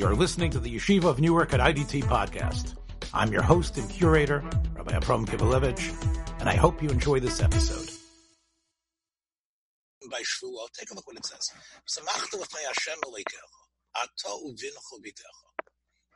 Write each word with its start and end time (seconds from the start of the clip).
You're 0.00 0.16
listening 0.16 0.50
to 0.52 0.58
the 0.58 0.74
Yeshiva 0.74 1.04
of 1.04 1.20
Newark 1.20 1.52
at 1.52 1.60
IDT 1.60 2.04
podcast. 2.04 2.74
I'm 3.12 3.30
your 3.30 3.42
host 3.42 3.76
and 3.76 3.86
curator, 3.90 4.42
Rabbi 4.72 4.96
Abram 4.96 5.26
Kibalevich, 5.26 5.92
and 6.40 6.48
I 6.48 6.56
hope 6.56 6.82
you 6.82 6.88
enjoy 6.88 7.20
this 7.20 7.42
episode. 7.42 7.86
By 10.10 10.22
Shvuot, 10.22 10.72
take 10.72 10.90
a 10.90 10.94
look 10.94 11.06
what 11.06 11.18
it 11.18 11.26
says. 11.26 11.50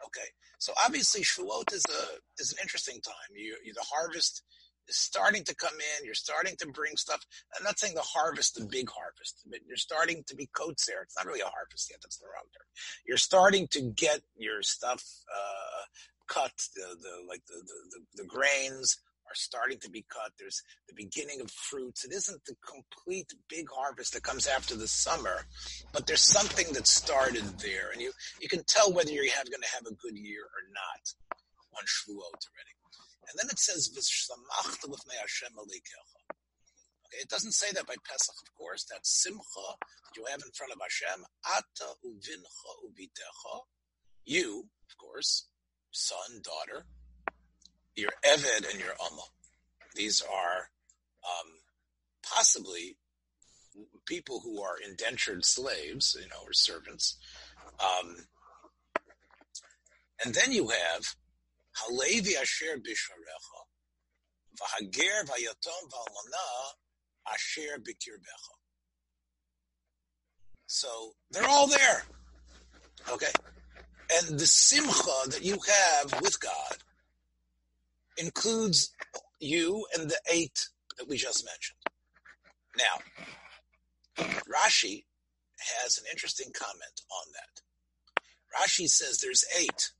Okay, 0.06 0.28
so 0.58 0.72
obviously 0.82 1.20
Shavuot 1.20 1.74
is 1.74 1.84
a 1.90 2.02
is 2.40 2.52
an 2.52 2.58
interesting 2.62 3.02
time. 3.04 3.36
You, 3.36 3.58
you, 3.66 3.74
the 3.74 3.84
harvest 3.84 4.44
is 4.88 4.98
starting 4.98 5.44
to 5.44 5.54
come 5.54 5.74
in. 5.74 6.04
You're 6.04 6.14
starting 6.14 6.56
to 6.58 6.66
bring 6.66 6.96
stuff. 6.96 7.24
I'm 7.56 7.64
not 7.64 7.78
saying 7.78 7.94
the 7.94 8.00
harvest, 8.00 8.54
the 8.54 8.66
big 8.66 8.88
harvest, 8.90 9.42
but 9.48 9.60
you're 9.66 9.76
starting 9.76 10.24
to 10.26 10.36
be 10.36 10.48
coats 10.52 10.86
there. 10.86 11.02
It's 11.02 11.16
not 11.16 11.26
really 11.26 11.40
a 11.40 11.46
harvest 11.46 11.88
yet. 11.90 12.00
That's 12.02 12.18
the 12.18 12.26
wrong 12.26 12.48
term. 12.52 12.66
You're 13.06 13.16
starting 13.16 13.68
to 13.68 13.80
get 13.80 14.20
your 14.36 14.62
stuff 14.62 15.02
uh, 15.32 15.84
cut. 16.28 16.52
The 16.74 16.96
the 17.00 17.28
like 17.28 17.42
the 17.46 17.60
the, 17.60 17.78
the, 17.90 18.22
the 18.22 18.28
grains 18.28 18.98
are 19.26 19.34
starting 19.34 19.78
to 19.80 19.90
be 19.90 20.04
cut. 20.08 20.32
There's 20.38 20.62
the 20.88 20.94
beginning 20.94 21.40
of 21.40 21.50
fruits. 21.50 22.04
It 22.04 22.12
isn't 22.12 22.44
the 22.44 22.56
complete 22.66 23.32
big 23.48 23.66
harvest 23.74 24.12
that 24.12 24.22
comes 24.22 24.46
after 24.46 24.76
the 24.76 24.88
summer, 24.88 25.46
but 25.92 26.06
there's 26.06 26.20
something 26.20 26.72
that 26.74 26.86
started 26.86 27.44
there, 27.58 27.90
and 27.92 28.00
you 28.00 28.12
you 28.40 28.48
can 28.48 28.64
tell 28.64 28.92
whether 28.92 29.10
you're 29.10 29.24
going 29.24 29.62
to 29.62 29.74
have 29.74 29.86
a 29.86 29.94
good 29.94 30.16
year 30.16 30.42
or 30.42 30.62
not 30.72 31.02
on 31.76 31.84
Shavuot 31.84 32.38
already. 32.46 32.73
And 33.28 33.38
then 33.38 33.48
it 33.50 33.58
says 33.58 33.88
"V'samachta 33.88 34.88
l'fnei 34.88 35.18
Hashem 35.20 35.52
Okay, 35.58 37.20
it 37.20 37.28
doesn't 37.28 37.52
say 37.52 37.70
that 37.72 37.86
by 37.86 37.94
Pesach, 38.08 38.34
of 38.42 38.54
course. 38.54 38.84
That 38.84 39.06
simcha 39.06 39.66
that 39.80 40.16
you 40.16 40.24
have 40.30 40.42
in 40.44 40.52
front 40.52 40.72
of 40.72 40.80
Hashem. 40.80 41.24
Ata 41.44 41.94
uvincha 42.04 42.70
ubitecha. 42.84 43.60
You, 44.24 44.68
of 44.88 44.98
course, 44.98 45.48
son, 45.90 46.42
daughter, 46.42 46.86
your 47.94 48.10
Eved 48.24 48.70
and 48.70 48.80
your 48.80 48.94
Amma. 49.04 49.22
These 49.94 50.22
are 50.22 50.70
um, 51.24 51.50
possibly 52.22 52.96
people 54.06 54.40
who 54.40 54.60
are 54.62 54.76
indentured 54.78 55.44
slaves, 55.44 56.16
you 56.20 56.28
know, 56.28 56.42
or 56.44 56.52
servants. 56.52 57.16
Um, 57.80 58.26
and 60.24 60.34
then 60.34 60.52
you 60.52 60.68
have 60.68 61.14
Halevi 61.76 62.36
Asher 62.36 62.78
Bisharecha, 62.78 63.60
Valana 64.60 66.46
Asher 67.26 67.78
Bikirbecha. 67.78 68.54
So 70.66 71.12
they're 71.30 71.48
all 71.48 71.66
there. 71.66 72.02
Okay? 73.10 73.32
And 74.12 74.38
the 74.38 74.46
simcha 74.46 75.28
that 75.28 75.44
you 75.44 75.58
have 75.66 76.20
with 76.20 76.38
God 76.40 76.76
includes 78.16 78.92
you 79.40 79.86
and 79.96 80.10
the 80.10 80.20
eight 80.32 80.68
that 80.98 81.08
we 81.08 81.16
just 81.16 81.44
mentioned. 81.44 81.78
Now, 82.76 84.24
Rashi 84.48 85.04
has 85.82 85.98
an 85.98 86.04
interesting 86.10 86.52
comment 86.52 87.00
on 87.10 87.32
that. 87.32 87.62
Rashi 88.56 88.88
says 88.88 89.18
there's 89.18 89.44
eight. 89.58 89.90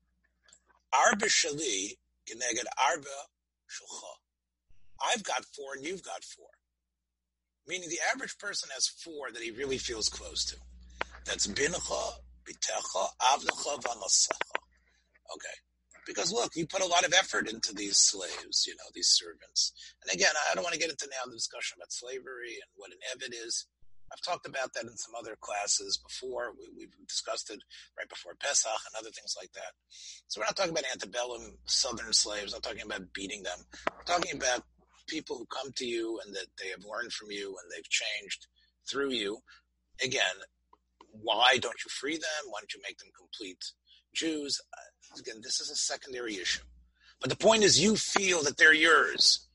Arba 0.95 1.27
shali 1.27 1.97
geneged 2.29 2.65
arba 2.79 3.09
shulcha. 3.69 4.13
I've 5.13 5.25
got 5.25 5.45
four 5.57 5.75
and 5.75 5.85
you've 5.85 6.03
got 6.03 6.23
four. 6.25 6.49
Meaning 7.67 7.89
the 7.89 7.99
average 8.13 8.39
person 8.39 8.69
has 8.73 8.87
four 8.87 9.33
that 9.33 9.43
he 9.43 9.51
really 9.51 9.79
feels 9.79 10.09
close 10.09 10.45
to. 10.47 10.57
That's 11.25 11.47
bincha, 11.47 12.13
bitecha, 12.45 13.07
avdecha, 13.21 13.83
vamasecha. 13.83 14.61
Okay. 15.35 15.57
Because 16.07 16.31
look, 16.33 16.53
you 16.55 16.67
put 16.67 16.83
a 16.83 16.87
lot 16.87 17.07
of 17.07 17.15
effort 17.15 17.49
into 17.49 17.73
these 17.73 17.97
slaves, 17.97 18.67
you 18.67 18.75
know, 18.75 18.85
these 18.95 19.09
servants. 19.09 19.73
And 20.03 20.15
again, 20.15 20.33
I 20.51 20.55
don't 20.55 20.63
want 20.63 20.75
to 20.75 20.81
get 20.81 20.91
into 20.91 21.09
now 21.11 21.25
the 21.25 21.33
discussion 21.33 21.79
about 21.79 21.93
slavery 21.93 22.61
and 22.61 22.71
what 22.77 22.93
an 22.93 22.99
eved 23.17 23.33
is. 23.33 23.67
I've 24.15 24.23
talked 24.23 24.47
about 24.47 24.73
that 24.75 24.85
in 24.85 24.97
some 24.97 25.15
other 25.19 25.37
classes 25.41 25.99
before. 25.99 26.53
We, 26.77 26.85
have 26.85 27.09
discussed 27.09 27.51
it 27.51 27.59
right 27.99 28.09
before 28.09 28.35
Pesach 28.39 28.71
and 28.71 28.95
other 28.97 29.11
things 29.11 29.35
like 29.37 29.53
that. 29.55 29.75
So 30.29 30.41
we're 30.41 30.47
not 30.47 30.57
talking 30.57 30.71
about 30.71 30.85
antebellum 30.93 31.59
southern 31.67 32.13
slaves. 32.13 32.55
I'm 32.55 32.61
talking 32.61 32.85
about 32.85 33.13
beating 33.13 33.43
them. 33.43 33.59
We're 33.91 34.05
talking 34.05 34.37
about 34.37 34.63
people 35.09 35.37
who 35.37 35.47
come 35.47 35.73
to 35.77 35.85
you 35.85 36.21
and 36.25 36.35
that 36.35 36.47
they 36.63 36.69
have 36.69 36.85
learned 36.85 37.13
from 37.13 37.33
you 37.33 37.49
and 37.49 37.71
they've 37.73 37.91
changed 37.91 38.47
through 38.89 39.11
you. 39.11 39.39
Again, 40.03 40.37
why 41.11 41.59
don't 41.61 41.83
you 41.85 41.91
free 41.91 42.17
them? 42.17 42.45
Why 42.51 42.61
don't 42.61 42.73
you 42.73 42.81
make 42.87 42.99
them 42.99 43.11
complete 43.19 43.65
Jews? 44.15 44.61
Uh, 44.73 45.19
again, 45.19 45.41
this 45.43 45.61
is 45.61 45.71
a 45.71 45.77
secondary 45.77 46.37
issue. 46.37 46.63
But 47.21 47.31
the 47.31 47.37
point 47.37 47.65
is, 47.65 47.83
you 47.83 47.97
feel 47.97 48.43
that 48.45 48.59
they're 48.59 48.75
yours 48.75 49.49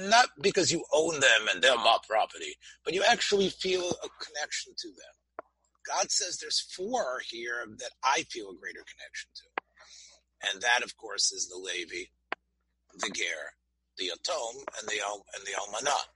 not 0.00 0.28
because 0.40 0.72
you 0.72 0.84
own 0.92 1.20
them 1.20 1.48
and 1.52 1.62
they're 1.62 1.76
my 1.76 1.98
property, 2.08 2.54
but 2.84 2.94
you 2.94 3.02
actually 3.08 3.50
feel 3.50 3.82
a 3.84 4.24
connection 4.24 4.72
to 4.76 4.88
them. 4.88 5.14
God 5.86 6.10
says 6.10 6.38
there's 6.38 6.60
four 6.60 7.20
here 7.28 7.64
that 7.78 7.92
I 8.02 8.22
feel 8.30 8.50
a 8.50 8.60
greater 8.60 8.84
connection 8.84 9.30
to. 9.36 10.52
And 10.52 10.62
that, 10.62 10.82
of 10.84 10.96
course, 10.96 11.32
is 11.32 11.48
the 11.48 11.56
Levi, 11.56 12.06
the 12.98 13.10
Ger, 13.10 13.54
the 13.98 14.10
Atom, 14.10 14.62
and 14.78 14.88
the 14.88 15.00
and 15.34 15.44
the 15.46 15.52
Almanah. 15.52 16.06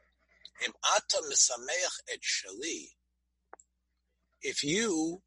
Im 0.67 0.73
ata 0.95 1.23
misameach 1.31 2.01
et 2.13 2.21
shali. 2.21 2.89
If 4.43 4.63
you 4.63 5.23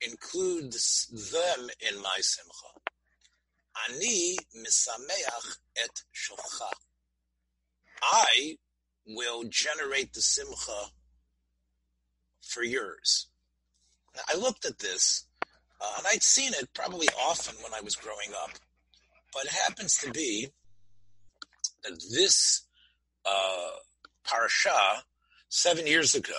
include 0.00 0.72
them 0.72 1.68
in 1.80 2.02
my 2.02 2.18
simcha, 2.20 2.72
ani 3.88 4.36
misameach 4.56 5.58
et 5.76 6.02
shulcha. 6.14 6.70
I 8.02 8.56
will 9.06 9.44
generate 9.44 10.12
the 10.12 10.20
simcha 10.20 10.90
for 12.42 12.62
yours. 12.62 13.28
I 14.28 14.36
looked 14.36 14.64
at 14.64 14.78
this, 14.78 15.26
uh, 15.80 15.94
and 15.98 16.06
I'd 16.06 16.22
seen 16.22 16.52
it 16.54 16.68
probably 16.74 17.08
often 17.28 17.54
when 17.62 17.74
I 17.74 17.80
was 17.82 17.96
growing 17.96 18.30
up, 18.42 18.50
but 19.32 19.44
it 19.44 19.52
happens 19.52 19.96
to 19.98 20.10
be 20.10 20.48
that 21.84 22.02
this 22.14 22.62
uh, 23.24 23.70
parsha 24.26 25.02
seven 25.48 25.86
years 25.86 26.14
ago 26.14 26.32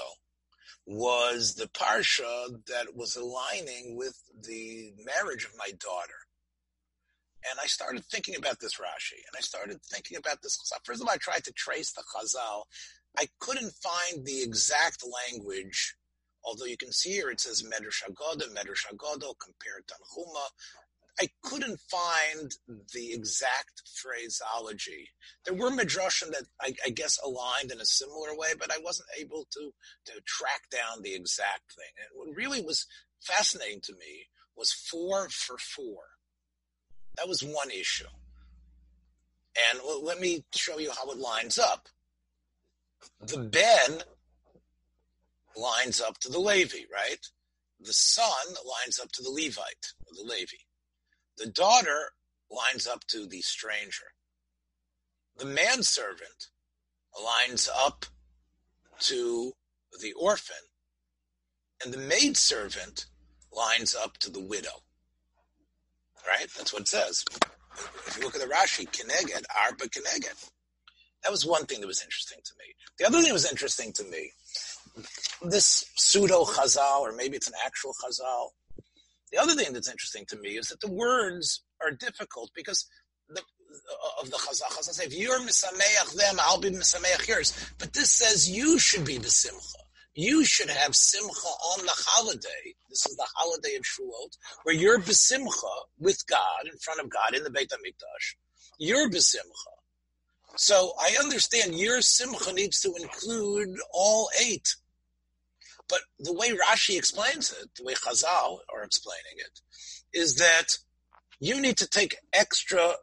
was 0.86 1.56
the 1.56 1.68
parsha 1.68 2.66
that 2.68 2.96
was 2.96 3.16
aligning 3.16 3.96
with 3.98 4.18
the 4.44 4.94
marriage 5.06 5.44
of 5.44 5.58
my 5.58 5.70
daughter. 5.80 6.27
And 7.50 7.60
I 7.62 7.68
started 7.68 8.04
thinking 8.06 8.36
about 8.36 8.60
this 8.60 8.76
Rashi, 8.76 9.14
and 9.14 9.36
I 9.38 9.42
started 9.42 9.82
thinking 9.84 10.18
about 10.18 10.42
this. 10.42 10.58
First 10.84 11.02
of 11.02 11.08
all, 11.08 11.14
I 11.14 11.18
tried 11.18 11.44
to 11.46 11.54
trace 11.54 11.92
the 11.94 12.04
Chazal. 12.04 12.64
I 13.18 13.28
couldn't 13.40 13.72
find 13.72 14.26
the 14.26 14.42
exact 14.42 15.04
language, 15.32 15.96
although 16.44 16.66
you 16.66 16.78
can 16.78 16.92
see 16.92 17.12
here 17.12 17.30
it 17.30 17.40
says 17.40 17.64
Medrash 17.64 18.04
Agoda, 18.08 18.46
Medrash 18.54 18.92
Agoda, 18.92 19.28
compared 19.40 19.88
to 19.88 19.94
Tanchuma. 19.94 20.48
I 21.20 21.30
couldn't 21.42 21.80
find 21.90 22.52
the 22.94 23.14
exact 23.14 23.82
phraseology. 23.96 25.10
There 25.46 25.56
were 25.56 25.72
midrashim 25.72 26.30
that 26.32 26.44
I, 26.62 26.76
I, 26.86 26.92
guess 26.92 27.18
aligned 27.24 27.72
in 27.72 27.82
a 27.82 27.86
similar 27.86 28.38
way, 28.38 28.50
but 28.60 28.72
I 28.72 28.78
wasn't 28.84 29.10
able 29.20 29.48
to 29.54 29.74
to 30.06 30.22
track 30.28 30.70
down 30.70 31.02
the 31.02 31.16
exact 31.16 31.74
thing. 31.74 31.92
And 31.98 32.10
what 32.14 32.36
really 32.36 32.62
was 32.62 32.86
fascinating 33.20 33.82
to 33.86 33.94
me 33.94 34.28
was 34.56 34.72
four 34.72 35.28
for 35.30 35.58
four. 35.58 36.04
That 37.18 37.28
was 37.28 37.42
one 37.42 37.72
issue. 37.72 38.06
And 39.72 39.80
let 40.04 40.20
me 40.20 40.46
show 40.56 40.78
you 40.78 40.92
how 40.92 41.10
it 41.12 41.18
lines 41.18 41.58
up. 41.58 41.90
The 43.20 43.40
Ben 43.40 44.02
lines 45.56 46.00
up 46.00 46.20
to 46.20 46.30
the 46.30 46.40
Levi, 46.40 46.84
right? 46.94 47.26
The 47.80 47.94
son 47.94 48.56
lines 48.66 49.00
up 49.00 49.12
to 49.14 49.24
the 49.24 49.32
Levite, 49.32 49.94
or 50.06 50.14
the 50.16 50.30
Levi. 50.30 50.58
The 51.38 51.48
daughter 51.48 52.12
lines 52.52 52.88
up 52.88 53.06
to 53.08 53.26
the 53.26 53.42
stranger. 53.42 54.06
The 55.38 55.46
manservant 55.46 56.48
lines 57.24 57.70
up 57.76 58.06
to 59.02 59.54
the 60.02 60.14
orphan. 60.14 60.56
And 61.84 61.94
the 61.94 62.00
maidservant 62.00 63.06
lines 63.52 63.96
up 63.96 64.18
to 64.20 64.30
the 64.32 64.40
widow 64.40 64.84
right? 66.28 66.48
That's 66.58 66.74
what 66.74 66.84
it 66.84 66.88
says. 66.88 67.24
If 68.08 68.18
you 68.18 68.24
look 68.24 68.36
at 68.36 68.42
the 68.42 68.48
Rashi, 68.48 68.90
Keneged, 68.90 69.44
Arba 69.66 69.86
Keneged. 69.86 70.50
That 71.24 71.32
was 71.32 71.46
one 71.46 71.66
thing 71.66 71.82
that 71.82 71.88
was 71.88 72.02
interesting 72.04 72.40
to 72.44 72.54
me. 72.60 72.74
The 73.00 73.06
other 73.06 73.18
thing 73.18 73.28
that 73.28 73.34
was 73.34 73.50
interesting 73.50 73.92
to 73.94 74.04
me, 74.04 74.32
this 75.42 75.86
pseudo 75.96 76.44
Chazal, 76.44 77.02
or 77.02 77.12
maybe 77.12 77.38
it's 77.38 77.48
an 77.48 77.54
actual 77.66 77.94
Chazal. 78.04 78.50
The 79.32 79.38
other 79.38 79.54
thing 79.54 79.74
that's 79.74 79.90
interesting 79.90 80.26
to 80.30 80.38
me 80.38 80.52
is 80.52 80.70
that 80.70 80.80
the 80.80 80.92
words 80.92 81.64
are 81.84 81.92
difficult 81.92 82.52
because 82.56 82.88
the, 83.30 83.42
of 84.22 84.30
the 84.30 84.38
Chazal. 84.38 84.72
Chazal 84.72 84.84
says, 84.84 85.00
if 85.00 85.14
you're 85.14 85.40
misameach 85.40 86.16
them, 86.16 86.38
I'll 86.40 86.60
be 86.60 86.70
misameach 86.70 87.28
yours. 87.28 87.54
But 87.78 87.94
this 87.94 88.12
says 88.12 88.50
you 88.50 88.80
should 88.80 89.06
be 89.06 89.18
the 89.18 89.30
simcha. 89.30 89.87
You 90.18 90.44
should 90.44 90.70
have 90.70 90.96
simcha 90.96 91.48
on 91.78 91.86
the 91.86 91.94
holiday. 91.94 92.74
This 92.90 93.06
is 93.06 93.16
the 93.16 93.28
holiday 93.36 93.76
of 93.76 93.84
Shavuot, 93.84 94.36
where 94.64 94.74
you're 94.74 95.00
besimcha 95.00 95.76
with 96.00 96.26
God, 96.26 96.66
in 96.66 96.76
front 96.80 97.00
of 97.00 97.08
God, 97.08 97.36
in 97.36 97.44
the 97.44 97.52
Beit 97.52 97.70
HaMikdash. 97.70 98.36
You're 98.80 99.12
besimcha. 99.12 99.44
So 100.56 100.94
I 101.00 101.16
understand 101.20 101.76
your 101.76 102.02
simcha 102.02 102.52
needs 102.52 102.82
to 102.82 102.96
include 103.00 103.78
all 103.94 104.28
eight. 104.44 104.76
But 105.88 106.00
the 106.18 106.34
way 106.34 106.50
Rashi 106.50 106.98
explains 106.98 107.52
it, 107.52 107.70
the 107.78 107.84
way 107.84 107.94
Chazal 107.94 108.58
are 108.74 108.84
explaining 108.84 109.38
it, 109.38 109.62
is 110.14 110.38
that 110.38 110.80
you 111.40 111.62
need 111.62 111.78
to 111.78 111.88
take 111.88 112.18
extra 112.34 112.94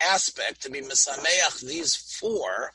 aspect 0.00 0.62
to 0.62 0.70
be 0.70 0.82
misameach 0.82 1.66
these 1.66 1.96
four, 1.96 2.70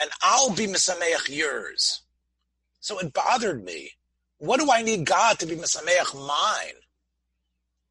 and 0.00 0.10
I'll 0.22 0.54
be 0.54 0.68
misameach 0.68 1.28
yours. 1.28 2.02
So 2.86 3.00
it 3.00 3.12
bothered 3.12 3.64
me. 3.64 3.90
What 4.38 4.60
do 4.60 4.70
I 4.70 4.80
need 4.82 5.06
God 5.06 5.40
to 5.40 5.46
be 5.46 5.56
misameach 5.56 6.14
mine? 6.14 6.78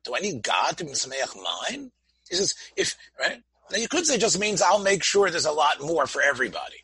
Do 0.05 0.15
I 0.15 0.19
need 0.19 0.41
God 0.41 0.77
to 0.77 0.85
be 0.85 0.91
misameach 0.91 1.35
mine? 1.35 1.91
He 2.29 2.37
says, 2.37 2.55
if 2.77 2.95
right 3.19 3.41
now 3.69 3.77
you 3.77 3.89
could 3.89 4.05
say 4.05 4.17
just 4.17 4.39
means 4.39 4.61
I'll 4.61 4.79
make 4.79 5.03
sure 5.03 5.29
there's 5.29 5.45
a 5.45 5.51
lot 5.51 5.81
more 5.81 6.07
for 6.07 6.21
everybody. 6.21 6.77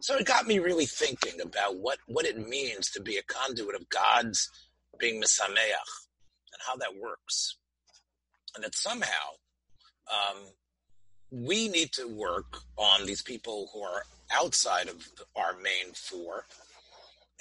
So 0.00 0.16
it 0.16 0.24
got 0.24 0.46
me 0.46 0.58
really 0.58 0.86
thinking 0.86 1.42
about 1.42 1.76
what, 1.76 1.98
what 2.06 2.24
it 2.24 2.48
means 2.48 2.90
to 2.92 3.02
be 3.02 3.18
a 3.18 3.22
conduit 3.22 3.74
of 3.74 3.90
God's 3.90 4.48
being 4.98 5.20
misameach 5.20 5.92
and 6.54 6.62
how 6.66 6.76
that 6.76 6.98
works. 6.98 7.58
And 8.54 8.64
that 8.64 8.74
somehow 8.74 9.28
um, 10.10 10.38
we 11.30 11.68
need 11.68 11.92
to 11.92 12.08
work 12.08 12.60
on 12.78 13.04
these 13.04 13.20
people 13.20 13.68
who 13.74 13.82
are 13.82 14.04
outside 14.32 14.88
of 14.88 15.08
our 15.36 15.54
main 15.54 15.94
four. 15.94 16.44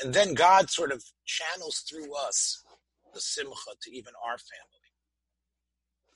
And 0.02 0.14
then 0.14 0.34
God 0.34 0.70
sort 0.70 0.92
of 0.92 1.04
channels 1.26 1.80
through 1.80 2.14
us 2.16 2.64
the 3.14 3.22
simcha 3.22 3.72
to 3.82 3.92
even 3.92 4.14
our 4.24 4.38
family. 4.38 4.72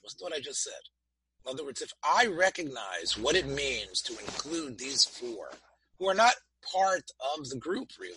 To 0.08 0.24
what 0.24 0.32
I 0.32 0.40
just 0.40 0.62
said. 0.62 0.72
In 1.44 1.52
other 1.52 1.64
words, 1.64 1.80
if 1.80 1.92
I 2.02 2.26
recognize 2.26 3.16
what 3.16 3.36
it 3.36 3.46
means 3.46 4.02
to 4.02 4.12
include 4.18 4.78
these 4.78 5.04
four 5.04 5.50
who 5.98 6.08
are 6.08 6.14
not 6.14 6.34
part 6.74 7.04
of 7.36 7.48
the 7.48 7.56
group 7.56 7.90
really. 7.98 8.14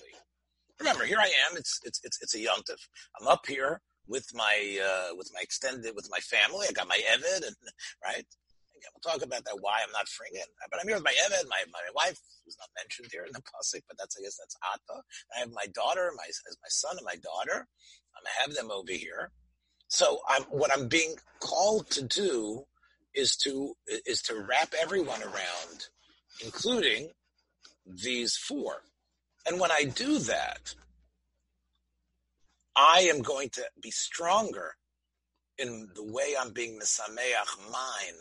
Remember, 0.80 1.06
here 1.06 1.20
I 1.20 1.32
am. 1.50 1.58
It's 1.58 1.80
it's 1.84 2.00
it's 2.04 2.22
it's 2.22 2.36
a 2.36 2.40
yontif. 2.40 2.88
I'm 3.20 3.28
up 3.28 3.46
here 3.48 3.82
with 4.08 4.28
my 4.34 4.80
uh, 4.84 5.16
with 5.16 5.30
my 5.34 5.40
extended 5.42 5.96
with 5.96 6.10
my 6.10 6.20
family. 6.20 6.66
I 6.70 6.74
got 6.74 6.88
my 6.88 7.00
Evid 7.12 7.48
and 7.48 7.56
right. 8.04 8.26
We'll 8.92 9.14
talk 9.14 9.24
about 9.24 9.46
that 9.46 9.62
why 9.62 9.80
I'm 9.84 9.92
not 9.92 10.08
fringing. 10.10 10.48
But 10.70 10.80
I'm 10.82 10.88
here 10.88 10.98
with 10.98 11.06
my 11.06 11.16
Evid, 11.26 11.48
my 11.50 11.64
my 11.72 11.88
wife 11.96 12.20
who's 12.44 12.58
not 12.60 12.70
mentioned 12.76 13.10
here 13.12 13.26
in 13.26 13.34
the 13.34 13.42
pasuk, 13.42 13.84
but 13.88 13.98
that's 13.98 14.18
I 14.18 14.24
guess 14.24 14.38
that's 14.38 14.58
Ata. 14.64 15.02
I 15.36 15.40
have 15.40 15.52
my 15.52 15.68
daughter, 15.74 16.12
my 16.16 16.26
my 16.28 16.70
son 16.70 16.98
and 16.98 17.06
my 17.06 17.16
daughter. 17.16 17.68
I'm 18.16 18.24
have 18.42 18.56
them 18.56 18.72
over 18.72 18.92
here. 18.92 19.32
So 19.88 20.20
I'm 20.28 20.44
what 20.44 20.72
I'm 20.74 20.88
being 20.88 21.16
called 21.40 21.90
to 21.92 22.04
do 22.04 22.64
is 23.14 23.36
to 23.38 23.76
is 24.06 24.22
to 24.24 24.36
wrap 24.36 24.74
everyone 24.82 25.22
around, 25.22 25.88
including 26.44 27.10
these 27.86 28.36
four. 28.36 28.84
And 29.46 29.60
when 29.60 29.72
I 29.72 29.84
do 29.84 30.20
that, 30.20 30.74
I 32.76 33.02
am 33.14 33.22
going 33.22 33.50
to 33.50 33.64
be 33.82 33.92
stronger 33.92 34.76
in 35.58 35.90
the 35.96 36.04
way 36.04 36.34
I'm 36.40 36.54
being 36.54 36.80
misameach 36.80 37.72
mine. 37.72 38.20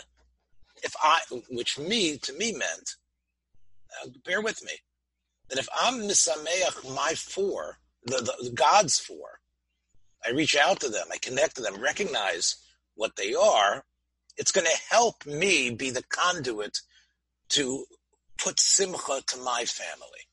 If 0.82 0.94
I, 1.02 1.20
which 1.50 1.78
me, 1.78 2.18
to 2.18 2.32
me 2.32 2.52
meant, 2.52 2.96
uh, 4.02 4.08
bear 4.24 4.40
with 4.40 4.64
me, 4.64 4.72
that 5.48 5.58
if 5.58 5.68
I'm 5.80 6.02
misameach 6.02 6.94
my 6.94 7.14
four, 7.14 7.78
the, 8.04 8.16
the, 8.16 8.50
the 8.50 8.54
God's 8.54 8.98
four, 8.98 9.40
I 10.24 10.30
reach 10.30 10.56
out 10.56 10.80
to 10.80 10.88
them, 10.88 11.06
I 11.12 11.18
connect 11.18 11.56
to 11.56 11.62
them, 11.62 11.80
recognize 11.80 12.56
what 12.94 13.16
they 13.16 13.34
are, 13.34 13.84
it's 14.36 14.52
going 14.52 14.66
to 14.66 14.82
help 14.90 15.26
me 15.26 15.70
be 15.70 15.90
the 15.90 16.04
conduit 16.04 16.78
to 17.50 17.84
put 18.38 18.58
simcha 18.58 19.22
to 19.26 19.38
my 19.38 19.64
family. 19.64 20.26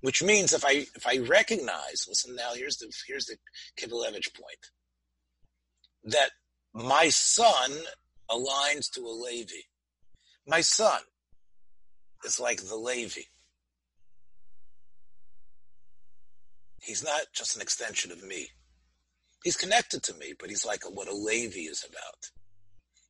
Which 0.00 0.22
means 0.22 0.52
if 0.52 0.64
I 0.64 0.86
if 0.94 1.06
I 1.06 1.18
recognize, 1.18 2.06
listen 2.08 2.36
now, 2.36 2.52
here's 2.54 2.76
the 2.76 2.92
here's 3.08 3.26
the 3.26 3.36
Kivelevich 3.76 4.32
point, 4.32 4.70
that 6.04 6.30
my 6.72 7.08
son 7.08 7.72
aligns 8.30 8.90
to 8.92 9.00
a 9.00 9.12
Levi. 9.12 9.62
My 10.46 10.60
son 10.60 11.00
is 12.24 12.40
like 12.40 12.62
the 12.62 12.76
Levi. 12.76 13.22
He's 16.80 17.04
not 17.04 17.22
just 17.34 17.56
an 17.56 17.62
extension 17.62 18.12
of 18.12 18.22
me. 18.22 18.48
He's 19.44 19.56
connected 19.56 20.02
to 20.04 20.14
me, 20.14 20.34
but 20.38 20.48
he's 20.48 20.64
like 20.64 20.82
a, 20.86 20.90
what 20.90 21.08
a 21.08 21.14
Levi 21.14 21.60
is 21.60 21.84
about. 21.88 22.30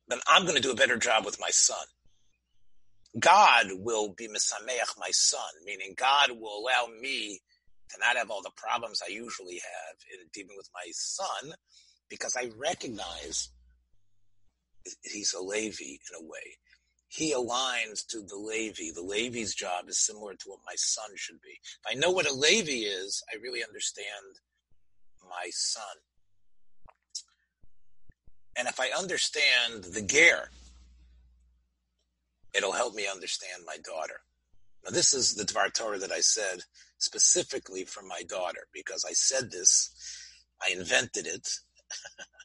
Then 0.07 0.19
I'm 0.27 0.43
going 0.43 0.55
to 0.55 0.61
do 0.61 0.71
a 0.71 0.75
better 0.75 0.97
job 0.97 1.25
with 1.25 1.39
my 1.39 1.49
son. 1.49 1.85
God 3.17 3.67
will 3.79 4.13
be 4.13 4.27
misameach 4.27 4.97
my 4.97 5.09
son, 5.11 5.49
meaning 5.65 5.95
God 5.97 6.31
will 6.31 6.59
allow 6.59 6.87
me 6.99 7.41
to 7.89 7.97
not 7.99 8.17
have 8.17 8.29
all 8.29 8.41
the 8.41 8.51
problems 8.55 9.01
I 9.03 9.11
usually 9.11 9.55
have 9.55 9.97
in 10.13 10.27
dealing 10.33 10.55
with 10.57 10.69
my 10.73 10.91
son 10.91 11.53
because 12.09 12.35
I 12.37 12.51
recognize 12.57 13.49
he's 15.03 15.33
a 15.33 15.41
Levi 15.41 15.83
in 15.83 16.23
a 16.23 16.23
way. 16.23 16.57
He 17.07 17.33
aligns 17.33 18.05
to 18.07 18.21
the 18.21 18.35
Levi. 18.35 18.91
The 18.93 19.01
Levi's 19.01 19.55
job 19.55 19.89
is 19.89 19.97
similar 19.97 20.35
to 20.35 20.49
what 20.49 20.59
my 20.65 20.75
son 20.75 21.09
should 21.15 21.41
be. 21.41 21.59
If 21.59 21.91
I 21.91 21.99
know 21.99 22.11
what 22.11 22.29
a 22.29 22.33
Levi 22.33 22.85
is, 22.85 23.23
I 23.33 23.37
really 23.41 23.63
understand 23.63 24.05
my 25.27 25.49
son. 25.51 25.83
And 28.55 28.67
if 28.67 28.79
I 28.79 28.89
understand 28.97 29.85
the 29.85 30.01
Ger, 30.01 30.49
it'll 32.53 32.73
help 32.73 32.93
me 32.93 33.07
understand 33.11 33.63
my 33.65 33.77
daughter. 33.83 34.21
Now, 34.85 34.91
this 34.91 35.13
is 35.13 35.35
the 35.35 35.43
Dvar 35.43 35.73
Torah 35.73 35.99
that 35.99 36.11
I 36.11 36.19
said 36.19 36.63
specifically 36.97 37.85
for 37.85 38.01
my 38.03 38.21
daughter 38.27 38.67
because 38.73 39.05
I 39.07 39.13
said 39.13 39.51
this, 39.51 39.93
I 40.61 40.73
invented 40.73 41.25
it, 41.25 41.47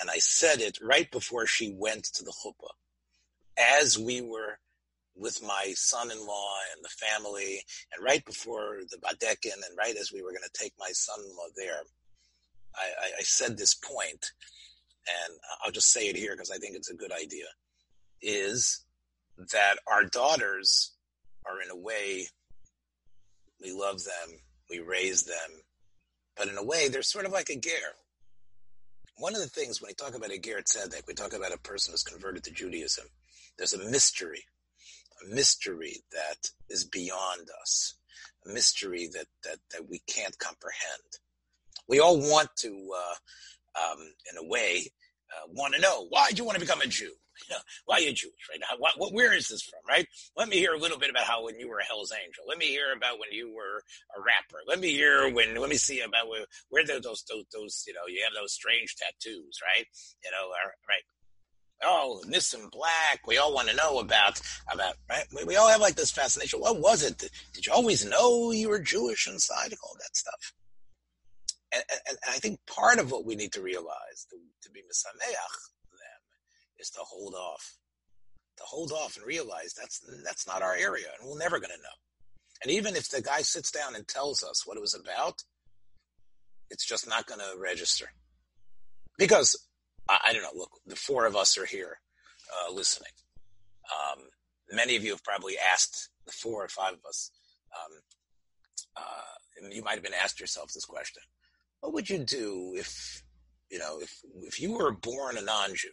and 0.00 0.10
I 0.10 0.18
said 0.18 0.60
it 0.60 0.78
right 0.82 1.10
before 1.10 1.46
she 1.46 1.74
went 1.76 2.04
to 2.14 2.24
the 2.24 2.32
chuppah. 2.32 2.74
As 3.80 3.98
we 3.98 4.20
were 4.20 4.58
with 5.16 5.42
my 5.42 5.72
son-in-law 5.74 6.54
and 6.74 6.84
the 6.84 6.88
family, 6.88 7.62
and 7.92 8.04
right 8.04 8.24
before 8.24 8.78
the 8.90 8.96
badekin, 8.98 9.52
and 9.52 9.76
right 9.76 9.96
as 9.96 10.12
we 10.12 10.22
were 10.22 10.30
going 10.30 10.42
to 10.42 10.62
take 10.62 10.72
my 10.78 10.90
son-in-law 10.92 11.48
there, 11.56 11.82
I, 12.74 13.06
I, 13.06 13.06
I 13.18 13.22
said 13.22 13.58
this 13.58 13.74
point, 13.74 14.26
and 15.24 15.38
I'll 15.64 15.72
just 15.72 15.92
say 15.92 16.08
it 16.08 16.16
here 16.16 16.32
because 16.32 16.50
I 16.50 16.58
think 16.58 16.76
it's 16.76 16.90
a 16.90 16.96
good 16.96 17.12
idea, 17.12 17.46
is 18.22 18.84
that 19.52 19.76
our 19.86 20.04
daughters 20.04 20.92
are 21.46 21.60
in 21.62 21.70
a 21.70 21.76
way, 21.76 22.26
we 23.62 23.72
love 23.72 24.02
them, 24.04 24.38
we 24.70 24.80
raise 24.80 25.24
them, 25.24 25.62
but 26.36 26.48
in 26.48 26.56
a 26.56 26.64
way, 26.64 26.88
they're 26.88 27.02
sort 27.02 27.26
of 27.26 27.32
like 27.32 27.50
a 27.50 27.58
ger. 27.58 27.70
One 29.20 29.34
of 29.34 29.42
the 29.42 29.48
things 29.48 29.82
when 29.82 29.90
we 29.90 29.94
talk 29.94 30.16
about 30.16 30.32
a 30.32 30.38
ger 30.38 30.62
tzedek, 30.62 31.06
we 31.06 31.12
talk 31.12 31.34
about 31.34 31.52
a 31.52 31.58
person 31.58 31.92
who's 31.92 32.02
converted 32.02 32.42
to 32.44 32.52
Judaism. 32.52 33.04
There's 33.58 33.74
a 33.74 33.90
mystery, 33.90 34.44
a 35.22 35.34
mystery 35.34 35.98
that 36.10 36.48
is 36.70 36.84
beyond 36.84 37.48
us, 37.60 37.96
a 38.46 38.48
mystery 38.48 39.10
that 39.12 39.26
that 39.44 39.58
that 39.72 39.90
we 39.90 40.00
can't 40.06 40.38
comprehend. 40.38 41.18
We 41.86 42.00
all 42.00 42.18
want 42.18 42.48
to, 42.60 42.90
uh, 42.96 43.92
um, 43.92 43.98
in 44.30 44.38
a 44.38 44.48
way, 44.48 44.90
uh, 45.30 45.48
want 45.52 45.74
to 45.74 45.82
know 45.82 46.06
why 46.08 46.30
do 46.30 46.36
you 46.36 46.44
want 46.44 46.58
to 46.58 46.64
become 46.64 46.80
a 46.80 46.86
Jew? 46.86 47.12
Know, 47.48 47.56
why 47.86 47.96
are 47.96 48.00
you 48.00 48.12
Jewish, 48.12 48.48
right? 48.50 48.60
Now, 48.60 48.76
what, 48.78 48.94
what, 48.96 49.12
where 49.12 49.32
is 49.32 49.48
this 49.48 49.62
from, 49.62 49.80
right? 49.88 50.06
Let 50.36 50.48
me 50.48 50.56
hear 50.56 50.74
a 50.74 50.78
little 50.78 50.98
bit 50.98 51.10
about 51.10 51.24
how 51.24 51.44
when 51.44 51.58
you 51.58 51.68
were 51.68 51.78
a 51.78 51.84
Hell's 51.84 52.12
Angel. 52.12 52.44
Let 52.46 52.58
me 52.58 52.66
hear 52.66 52.92
about 52.94 53.18
when 53.18 53.32
you 53.32 53.54
were 53.54 53.82
a 54.16 54.20
rapper. 54.20 54.62
Let 54.66 54.80
me 54.80 54.90
hear 54.90 55.32
when, 55.32 55.54
let 55.56 55.70
me 55.70 55.76
see 55.76 56.00
about 56.00 56.28
where, 56.28 56.44
where 56.68 56.86
those, 56.86 57.24
those, 57.28 57.44
those, 57.52 57.84
you 57.86 57.94
know, 57.94 58.06
you 58.08 58.22
have 58.24 58.34
those 58.34 58.52
strange 58.52 58.96
tattoos, 58.96 59.58
right? 59.62 59.86
You 60.24 60.30
know, 60.30 60.48
right? 60.88 61.02
Oh, 61.82 62.22
Nissim 62.26 62.70
Black. 62.70 63.26
We 63.26 63.38
all 63.38 63.54
want 63.54 63.68
to 63.68 63.76
know 63.76 64.00
about, 64.00 64.40
about, 64.70 64.94
right? 65.08 65.24
We, 65.34 65.44
we 65.44 65.56
all 65.56 65.68
have 65.68 65.80
like 65.80 65.94
this 65.94 66.10
fascination. 66.10 66.60
What 66.60 66.78
was 66.78 67.02
it? 67.02 67.18
Did, 67.18 67.66
you 67.66 67.72
always 67.72 68.04
know 68.04 68.50
you 68.52 68.68
were 68.68 68.80
Jewish 68.80 69.26
inside? 69.26 69.72
Of 69.72 69.78
all 69.82 69.96
that 69.98 70.14
stuff. 70.14 70.52
And, 71.72 71.82
and, 71.90 72.00
and, 72.08 72.18
I 72.28 72.38
think 72.38 72.58
part 72.66 72.98
of 72.98 73.12
what 73.12 73.24
we 73.24 73.36
need 73.36 73.52
to 73.52 73.62
realize 73.62 74.26
to, 74.30 74.36
to 74.62 74.70
be 74.72 74.80
misameach 74.80 75.70
is 76.80 76.90
to 76.90 77.00
hold 77.00 77.34
off, 77.34 77.76
to 78.56 78.64
hold 78.64 78.92
off 78.92 79.16
and 79.16 79.26
realize 79.26 79.74
that's 79.74 80.00
that's 80.24 80.46
not 80.46 80.62
our 80.62 80.74
area, 80.74 81.06
and 81.20 81.28
we're 81.28 81.38
never 81.38 81.58
going 81.58 81.70
to 81.70 81.82
know. 81.82 81.98
And 82.62 82.70
even 82.70 82.94
if 82.96 83.08
the 83.08 83.22
guy 83.22 83.42
sits 83.42 83.70
down 83.70 83.94
and 83.94 84.06
tells 84.06 84.42
us 84.42 84.66
what 84.66 84.76
it 84.76 84.80
was 84.80 84.94
about, 84.94 85.42
it's 86.70 86.86
just 86.86 87.08
not 87.08 87.26
going 87.26 87.40
to 87.40 87.60
register 87.60 88.12
because 89.18 89.56
I, 90.08 90.18
I, 90.28 90.32
don't 90.32 90.42
know. 90.42 90.50
Look, 90.54 90.72
the 90.86 90.96
four 90.96 91.26
of 91.26 91.36
us 91.36 91.56
are 91.58 91.66
here 91.66 91.98
uh, 92.50 92.72
listening. 92.72 93.12
Um, 93.90 94.24
many 94.70 94.96
of 94.96 95.04
you 95.04 95.10
have 95.10 95.24
probably 95.24 95.54
asked 95.72 96.08
the 96.26 96.32
four 96.32 96.64
or 96.64 96.68
five 96.68 96.94
of 96.94 97.04
us. 97.08 97.30
Um, 97.74 97.98
uh, 98.96 99.68
you 99.70 99.82
might 99.82 99.94
have 99.94 100.02
been 100.02 100.14
asked 100.14 100.40
yourself 100.40 100.72
this 100.72 100.84
question: 100.84 101.22
What 101.80 101.92
would 101.92 102.10
you 102.10 102.18
do 102.18 102.74
if, 102.76 103.22
you 103.70 103.78
know, 103.78 104.00
if 104.00 104.20
if 104.42 104.60
you 104.60 104.72
were 104.72 104.92
born 104.92 105.36
a 105.36 105.42
non-Jew? 105.42 105.88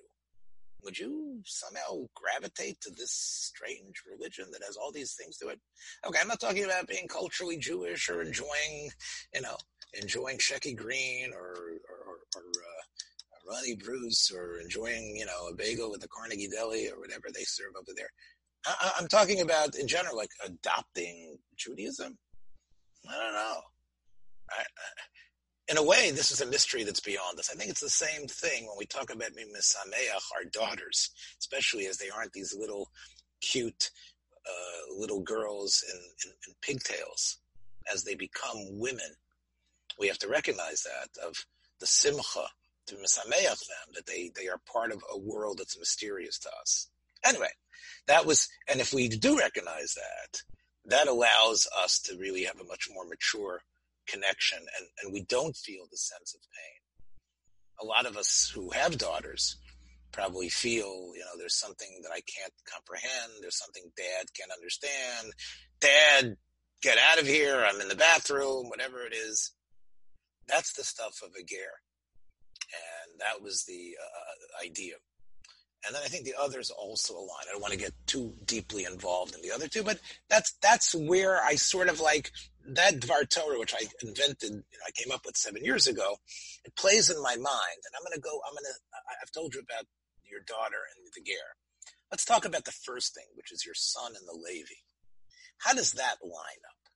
Would 0.88 0.98
you 0.98 1.42
somehow 1.44 2.08
gravitate 2.16 2.80
to 2.80 2.92
this 2.92 3.12
strange 3.12 4.04
religion 4.10 4.46
that 4.54 4.64
has 4.66 4.78
all 4.78 4.90
these 4.90 5.16
things 5.16 5.36
to 5.40 5.50
it? 5.50 5.60
Okay, 6.06 6.20
I'm 6.22 6.30
not 6.30 6.40
talking 6.40 6.64
about 6.64 6.88
being 6.88 7.10
culturally 7.10 7.58
Jewish 7.58 8.08
or 8.08 8.22
enjoying, 8.22 8.90
you 9.36 9.42
know, 9.42 9.58
enjoying 10.02 10.38
Shecky 10.38 10.74
Greene 10.78 11.34
or 11.34 11.52
or, 11.90 12.20
or, 12.38 12.42
uh, 12.42 13.52
Ronnie 13.52 13.76
Bruce 13.76 14.32
or 14.34 14.62
enjoying, 14.62 15.18
you 15.18 15.26
know, 15.26 15.50
a 15.50 15.56
bagel 15.56 15.94
at 15.94 16.00
the 16.00 16.08
Carnegie 16.08 16.48
Deli 16.48 16.88
or 16.88 17.02
whatever 17.02 17.28
they 17.36 17.44
serve 17.44 17.74
over 17.78 17.92
there. 17.94 18.10
I, 18.66 18.94
I'm 18.98 19.10
talking 19.10 19.42
about 19.42 19.76
in 19.76 19.90
general, 19.90 20.16
like 20.16 20.32
adopting 20.46 21.38
Judaism. 21.58 22.18
I 23.10 23.12
don't 23.12 23.34
know. 23.34 23.60
I, 24.52 24.62
I, 24.62 24.64
in 25.70 25.78
a 25.78 25.84
way, 25.84 26.12
this 26.12 26.32
is 26.32 26.42
a 26.42 26.46
mystery 26.46 26.84
that's 26.84 27.02
beyond 27.02 27.40
us. 27.40 27.50
I 27.52 27.58
think 27.58 27.70
it's 27.70 27.82
the 27.82 27.90
same 27.90 28.28
thing 28.28 28.68
when 28.68 28.78
we 28.78 28.86
talk 28.86 29.14
about 29.14 29.32
Misameach, 29.32 30.32
our 30.36 30.46
daughters, 30.52 31.12
especially 31.40 31.88
as 31.88 31.98
they 31.98 32.10
aren't 32.10 32.34
these 32.34 32.56
little 32.58 32.90
cute 33.42 33.92
uh, 34.48 34.98
little 34.98 35.22
girls 35.22 35.84
in, 35.92 36.00
in, 36.30 36.36
in 36.48 36.56
pigtails. 36.62 37.38
As 37.92 38.04
they 38.04 38.16
become 38.16 38.80
women, 38.80 39.16
we 40.00 40.08
have 40.08 40.20
to 40.20 40.30
recognize 40.30 40.84
that 40.84 41.10
of 41.26 41.36
the 41.80 41.88
simcha 41.88 42.46
to 42.88 42.96
misameach 42.96 43.68
them, 43.68 43.94
that 43.94 44.06
they, 44.06 44.32
they 44.36 44.48
are 44.48 44.62
part 44.72 44.92
of 44.92 45.04
a 45.12 45.18
world 45.18 45.58
that's 45.60 45.78
mysterious 45.78 46.40
to 46.40 46.50
us. 46.62 46.88
Anyway, 47.26 47.50
that 48.08 48.26
was, 48.26 48.48
and 48.70 48.80
if 48.80 48.94
we 48.94 49.10
do 49.10 49.38
recognize 49.38 49.96
that, 49.96 50.42
that 50.86 51.08
allows 51.08 51.68
us 51.78 52.00
to 52.00 52.18
really 52.18 52.44
have 52.44 52.60
a 52.60 52.66
much 52.66 52.88
more 52.94 53.06
mature 53.06 53.62
connection 54.08 54.60
and, 54.60 54.88
and 55.04 55.14
we 55.14 55.24
don't 55.24 55.56
feel 55.56 55.86
the 55.90 55.98
sense 55.98 56.36
of 56.36 56.42
pain. 56.42 56.82
A 57.82 57.86
lot 57.86 58.06
of 58.06 58.18
us 58.18 58.52
who 58.54 58.72
have 58.72 58.98
daughters 58.98 59.58
probably 60.12 60.50
feel, 60.50 61.12
you 61.14 61.20
know, 61.20 61.38
there's 61.38 61.60
something 61.60 62.00
that 62.04 62.12
I 62.12 62.22
can't 62.22 62.54
comprehend. 62.66 63.34
There's 63.42 63.58
something 63.58 63.84
dad 63.96 64.26
can't 64.38 64.52
understand. 64.52 65.34
Dad, 65.80 66.38
get 66.82 66.98
out 67.12 67.20
of 67.20 67.28
here. 67.28 67.64
I'm 67.64 67.82
in 67.82 67.88
the 67.88 67.96
bathroom, 67.96 68.70
whatever 68.70 69.06
it 69.06 69.14
is. 69.14 69.54
That's 70.48 70.74
the 70.74 70.84
stuff 70.84 71.20
of 71.24 71.30
a 71.40 71.44
ger. 71.44 71.82
And 72.74 73.20
that 73.20 73.44
was 73.44 73.64
the 73.66 73.96
uh, 74.02 74.66
idea. 74.66 74.96
And 75.86 75.96
then 75.96 76.02
I 76.04 76.08
think 76.08 76.26
the 76.26 76.36
others 76.40 76.72
also 76.72 77.14
align. 77.14 77.46
I 77.48 77.52
don't 77.52 77.62
want 77.62 77.74
to 77.74 77.80
get 77.80 77.94
too 78.08 78.34
deeply 78.46 78.84
involved 78.84 79.36
in 79.36 79.42
the 79.42 79.54
other 79.54 79.68
two, 79.68 79.84
but 79.84 80.00
that's 80.30 80.54
that's 80.62 80.94
where 80.96 81.42
I 81.42 81.56
sort 81.56 81.88
of 81.88 82.00
like 82.00 82.32
that 82.74 83.00
Dvar 83.00 83.30
Torah, 83.30 83.60
which 83.60 83.74
I 83.74 83.86
invented, 84.02 84.52
you 84.52 84.58
know, 84.58 84.88
I 84.88 84.92
came 84.92 85.12
up 85.12 85.26
with 85.26 85.38
seven 85.38 85.64
years 85.64 85.88
ago. 85.88 86.18
It 86.66 86.76
plays 86.76 87.10
in 87.10 87.22
my 87.22 87.36
mind, 87.36 87.80
and 87.86 87.94
I'm 87.96 88.04
going 88.04 88.16
to 88.16 88.22
go. 88.22 88.42
I'm 88.46 88.54
going 88.54 88.66
to. 88.66 88.80
I've 89.22 89.32
told 89.32 89.54
you 89.54 89.62
about 89.62 89.86
your 90.24 90.42
daughter 90.42 90.82
and 90.96 91.08
the 91.16 91.22
ger. 91.22 91.56
Let's 92.12 92.26
talk 92.26 92.46
about 92.46 92.66
the 92.66 92.72
first 92.72 93.14
thing, 93.14 93.26
which 93.36 93.52
is 93.52 93.66
your 93.66 93.76
son 93.76 94.14
and 94.16 94.28
the 94.28 94.38
Levi. 94.38 94.82
How 95.60 95.74
does 95.74 95.94
that 95.94 96.18
line 96.24 96.64
up? 96.68 96.92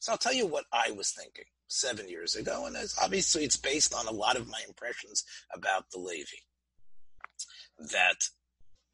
So 0.00 0.12
I'll 0.12 0.18
tell 0.18 0.34
you 0.34 0.46
what 0.46 0.64
I 0.72 0.90
was 0.90 1.12
thinking 1.12 1.44
seven 1.66 2.08
years 2.08 2.34
ago, 2.34 2.66
and 2.66 2.76
obviously 3.00 3.44
it's 3.44 3.56
based 3.56 3.94
on 3.94 4.06
a 4.06 4.12
lot 4.12 4.36
of 4.36 4.48
my 4.48 4.60
impressions 4.66 5.24
about 5.54 5.90
the 5.90 5.98
Levi 5.98 6.47
that 7.78 8.28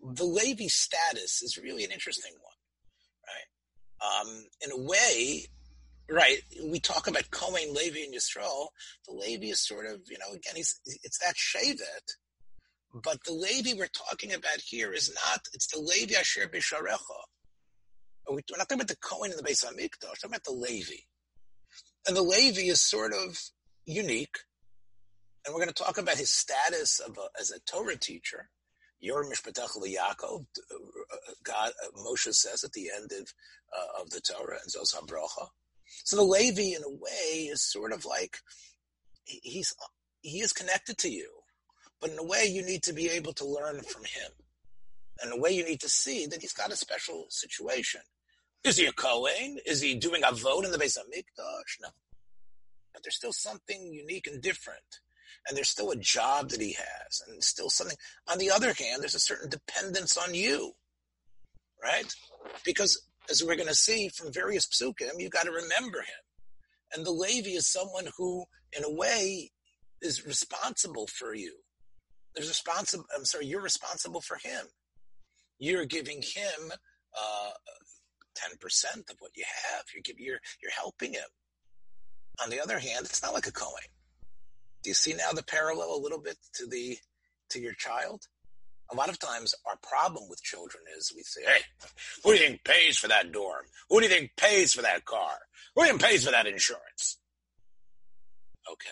the 0.01 0.25
Levi 0.25 0.67
status 0.67 1.43
is 1.43 1.59
really 1.59 1.85
an 1.85 1.91
interesting 1.91 2.33
one, 2.43 2.53
right? 3.27 4.21
Um, 4.21 4.45
in 4.63 4.71
a 4.73 4.83
way, 4.87 5.47
right, 6.11 6.39
we 6.71 6.81
talk 6.81 7.07
about 7.07 7.31
Cohen, 7.31 7.73
Levi, 7.73 8.01
and 8.01 8.15
Yisrael. 8.15 8.69
The 9.09 9.15
Levi 9.15 9.47
is 9.47 9.67
sort 9.67 9.87
of, 9.87 10.03
you 10.11 10.19
know, 10.19 10.35
again, 10.35 10.57
he's, 10.57 10.79
it's 11.03 11.19
that 11.19 11.37
Shevet, 11.37 12.17
but 13.03 13.25
the 13.25 13.33
Levi 13.33 13.77
we're 13.77 13.87
talking 13.87 14.33
about 14.33 14.61
here 14.65 14.93
is 14.93 15.13
not, 15.27 15.41
it's 15.53 15.67
the 15.69 15.81
Levi 15.81 16.15
Asher 16.19 16.47
Bisharecha. 16.47 16.99
We're 18.29 18.37
not 18.37 18.69
talking 18.69 18.79
about 18.79 18.89
the 18.89 18.97
Cohen 18.97 19.31
in 19.31 19.37
the 19.37 19.43
Beis 19.43 19.65
HaMikdash, 19.65 20.03
we're 20.03 20.15
talking 20.15 20.31
about 20.31 20.45
the 20.45 20.53
Levi. 20.53 21.03
And 22.07 22.17
the 22.17 22.23
Levi 22.23 22.63
is 22.63 22.83
sort 22.83 23.13
of 23.13 23.39
unique, 23.87 24.37
and 25.45 25.55
we're 25.55 25.61
going 25.61 25.73
to 25.73 25.83
talk 25.83 25.99
about 25.99 26.17
his 26.17 26.31
status 26.31 27.01
of 27.01 27.19
a, 27.19 27.41
as 27.41 27.51
a 27.51 27.61
Torah 27.61 27.97
teacher, 27.97 28.49
your 29.01 29.25
Mishpatach 29.25 29.77
Yaakov, 29.77 30.47
uh, 30.71 30.75
uh, 30.75 31.33
God, 31.43 31.73
uh, 31.85 31.89
Moshe 31.99 32.33
says 32.33 32.65
at 32.65 32.73
the 32.73 32.91
end 32.95 33.11
of, 33.13 33.33
uh, 33.77 34.03
of 34.03 34.11
the 34.11 34.21
Torah 34.21 34.59
and 34.63 34.71
Zos 34.71 34.95
HaBrocha. 34.95 35.49
So 36.05 36.17
the 36.17 36.23
Levi, 36.23 36.77
in 36.77 36.83
a 36.85 36.91
way, 36.91 37.49
is 37.51 37.63
sort 37.63 37.93
of 37.93 38.05
like 38.05 38.39
he's 39.25 39.75
he 40.23 40.41
is 40.41 40.53
connected 40.53 40.97
to 40.99 41.11
you, 41.11 41.29
but 42.01 42.11
in 42.11 42.19
a 42.19 42.25
way, 42.25 42.47
you 42.47 42.65
need 42.65 42.83
to 42.85 42.93
be 42.93 43.09
able 43.09 43.35
to 43.35 43.47
learn 43.47 43.83
from 43.83 44.05
him. 44.05 44.33
And 45.23 45.33
a 45.33 45.37
way, 45.37 45.51
you 45.51 45.65
need 45.65 45.81
to 45.81 45.89
see 45.89 46.27
that 46.27 46.41
he's 46.41 46.53
got 46.53 46.73
a 46.73 46.77
special 46.77 47.27
situation. 47.29 48.01
Is 48.65 48.79
he 48.79 48.87
a 48.87 48.93
Kohen? 48.93 49.59
Is 49.67 49.83
he 49.83 49.95
doing 49.95 50.23
a 50.27 50.33
vote 50.33 50.65
in 50.65 50.73
the 50.73 50.79
Beis 50.79 50.97
Hamikdash? 50.99 51.81
No, 51.83 51.91
but 52.93 53.03
there's 53.03 53.17
still 53.17 53.33
something 53.33 53.93
unique 53.93 54.27
and 54.27 54.43
different 54.43 55.01
and 55.47 55.57
there's 55.57 55.69
still 55.69 55.91
a 55.91 55.97
job 55.97 56.51
that 56.51 56.61
he 56.61 56.73
has 56.73 57.23
and 57.29 57.43
still 57.43 57.71
something. 57.71 57.97
On 58.31 58.39
the 58.39 58.51
other 58.51 58.73
hand, 58.73 59.03
there's 59.03 59.15
a 59.15 59.21
certain 59.21 59.51
dependence 59.51 60.17
on 60.17 60.35
you, 60.35 60.73
right? 61.83 62.15
Because 62.65 63.01
as 63.31 63.43
we're 63.43 63.57
going 63.57 63.69
to 63.69 63.75
see 63.75 64.09
from 64.09 64.33
various 64.33 64.67
psukim, 64.67 65.19
you 65.19 65.29
got 65.29 65.45
to 65.45 65.51
remember 65.51 65.99
him. 65.99 66.25
And 66.95 67.05
the 67.05 67.11
Levi 67.11 67.51
is 67.51 67.67
someone 67.67 68.07
who, 68.17 68.45
in 68.77 68.85
a 68.85 68.93
way, 68.93 69.51
is 70.01 70.27
responsible 70.27 71.07
for 71.07 71.35
you. 71.35 71.57
There's 72.35 72.49
responsible. 72.49 73.05
I'm 73.17 73.25
sorry, 73.25 73.47
you're 73.47 73.63
responsible 73.63 74.21
for 74.21 74.39
him. 74.43 74.67
You're 75.59 75.87
giving 75.87 76.21
him 76.21 76.73
uh, 77.19 77.51
ten 78.35 78.57
percent 78.61 79.09
of 79.11 79.17
what 79.21 79.31
you 79.37 79.45
have. 79.47 79.85
You're 79.95 80.03
giving, 80.03 80.25
you're 80.25 80.41
you're 80.61 80.73
helping 80.73 81.15
him. 81.15 81.29
On 82.43 82.51
the 82.51 82.61
other 82.61 82.79
hand, 82.79 83.07
it's 83.07 83.23
not 83.23 83.35
like 83.35 83.47
a 83.47 83.53
Kohen. 83.53 83.85
Do 84.85 84.91
you 84.91 84.95
see 84.95 85.15
now 85.15 85.33
the 85.33 85.43
parallel 85.43 85.97
a 85.97 86.01
little 86.01 86.21
bit 86.21 86.37
to 86.57 86.67
the 86.67 86.99
to 87.51 87.59
your 87.59 87.73
child? 87.73 88.27
A 88.93 88.95
lot 88.95 89.09
of 89.09 89.19
times 89.19 89.55
our 89.67 89.77
problem 89.83 90.29
with 90.29 90.43
children 90.43 90.85
is 90.97 91.11
we 91.17 91.23
say, 91.23 91.41
Hey, 91.43 91.63
who 92.23 92.35
do 92.35 92.39
you 92.39 92.49
think 92.49 92.65
pays 92.65 92.99
for 92.99 93.09
that 93.09 93.33
dorm? 93.33 93.65
Who 93.89 93.99
do 93.99 94.07
you 94.07 94.13
think 94.13 94.33
pays 94.37 94.75
for 94.75 94.83
that 94.83 95.07
car? 95.07 95.39
Who 95.75 95.81
do 95.83 95.87
you 95.87 95.93
think 95.93 96.03
pays 96.03 96.25
for 96.25 96.33
that 96.33 96.47
insurance? 96.47 97.19
Okay. 98.71 98.91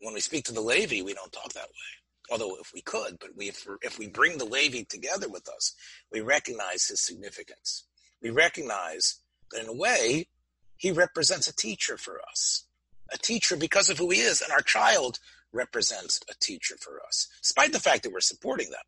When 0.00 0.12
we 0.12 0.20
speak 0.20 0.44
to 0.46 0.52
the 0.52 0.60
Levi, 0.60 1.02
we 1.02 1.14
don't 1.14 1.32
talk 1.32 1.52
that 1.52 1.68
way. 1.68 2.32
Although 2.32 2.56
if 2.60 2.72
we 2.74 2.82
could, 2.82 3.18
but 3.20 3.30
we, 3.36 3.48
if, 3.48 3.66
if 3.82 3.98
we 3.98 4.08
bring 4.08 4.38
the 4.38 4.44
Levi 4.44 4.82
together 4.88 5.28
with 5.28 5.48
us, 5.48 5.74
we 6.12 6.20
recognize 6.20 6.86
his 6.86 7.04
significance. 7.04 7.86
We 8.20 8.30
recognize 8.30 9.20
that 9.52 9.62
in 9.62 9.68
a 9.68 9.74
way, 9.74 10.26
he 10.76 10.90
represents 10.90 11.46
a 11.46 11.54
teacher 11.54 11.96
for 11.96 12.20
us 12.28 12.63
a 13.12 13.18
teacher 13.18 13.56
because 13.56 13.90
of 13.90 13.98
who 13.98 14.10
he 14.10 14.20
is, 14.20 14.40
and 14.40 14.52
our 14.52 14.60
child 14.60 15.18
represents 15.52 16.20
a 16.30 16.34
teacher 16.40 16.76
for 16.80 17.00
us, 17.06 17.28
despite 17.42 17.72
the 17.72 17.80
fact 17.80 18.02
that 18.02 18.12
we're 18.12 18.20
supporting 18.20 18.70
them. 18.70 18.80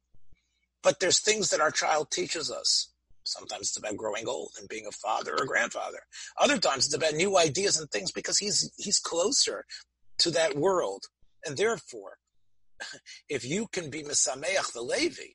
But 0.83 1.01
there's 1.01 1.21
things 1.21 1.51
that 1.51 1.61
our 1.61 1.71
child 1.71 2.11
teaches 2.11 2.51
us. 2.51 2.93
Sometimes 3.25 3.69
it's 3.69 3.77
about 3.77 3.97
growing 3.97 4.29
old 4.29 4.53
and 4.59 4.69
being 4.69 4.87
a 4.87 4.93
father 4.93 5.33
or 5.33 5.47
grandfather. 5.47 5.99
Other 6.39 6.59
times 6.59 6.87
it's 6.87 6.95
about 6.95 7.15
new 7.15 7.37
ideas 7.37 7.79
and 7.79 7.91
things 7.91 8.13
because 8.13 8.39
he's 8.39 8.71
he's 8.77 9.01
closer 9.01 9.65
to 10.19 10.31
that 10.31 10.57
world. 10.57 11.03
And 11.45 11.57
therefore, 11.57 12.19
if 13.29 13.45
you 13.45 13.67
can 13.73 13.91
be 13.91 14.03
Misameach 14.03 14.73
the 14.73 14.83
Levi, 14.83 15.35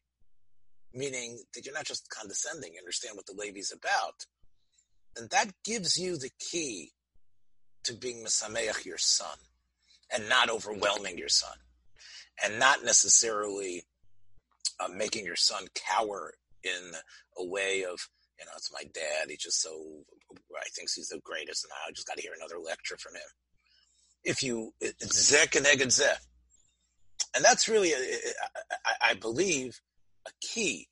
meaning 0.94 1.40
that 1.54 1.66
you're 1.66 1.74
not 1.74 1.86
just 1.86 2.10
condescending, 2.10 2.74
you 2.74 2.80
understand 2.80 3.16
what 3.16 3.26
the 3.26 3.36
Levi 3.38 3.60
is 3.60 3.74
about, 3.74 4.26
then 5.16 5.28
that 5.32 5.52
gives 5.66 5.98
you 5.98 6.18
the 6.18 6.32
key 6.40 6.92
to 7.84 7.94
being 7.94 8.24
Mesameach 8.24 8.86
your 8.86 8.98
son 8.98 9.38
and 10.14 10.28
not 10.30 10.50
overwhelming 10.50 11.18
your 11.18 11.30
son 11.30 11.58
and 12.44 12.60
not 12.60 12.84
necessarily 12.84 13.86
uh, 14.80 14.88
making 14.88 15.26
your 15.26 15.36
son 15.36 15.66
cower 15.76 16.34
in 16.64 16.92
a 17.38 17.46
way 17.46 17.84
of, 17.84 18.08
you 18.40 18.46
know, 18.46 18.52
it's 18.56 18.72
my 18.74 18.84
dad. 18.94 19.30
He's 19.30 19.40
just 19.40 19.62
so, 19.62 19.72
I 20.56 20.70
think 20.76 20.90
he's 20.94 21.10
the 21.10 21.20
greatest 21.24 21.66
and 21.66 21.72
I 21.88 21.92
just 21.92 22.08
got 22.08 22.18
to 22.18 22.22
hear 22.22 22.34
another 22.36 22.60
lecture 22.64 22.98
from 22.98 23.16
him. 23.16 23.22
If 24.24 24.44
you, 24.44 24.74
it's 24.80 25.32
zeh 25.32 25.50
keneged 25.50 25.88
zeh. 25.88 26.18
And 27.36 27.46
that's 27.46 27.70
really, 27.70 27.94
I 29.02 29.14
believe, 29.14 29.80
a 30.28 30.32
key 30.42 30.88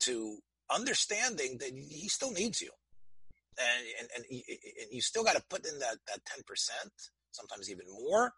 to 0.00 0.38
understanding 0.70 1.58
that 1.58 1.72
he 1.72 2.08
still 2.08 2.32
needs 2.32 2.60
you 2.60 2.70
and 3.58 3.86
and, 4.00 4.08
and, 4.16 4.24
and 4.30 4.92
you 4.92 5.00
still 5.00 5.24
got 5.24 5.36
to 5.36 5.42
put 5.48 5.66
in 5.66 5.78
that 5.78 5.96
that 6.08 6.24
ten 6.24 6.42
percent, 6.46 6.92
sometimes 7.32 7.70
even 7.70 7.86
more. 7.90 8.32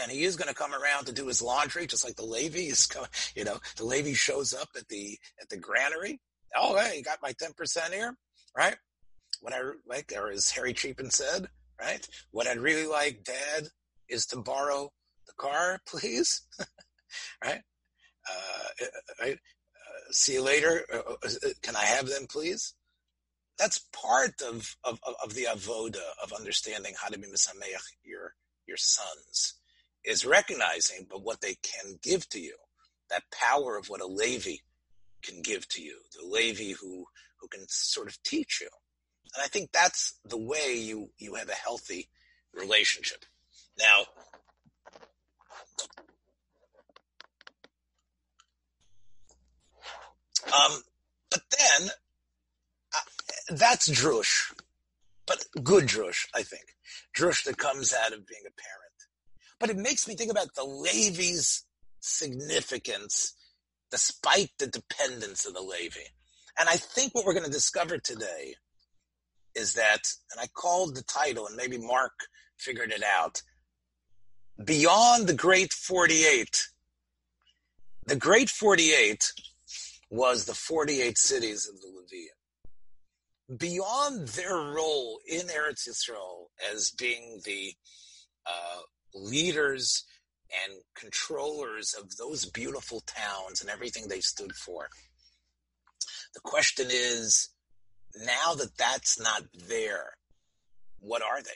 And 0.00 0.12
he 0.12 0.22
is 0.22 0.36
going 0.36 0.48
to 0.48 0.54
come 0.54 0.72
around 0.72 1.06
to 1.06 1.12
do 1.12 1.26
his 1.26 1.42
laundry, 1.42 1.84
just 1.84 2.04
like 2.04 2.14
the 2.14 2.24
Levi 2.24 2.70
is 2.70 2.86
coming. 2.86 3.08
You 3.34 3.44
know, 3.44 3.58
the 3.76 3.84
Levi 3.84 4.12
shows 4.12 4.54
up 4.54 4.68
at 4.76 4.86
the 4.88 5.18
at 5.40 5.48
the 5.48 5.56
granary. 5.56 6.20
Oh, 6.56 6.76
hey, 6.76 6.98
you 6.98 7.02
got 7.02 7.18
my 7.22 7.32
ten 7.38 7.52
percent 7.54 7.92
here, 7.92 8.16
right? 8.56 8.76
what 9.40 9.52
I 9.52 9.60
like, 9.86 10.12
or 10.16 10.30
as 10.30 10.50
Harry 10.50 10.74
Chapin 10.74 11.10
said, 11.10 11.48
right? 11.80 12.06
What 12.30 12.46
I'd 12.46 12.58
really 12.58 12.86
like, 12.86 13.24
Dad, 13.24 13.68
is 14.08 14.26
to 14.26 14.38
borrow 14.38 14.90
the 15.26 15.32
car, 15.36 15.80
please. 15.86 16.42
right? 17.44 17.60
Uh, 18.30 18.86
right? 19.20 19.34
Uh, 19.34 20.12
see 20.12 20.34
you 20.34 20.42
later. 20.42 20.84
Uh, 20.92 21.12
uh, 21.24 21.48
can 21.62 21.76
I 21.76 21.84
have 21.84 22.06
them, 22.06 22.26
please? 22.28 22.74
That's 23.60 23.84
part 23.92 24.40
of, 24.40 24.74
of, 24.84 24.98
of 25.22 25.34
the 25.34 25.44
avoda 25.44 26.00
of 26.24 26.32
understanding 26.32 26.94
how 26.98 27.08
to 27.08 27.18
be 27.18 27.28
misameach 27.28 27.92
your 28.02 28.34
your 28.66 28.78
sons 28.78 29.56
is 30.02 30.24
recognizing, 30.24 31.06
but 31.10 31.22
what 31.22 31.42
they 31.42 31.56
can 31.62 31.98
give 32.02 32.26
to 32.30 32.40
you, 32.40 32.56
that 33.10 33.24
power 33.30 33.76
of 33.76 33.90
what 33.90 34.00
a 34.00 34.06
Levi 34.06 34.56
can 35.22 35.42
give 35.42 35.68
to 35.68 35.82
you, 35.82 35.98
the 36.18 36.26
Levi 36.26 36.72
who 36.80 37.04
who 37.38 37.48
can 37.48 37.66
sort 37.68 38.08
of 38.08 38.22
teach 38.22 38.62
you. 38.62 38.68
And 39.34 39.44
I 39.44 39.48
think 39.48 39.72
that's 39.72 40.18
the 40.24 40.38
way 40.38 40.78
you 40.78 41.10
you 41.18 41.34
have 41.34 41.50
a 41.50 41.54
healthy 41.54 42.08
relationship. 42.54 43.26
Now, 43.78 44.04
um, 50.46 50.82
but 51.30 51.42
then 51.50 51.90
that's 53.50 53.88
drush, 53.88 54.52
but 55.26 55.44
good 55.62 55.84
drush, 55.84 56.26
I 56.34 56.42
think. 56.42 56.64
Drush 57.16 57.44
that 57.44 57.58
comes 57.58 57.94
out 57.94 58.12
of 58.12 58.26
being 58.26 58.42
a 58.46 58.60
parent. 58.60 58.90
But 59.58 59.70
it 59.70 59.76
makes 59.76 60.08
me 60.08 60.14
think 60.14 60.30
about 60.30 60.54
the 60.54 60.64
Levi's 60.64 61.64
significance 62.00 63.34
despite 63.90 64.50
the 64.58 64.66
dependence 64.66 65.44
of 65.44 65.54
the 65.54 65.60
Levi. 65.60 66.00
And 66.58 66.68
I 66.68 66.76
think 66.76 67.14
what 67.14 67.26
we're 67.26 67.34
going 67.34 67.44
to 67.44 67.50
discover 67.50 67.98
today 67.98 68.54
is 69.54 69.74
that, 69.74 70.12
and 70.30 70.40
I 70.40 70.46
called 70.46 70.94
the 70.94 71.02
title, 71.02 71.46
and 71.46 71.56
maybe 71.56 71.76
Mark 71.76 72.12
figured 72.56 72.92
it 72.92 73.02
out, 73.02 73.42
Beyond 74.64 75.26
the 75.26 75.34
Great 75.34 75.72
48. 75.72 76.68
The 78.06 78.16
Great 78.16 78.50
48 78.50 79.32
was 80.10 80.44
the 80.44 80.54
48 80.54 81.16
cities 81.16 81.68
of 81.68 81.80
the 81.80 81.88
Levium. 81.88 82.39
Beyond 83.56 84.28
their 84.28 84.54
role 84.54 85.18
in 85.26 85.48
Eretz 85.48 85.88
Yisrael 85.88 86.46
as 86.72 86.90
being 86.90 87.40
the 87.44 87.74
uh, 88.46 88.80
leaders 89.14 90.04
and 90.66 90.80
controllers 90.94 91.94
of 91.94 92.16
those 92.16 92.44
beautiful 92.44 93.02
towns 93.06 93.60
and 93.60 93.70
everything 93.70 94.08
they 94.08 94.20
stood 94.20 94.54
for. 94.54 94.88
The 96.34 96.40
question 96.40 96.86
is, 96.90 97.50
now 98.24 98.54
that 98.54 98.76
that's 98.76 99.20
not 99.20 99.42
there, 99.68 100.14
what 101.00 101.22
are 101.22 101.42
they? 101.42 101.50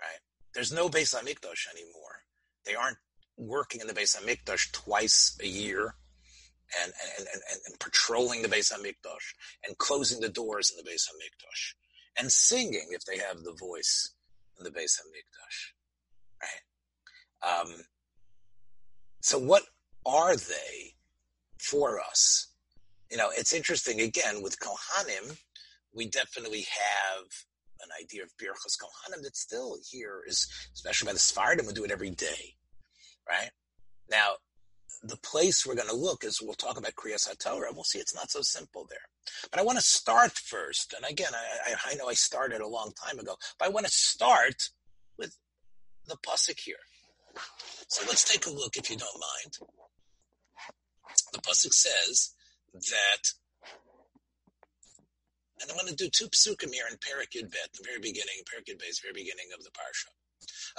Right? 0.00 0.20
There's 0.54 0.72
no 0.72 0.88
Beis 0.88 1.14
Hamikdash 1.14 1.66
anymore. 1.72 2.22
They 2.64 2.74
aren't 2.74 2.98
working 3.36 3.80
in 3.80 3.86
the 3.86 3.94
Beis 3.94 4.16
Hamikdash 4.16 4.72
twice 4.72 5.36
a 5.42 5.46
year 5.46 5.96
and, 6.82 6.92
and, 7.18 7.28
and, 7.32 7.60
and, 7.66 7.78
patrolling 7.78 8.42
the 8.42 8.48
Beis 8.48 8.72
Hamikdash 8.72 9.34
and 9.66 9.76
closing 9.78 10.20
the 10.20 10.28
doors 10.28 10.70
in 10.70 10.82
the 10.82 10.90
Beis 10.90 11.06
Hamikdash 11.08 11.74
and 12.18 12.32
singing 12.32 12.88
if 12.90 13.04
they 13.04 13.18
have 13.18 13.42
the 13.42 13.52
voice 13.52 14.14
in 14.58 14.64
the 14.64 14.70
Beis 14.70 14.98
Hamikdash. 14.98 15.72
Right? 16.42 17.60
Um, 17.60 17.72
so 19.20 19.38
what 19.38 19.64
are 20.06 20.36
they 20.36 20.94
for 21.58 22.00
us? 22.00 22.48
You 23.10 23.16
know, 23.16 23.30
it's 23.36 23.52
interesting 23.52 24.00
again 24.00 24.42
with 24.42 24.58
Kohanim, 24.58 25.38
we 25.94 26.08
definitely 26.08 26.66
have 26.70 27.24
an 27.82 27.90
idea 28.02 28.22
of 28.22 28.30
Birchas 28.36 28.76
Kohanim 28.80 29.22
that 29.22 29.36
still 29.36 29.76
here 29.90 30.22
is, 30.26 30.48
especially 30.74 31.06
by 31.06 31.12
the 31.12 31.18
Sephardim, 31.18 31.66
we 31.66 31.72
do 31.72 31.84
it 31.84 31.90
every 31.90 32.10
day, 32.10 32.54
right? 33.28 33.50
Now, 34.10 34.34
the 35.02 35.16
place 35.16 35.66
we're 35.66 35.74
going 35.74 35.88
to 35.88 35.96
look 35.96 36.24
is 36.24 36.40
we'll 36.40 36.54
talk 36.54 36.78
about 36.78 36.94
Kriyas 36.94 37.28
HaTorah. 37.28 37.74
We'll 37.74 37.84
see 37.84 37.98
it's 37.98 38.14
not 38.14 38.30
so 38.30 38.40
simple 38.42 38.86
there. 38.88 38.98
But 39.50 39.60
I 39.60 39.62
want 39.62 39.78
to 39.78 39.84
start 39.84 40.32
first. 40.32 40.94
And 40.94 41.04
again, 41.10 41.32
I, 41.34 41.74
I, 41.92 41.94
know 41.94 42.08
I 42.08 42.14
started 42.14 42.60
a 42.60 42.68
long 42.68 42.92
time 42.92 43.18
ago, 43.18 43.36
but 43.58 43.66
I 43.66 43.70
want 43.70 43.86
to 43.86 43.92
start 43.92 44.70
with 45.18 45.36
the 46.06 46.16
Pasuk 46.16 46.60
here. 46.60 46.76
So 47.88 48.04
let's 48.06 48.24
take 48.24 48.46
a 48.46 48.50
look 48.50 48.76
if 48.76 48.90
you 48.90 48.96
don't 48.96 49.20
mind. 49.20 49.70
The 51.32 51.40
Pasuk 51.40 51.72
says 51.72 52.34
that 52.74 53.22
and 55.60 55.70
I'm 55.70 55.78
going 55.78 55.88
to 55.88 55.96
do 55.96 56.10
two 56.10 56.28
psukim 56.28 56.74
here 56.74 56.84
in 56.90 56.98
Perak 56.98 57.30
Yud 57.32 57.50
the 57.50 57.84
very 57.84 57.98
beginning, 57.98 58.42
Perak 58.44 58.66
Yud 58.66 58.78
Bet, 58.78 59.00
very 59.00 59.14
beginning 59.14 59.48
of 59.56 59.62
the 59.64 59.70
parsha. 59.70 60.12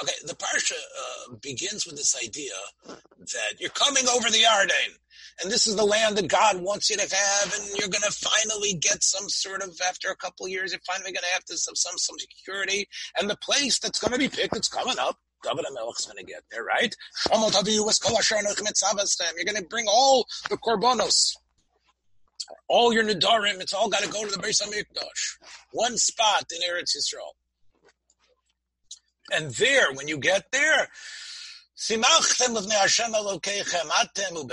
Okay, 0.01 0.13
the 0.25 0.34
parsha 0.36 0.73
uh, 0.73 1.36
begins 1.41 1.86
with 1.86 1.95
this 1.95 2.15
idea 2.23 2.54
that 2.88 3.60
you're 3.60 3.69
coming 3.71 4.08
over 4.08 4.30
the 4.30 4.43
Yarden, 4.43 4.95
and 5.41 5.51
this 5.51 5.67
is 5.67 5.75
the 5.75 5.86
land 5.86 6.17
that 6.17 6.28
God 6.28 6.62
wants 6.62 6.89
you 6.89 6.97
to 6.97 7.15
have, 7.15 7.54
and 7.54 7.63
you're 7.78 7.89
going 7.89 8.04
to 8.04 8.12
finally 8.12 8.73
get 8.73 9.04
some 9.04 9.30
sort 9.30 9.62
of, 9.62 9.80
after 9.88 10.10
a 10.10 10.15
couple 10.15 10.45
of 10.45 10.51
years, 10.51 10.71
you're 10.71 10.82
finally 10.86 11.12
going 11.12 11.23
to 11.23 11.34
have 11.34 11.45
to 11.45 11.58
some, 11.58 11.75
some 11.75 11.97
some 11.97 12.17
security, 12.19 12.88
and 13.19 13.30
the 13.30 13.38
place 13.38 13.80
that's 13.80 13.99
going 13.99 14.13
to 14.13 14.19
be 14.19 14.30
picked, 14.30 14.56
it's 14.56 14.67
coming 14.67 14.97
up. 14.99 15.17
David 15.43 15.65
Amelech's 15.65 16.06
going 16.06 16.17
to 16.17 16.23
get 16.23 16.43
there, 16.49 16.63
right? 16.63 16.95
You're 17.32 17.39
going 19.45 19.62
to 19.62 19.67
bring 19.69 19.86
all 19.88 20.25
the 20.49 20.58
korbanos 20.58 21.36
all 22.67 22.93
your 22.93 23.04
Nidarim, 23.04 23.62
it's 23.62 23.73
all 23.73 23.89
got 23.89 24.04
to 24.04 24.10
go 24.10 24.25
to 24.25 24.32
the 24.32 24.41
Beis 24.41 24.62
HaMikdash. 24.62 25.49
One 25.71 25.97
spot 25.97 26.45
in 26.51 26.62
Eretz 26.62 26.95
Yisrael. 26.95 27.34
And 29.31 29.51
there, 29.51 29.91
when 29.93 30.07
you 30.07 30.17
get 30.17 30.51
there, 30.51 30.88
Simachtem 31.77 32.55
uvnei 32.55 32.71
Hashem 32.71 33.11
Elokeichem 33.13 33.89
atem. 33.89 34.47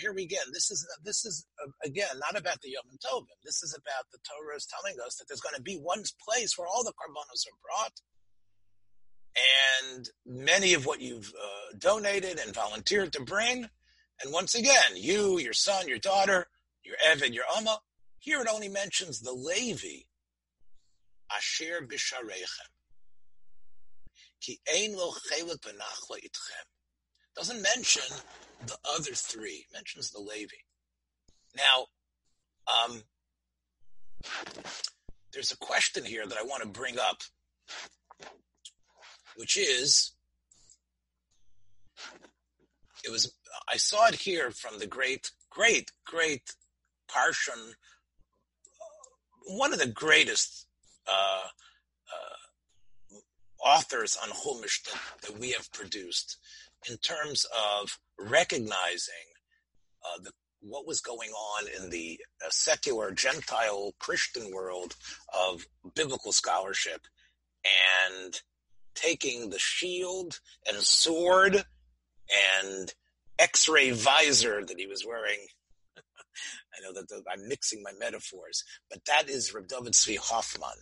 Here 0.00 0.12
we 0.12 0.24
again. 0.24 0.46
This 0.52 0.70
is 0.70 0.86
this 1.04 1.24
is 1.24 1.46
again 1.84 2.08
not 2.18 2.36
about 2.36 2.60
the 2.62 2.70
Yom 2.70 2.82
Tovim. 2.98 3.26
This 3.44 3.62
is 3.62 3.74
about 3.78 4.10
the 4.10 4.18
Torah 4.18 4.56
is 4.56 4.66
telling 4.66 4.96
us 5.06 5.16
that 5.16 5.26
there's 5.28 5.40
going 5.40 5.54
to 5.54 5.62
be 5.62 5.76
one 5.76 6.02
place 6.26 6.58
where 6.58 6.66
all 6.66 6.82
the 6.82 6.92
korbanos 6.92 7.46
are 7.46 7.58
brought, 7.62 8.00
and 9.94 10.10
many 10.26 10.74
of 10.74 10.84
what 10.84 11.00
you've 11.00 11.32
uh, 11.40 11.76
donated 11.78 12.40
and 12.40 12.52
volunteered 12.52 13.12
to 13.12 13.22
bring 13.22 13.68
and 14.22 14.32
once 14.32 14.54
again, 14.54 14.96
you, 14.96 15.38
your 15.38 15.54
son, 15.54 15.88
your 15.88 15.98
daughter, 15.98 16.46
your 16.84 16.96
Evid, 17.08 17.32
your 17.32 17.44
Amma, 17.56 17.78
here 18.18 18.42
it 18.42 18.48
only 18.52 18.68
mentions 18.68 19.20
the 19.20 19.32
Levi, 19.32 20.04
Asher 21.34 21.86
Bisharechem. 21.86 22.70
Ki 24.40 24.60
ein 24.74 24.96
lo 24.96 25.12
chelik 25.12 25.60
benachla 25.60 26.16
itchem. 26.16 26.66
Doesn't 27.36 27.62
mention 27.62 28.16
the 28.66 28.76
other 28.96 29.12
three, 29.12 29.66
mentions 29.72 30.10
the 30.10 30.20
Levi. 30.20 30.56
Now, 31.56 31.86
um, 32.66 33.02
there's 35.32 35.52
a 35.52 35.56
question 35.56 36.04
here 36.04 36.26
that 36.26 36.38
I 36.38 36.42
want 36.42 36.62
to 36.62 36.68
bring 36.68 36.98
up, 36.98 37.22
which 39.36 39.56
is, 39.56 40.12
it 43.04 43.10
was 43.10 43.32
I 43.68 43.76
saw 43.76 44.08
it 44.08 44.16
here 44.16 44.50
from 44.50 44.78
the 44.78 44.86
great, 44.86 45.30
great, 45.50 45.92
great 46.04 46.54
Parshan, 47.10 47.74
one 49.46 49.72
of 49.72 49.78
the 49.78 49.86
greatest 49.86 50.66
uh, 51.10 51.42
uh, 52.12 53.16
authors 53.64 54.16
on 54.22 54.30
Chumash 54.30 54.82
that, 54.84 55.00
that, 55.22 55.40
we 55.40 55.50
have 55.52 55.70
produced 55.72 56.38
in 56.88 56.96
terms 56.98 57.46
of 57.80 57.98
recognizing 58.18 59.14
uh, 60.04 60.22
the, 60.22 60.32
what 60.60 60.86
was 60.86 61.00
going 61.00 61.30
on 61.30 61.64
in 61.78 61.90
the 61.90 62.20
uh, 62.44 62.48
secular 62.50 63.10
Gentile 63.10 63.92
Christian 63.98 64.52
world 64.52 64.96
of 65.34 65.66
biblical 65.94 66.32
scholarship 66.32 67.02
and 68.14 68.40
taking 68.94 69.50
the 69.50 69.58
shield 69.58 70.40
and 70.68 70.78
sword 70.78 71.64
and 72.66 72.94
X-ray 73.38 73.90
visor 73.90 74.64
that 74.64 74.78
he 74.78 74.86
was 74.86 75.04
wearing. 75.06 75.38
I 75.96 76.82
know 76.82 76.92
that 76.92 77.08
the, 77.08 77.22
I'm 77.30 77.48
mixing 77.48 77.82
my 77.82 77.92
metaphors, 77.98 78.64
but 78.90 79.04
that 79.06 79.28
is 79.28 79.54
Reb 79.54 79.68
David 79.68 79.94
Zvi 79.94 80.18
Hoffman, 80.18 80.76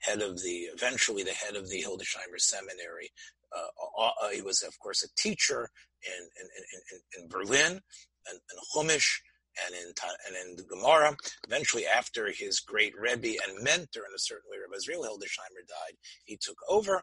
head 0.00 0.22
of 0.22 0.42
the, 0.42 0.68
eventually 0.74 1.22
the 1.22 1.32
head 1.32 1.56
of 1.56 1.68
the 1.68 1.82
Hildesheimer 1.82 2.38
Seminary. 2.38 3.10
Uh, 3.56 4.02
uh, 4.02 4.10
uh, 4.22 4.28
he 4.30 4.42
was, 4.42 4.62
of 4.62 4.78
course, 4.78 5.02
a 5.02 5.20
teacher 5.20 5.70
in, 6.04 6.28
in, 6.40 6.48
in, 6.92 7.22
in 7.22 7.28
Berlin 7.28 7.80
and 8.28 8.40
in 8.52 8.58
Chumash 8.74 9.20
and 9.66 9.74
in 9.74 9.92
and 10.26 10.50
in 10.50 10.56
the 10.56 10.62
Gemara. 10.62 11.16
Eventually, 11.46 11.86
after 11.86 12.30
his 12.30 12.60
great 12.60 12.92
Rebbe 12.98 13.38
and 13.46 13.62
mentor 13.62 14.02
in 14.08 14.14
a 14.14 14.18
certain 14.18 14.50
way, 14.50 14.58
Rebbe 14.58 14.76
Israel 14.76 15.02
Hildesheimer 15.02 15.66
died, 15.66 15.96
he 16.24 16.38
took 16.40 16.58
over 16.68 17.02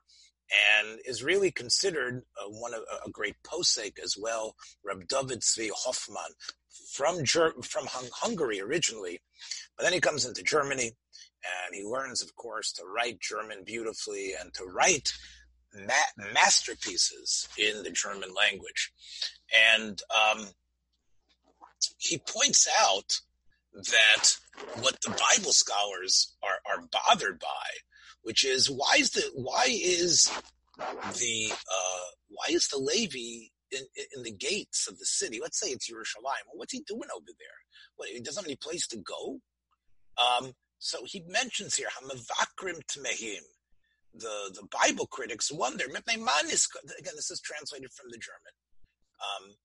and 0.79 0.99
is 1.05 1.23
really 1.23 1.51
considered 1.51 2.23
uh, 2.39 2.49
one 2.49 2.73
of 2.73 2.81
a 3.05 3.09
great 3.09 3.35
posek 3.45 3.99
as 4.03 4.15
well, 4.17 4.55
Reb 4.83 5.07
David 5.07 5.41
Zvi 5.41 5.69
Hoffman 5.75 6.31
from 6.91 7.23
Ger- 7.23 7.55
from 7.63 7.87
Hung- 7.87 8.09
Hungary 8.13 8.61
originally, 8.61 9.19
but 9.75 9.83
then 9.83 9.93
he 9.93 9.99
comes 9.99 10.25
into 10.25 10.43
Germany 10.43 10.91
and 11.65 11.75
he 11.75 11.83
learns, 11.83 12.21
of 12.21 12.35
course, 12.35 12.71
to 12.73 12.83
write 12.85 13.19
German 13.19 13.63
beautifully 13.65 14.33
and 14.39 14.53
to 14.53 14.65
write 14.65 15.11
ma- 15.73 16.23
masterpieces 16.33 17.47
in 17.57 17.83
the 17.83 17.91
German 17.91 18.29
language, 18.33 18.91
and 19.77 20.01
um, 20.13 20.47
he 21.97 22.17
points 22.17 22.67
out 22.81 23.19
that 23.73 24.37
what 24.79 24.97
the 25.01 25.09
Bible 25.09 25.51
scholars 25.51 26.35
are, 26.41 26.59
are 26.71 26.87
bothered 26.91 27.39
by, 27.39 27.67
which 28.23 28.45
is 28.45 28.69
why 28.69 28.95
is 28.97 29.11
the 29.11 29.23
why 29.33 29.65
is 29.67 30.31
the 30.77 31.51
uh, 31.51 32.05
why 32.29 32.45
is 32.49 32.67
the 32.67 33.49
in, 33.71 33.81
in 34.15 34.23
the 34.23 34.31
gates 34.31 34.87
of 34.87 34.97
the 34.97 35.05
city? 35.05 35.39
Let's 35.41 35.59
say 35.59 35.67
it's 35.67 35.89
Yerushalayim. 35.89 36.45
Well, 36.47 36.57
what's 36.57 36.73
he 36.73 36.81
doing 36.87 37.09
over 37.15 37.25
there? 37.27 37.59
What, 37.95 38.09
he 38.09 38.19
doesn't 38.19 38.43
have 38.43 38.47
any 38.47 38.57
place 38.57 38.87
to 38.87 38.97
go. 38.97 39.39
Um, 40.17 40.53
so 40.85 40.99
he 41.03 41.23
mentions 41.27 41.73
here 41.73 41.87
Hamavakrim 41.97 42.79
Tmehim. 42.85 43.41
The 44.13 44.51
the 44.53 44.67
Bible 44.69 45.07
critics 45.07 45.51
wonder. 45.51 45.85
Again, 45.85 46.03
this 47.15 47.31
is 47.31 47.41
translated 47.41 47.91
from 47.91 48.11
the 48.11 48.19
German. 48.19 48.53
Um, 49.19 49.55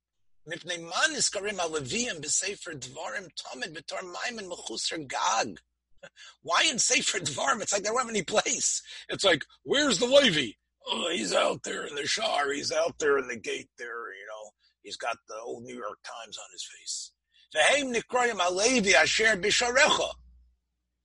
why 6.42 6.66
in 6.70 6.78
Sefer 6.78 7.18
Dvarim? 7.18 7.60
It's 7.60 7.74
like 7.74 7.82
they 7.82 7.90
don't 7.90 8.00
have 8.00 8.08
any 8.08 8.22
place. 8.22 8.82
It's 9.10 9.22
like, 9.22 9.44
where's 9.62 9.98
the 9.98 10.06
Levi? 10.06 10.52
Oh, 10.88 11.10
he's 11.12 11.34
out 11.34 11.64
there 11.64 11.84
in 11.84 11.96
the 11.96 12.06
Shar. 12.06 12.50
He's 12.50 12.72
out 12.72 12.98
there 12.98 13.18
in 13.18 13.28
the 13.28 13.36
gate 13.36 13.68
there, 13.76 14.14
you 14.14 14.26
know. 14.26 14.52
He's 14.82 14.96
got 14.96 15.18
the 15.28 15.36
old 15.44 15.64
New 15.64 15.76
York 15.76 15.98
Times 16.02 16.38
on 16.38 16.46
his 16.50 16.66
face. 16.78 17.12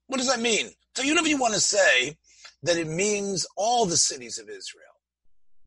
What 0.06 0.18
does 0.18 0.28
that 0.28 0.40
mean? 0.40 0.70
So 0.94 1.02
you 1.02 1.14
know 1.14 1.22
if 1.22 1.28
you 1.28 1.38
want 1.38 1.54
to 1.54 1.60
say 1.60 2.16
that 2.62 2.76
it 2.76 2.88
means 2.88 3.46
all 3.56 3.86
the 3.86 3.96
cities 3.96 4.38
of 4.38 4.48
Israel. 4.48 4.84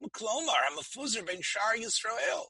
A 0.01 0.09
fuzzer 0.09 1.25
ben 1.25 1.41
Shar 1.41 1.75
Yisrael. 1.77 2.45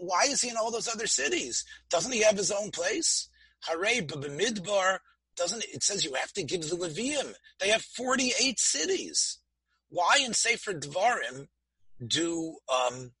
Why 0.00 0.24
is 0.24 0.40
he 0.40 0.50
in 0.50 0.56
all 0.56 0.72
those 0.72 0.88
other 0.88 1.06
cities? 1.06 1.64
Doesn't 1.88 2.12
he 2.12 2.22
have 2.22 2.36
his 2.36 2.50
own 2.50 2.70
place? 2.70 3.28
Hare 3.64 4.02
Midbar 4.02 4.98
doesn't 5.36 5.64
it 5.72 5.82
says 5.84 6.04
you 6.04 6.14
have 6.14 6.32
to 6.32 6.42
give 6.42 6.62
the 6.62 6.76
Levium. 6.76 7.32
They 7.60 7.68
have 7.68 7.82
48 7.82 8.58
cities. 8.58 9.38
Why 9.88 10.18
in 10.24 10.34
Sefer 10.34 10.74
Dvarim 10.74 11.46
do 12.06 12.56
um, 12.68 13.12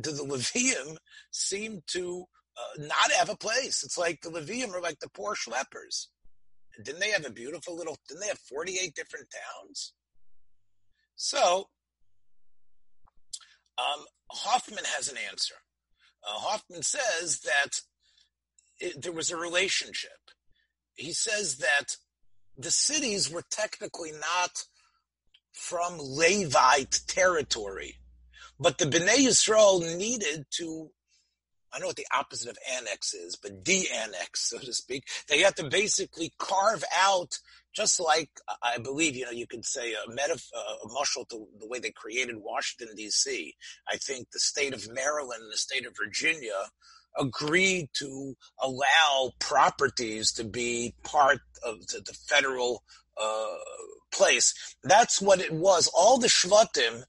do 0.00 0.10
the 0.10 0.22
Levium 0.24 0.96
seem 1.30 1.82
to 1.88 2.24
uh, 2.56 2.82
not 2.86 3.12
have 3.12 3.28
a 3.28 3.36
place? 3.36 3.84
It's 3.84 3.98
like 3.98 4.22
the 4.22 4.30
Levium 4.30 4.72
are 4.72 4.80
like 4.80 5.00
the 5.00 5.10
poor 5.10 5.34
schleppers. 5.34 6.06
Didn't 6.82 7.00
they 7.00 7.10
have 7.10 7.26
a 7.26 7.30
beautiful 7.30 7.76
little? 7.76 7.96
Didn't 8.08 8.20
they 8.20 8.28
have 8.28 8.38
48 8.38 8.94
different 8.94 9.26
towns? 9.30 9.92
So 11.16 11.68
um, 13.78 14.04
Hoffman 14.30 14.84
has 14.96 15.08
an 15.08 15.16
answer. 15.30 15.54
Uh, 16.26 16.38
Hoffman 16.38 16.82
says 16.82 17.40
that 17.40 17.80
it, 18.78 19.02
there 19.02 19.12
was 19.12 19.30
a 19.30 19.36
relationship. 19.36 20.10
He 20.94 21.12
says 21.12 21.56
that 21.58 21.96
the 22.56 22.70
cities 22.70 23.30
were 23.30 23.44
technically 23.50 24.12
not 24.12 24.64
from 25.52 25.98
Levite 25.98 27.00
territory, 27.06 27.96
but 28.58 28.78
the 28.78 28.86
Bnei 28.86 29.26
Yisrael 29.26 29.96
needed 29.96 30.46
to, 30.58 30.90
I 31.76 31.80
know 31.80 31.88
what 31.88 31.96
the 31.96 32.06
opposite 32.16 32.48
of 32.48 32.58
annex 32.74 33.12
is, 33.12 33.36
but 33.36 33.62
de-annex, 33.62 34.40
so 34.50 34.58
to 34.58 34.72
speak. 34.72 35.04
They 35.28 35.40
had 35.40 35.56
to 35.56 35.68
basically 35.68 36.32
carve 36.38 36.84
out 36.98 37.38
just 37.74 38.00
like 38.00 38.30
I 38.62 38.78
believe, 38.78 39.16
you 39.16 39.26
know, 39.26 39.30
you 39.30 39.46
could 39.46 39.66
say 39.66 39.92
a 39.92 40.10
metaf- 40.10 40.50
a 40.54 40.88
marshal 40.88 41.26
to 41.26 41.46
the 41.60 41.68
way 41.68 41.78
they 41.78 41.90
created 41.90 42.36
Washington 42.38 42.96
D.C. 42.96 43.54
I 43.86 43.98
think 43.98 44.30
the 44.30 44.38
state 44.38 44.72
of 44.72 44.90
Maryland 44.90 45.42
and 45.42 45.52
the 45.52 45.58
state 45.58 45.84
of 45.86 45.94
Virginia 45.94 46.70
agreed 47.18 47.90
to 47.98 48.34
allow 48.62 49.32
properties 49.40 50.32
to 50.32 50.44
be 50.44 50.94
part 51.02 51.40
of 51.62 51.86
the, 51.88 52.00
the 52.00 52.14
federal 52.14 52.82
uh, 53.20 53.56
place. 54.10 54.54
That's 54.82 55.20
what 55.20 55.40
it 55.40 55.52
was. 55.52 55.90
All 55.94 56.18
the 56.18 56.28
shvatim 56.28 57.04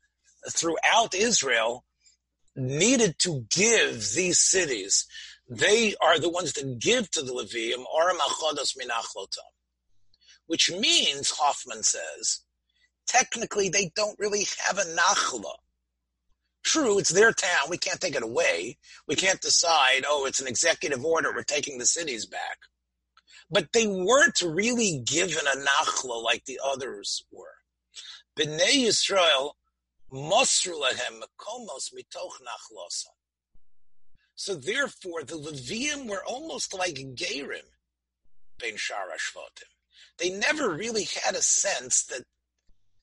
throughout 0.50 1.16
Israel 1.16 1.86
needed 2.58 3.20
to 3.20 3.46
give 3.50 4.12
these 4.16 4.40
cities. 4.40 5.06
They 5.50 5.96
are 6.02 6.20
the 6.20 6.30
ones 6.30 6.54
that 6.54 6.80
give 6.80 7.10
to 7.12 7.22
the 7.22 7.32
Levium, 7.32 7.86
Aram 7.98 8.18
Achodos 8.18 8.76
Minachlotam 8.78 9.46
which 10.48 10.72
means, 10.72 11.30
Hoffman 11.32 11.84
says, 11.84 12.42
technically 13.06 13.70
they 13.70 13.92
don't 13.96 14.18
really 14.18 14.48
have 14.66 14.78
a 14.78 14.82
nachla. 14.82 15.54
True, 16.64 16.98
it's 16.98 17.12
their 17.12 17.32
town. 17.32 17.70
We 17.70 17.78
can't 17.78 18.02
take 18.02 18.16
it 18.16 18.24
away. 18.24 18.78
We 19.08 19.16
can't 19.16 19.40
decide, 19.40 20.04
oh, 20.06 20.26
it's 20.26 20.42
an 20.42 20.48
executive 20.48 21.06
order. 21.06 21.32
We're 21.34 21.44
taking 21.44 21.78
the 21.78 21.86
cities 21.86 22.26
back. 22.26 22.58
But 23.50 23.72
they 23.72 23.88
weren't 23.88 24.42
really 24.42 25.02
given 25.06 25.46
a 25.48 25.58
nachla 25.58 26.22
like 26.22 26.44
the 26.46 26.60
others 26.64 27.24
were. 27.32 27.46
Bnei 28.38 28.86
Yisrael 28.86 29.52
So 34.36 34.56
therefore, 34.56 35.24
the 35.24 35.36
Levium 35.36 36.08
were 36.08 36.24
almost 36.26 36.74
like 36.74 36.96
Gerim 36.96 37.68
ben 38.60 38.76
Sharashvotim 38.76 39.78
they 40.18 40.30
never 40.30 40.70
really 40.74 41.08
had 41.24 41.36
a 41.36 41.42
sense 41.42 42.06
that 42.06 42.24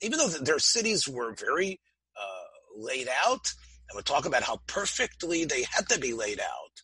even 0.01 0.19
though 0.19 0.29
their 0.29 0.59
cities 0.59 1.09
were 1.09 1.35
very 1.35 1.81
uh, 2.17 2.77
laid 2.77 3.09
out, 3.25 3.53
and 3.89 3.95
we'll 3.95 4.03
talk 4.03 4.27
about 4.27 4.43
how 4.43 4.61
perfectly 4.67 5.45
they 5.45 5.65
had 5.71 5.89
to 5.89 5.99
be 5.99 6.13
laid 6.13 6.41
out, 6.41 6.83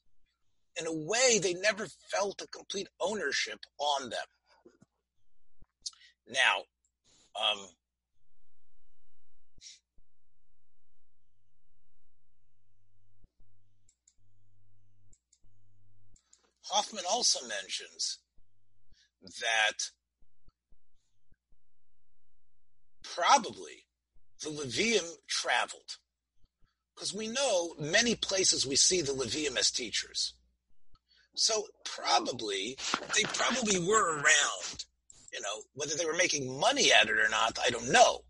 in 0.79 0.87
a 0.87 0.93
way 0.93 1.39
they 1.39 1.55
never 1.55 1.87
felt 2.11 2.41
a 2.41 2.47
complete 2.49 2.89
ownership 3.01 3.59
on 3.79 4.11
them. 4.11 4.19
Now, 6.29 6.63
um, 7.41 7.67
Hoffman 16.71 17.05
also 17.11 17.41
mentions 17.47 18.19
that 19.23 19.91
probably 23.03 23.87
the 24.43 24.51
Levium 24.51 25.09
traveled. 25.29 25.97
Because 26.95 27.15
we 27.15 27.29
know 27.29 27.75
many 27.79 28.15
places 28.15 28.67
we 28.67 28.77
see 28.77 29.01
the 29.01 29.13
Levium 29.13 29.57
as 29.57 29.71
teachers. 29.71 30.35
So 31.35 31.65
probably, 31.85 32.77
they 33.15 33.23
probably 33.25 33.79
were 33.79 34.17
around. 34.17 34.85
You 35.33 35.41
know, 35.41 35.63
whether 35.75 35.95
they 35.97 36.05
were 36.05 36.17
making 36.17 36.59
money 36.59 36.93
at 36.93 37.09
it 37.09 37.19
or 37.19 37.29
not, 37.31 37.59
I 37.65 37.71
don't 37.71 37.91
know. 37.91 38.21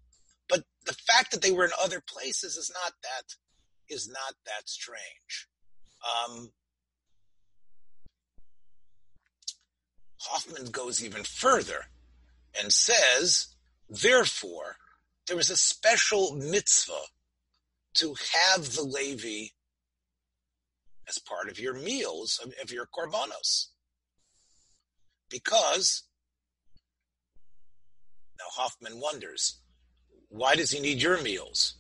But 0.49 0.65
the 0.87 0.93
fact 0.93 1.31
that 1.33 1.43
they 1.43 1.51
were 1.51 1.65
in 1.65 1.71
other 1.83 2.03
places 2.07 2.57
is 2.57 2.71
not 2.73 2.93
that, 3.03 3.35
is 3.89 4.09
not 4.09 4.35
that 4.47 4.69
strange. 4.69 5.49
Um, 6.05 6.51
Hoffman 10.21 10.67
goes 10.71 11.03
even 11.05 11.25
further 11.25 11.87
and 12.61 12.73
says 12.73 13.55
Therefore, 13.91 14.77
there 15.27 15.39
is 15.39 15.51
a 15.51 15.57
special 15.57 16.37
mitzvah 16.37 17.07
to 17.95 18.15
have 18.33 18.73
the 18.73 18.83
Levi 18.83 19.49
as 21.09 21.19
part 21.19 21.49
of 21.49 21.59
your 21.59 21.75
meals, 21.75 22.41
of, 22.45 22.53
of 22.63 22.71
your 22.71 22.87
korbanos. 22.87 23.67
Because, 25.29 26.05
now 28.39 28.45
Hoffman 28.51 29.01
wonders, 29.01 29.61
why 30.29 30.55
does 30.55 30.71
he 30.71 30.81
need 30.81 31.03
your 31.03 31.21
meals? 31.21 31.75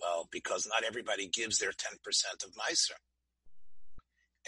Well, 0.00 0.28
because 0.32 0.66
not 0.66 0.82
everybody 0.82 1.28
gives 1.28 1.58
their 1.58 1.70
10% 1.70 2.44
of 2.44 2.50
Meiser. 2.54 2.98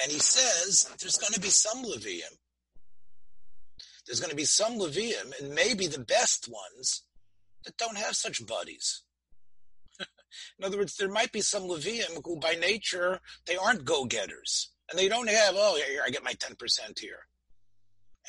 And 0.02 0.10
he 0.10 0.18
says 0.18 0.90
there's 1.00 1.18
going 1.18 1.34
to 1.34 1.40
be 1.40 1.48
some 1.48 1.84
Levium 1.84 2.36
there's 4.06 4.20
going 4.20 4.30
to 4.30 4.36
be 4.36 4.44
some 4.44 4.78
Levium, 4.78 5.38
and 5.40 5.54
maybe 5.54 5.86
the 5.86 6.00
best 6.04 6.48
ones, 6.48 7.02
that 7.64 7.76
don't 7.76 7.98
have 7.98 8.16
such 8.16 8.44
buddies. 8.46 9.02
In 10.00 10.64
other 10.64 10.78
words, 10.78 10.96
there 10.96 11.08
might 11.08 11.32
be 11.32 11.40
some 11.40 11.62
Levium 11.62 12.20
who, 12.24 12.38
by 12.38 12.54
nature, 12.54 13.20
they 13.46 13.56
aren't 13.56 13.84
go-getters, 13.84 14.72
and 14.90 14.98
they 14.98 15.08
don't 15.08 15.28
have, 15.30 15.54
oh, 15.56 15.80
here, 15.88 16.02
I 16.04 16.10
get 16.10 16.24
my 16.24 16.32
10% 16.32 16.98
here. 16.98 17.26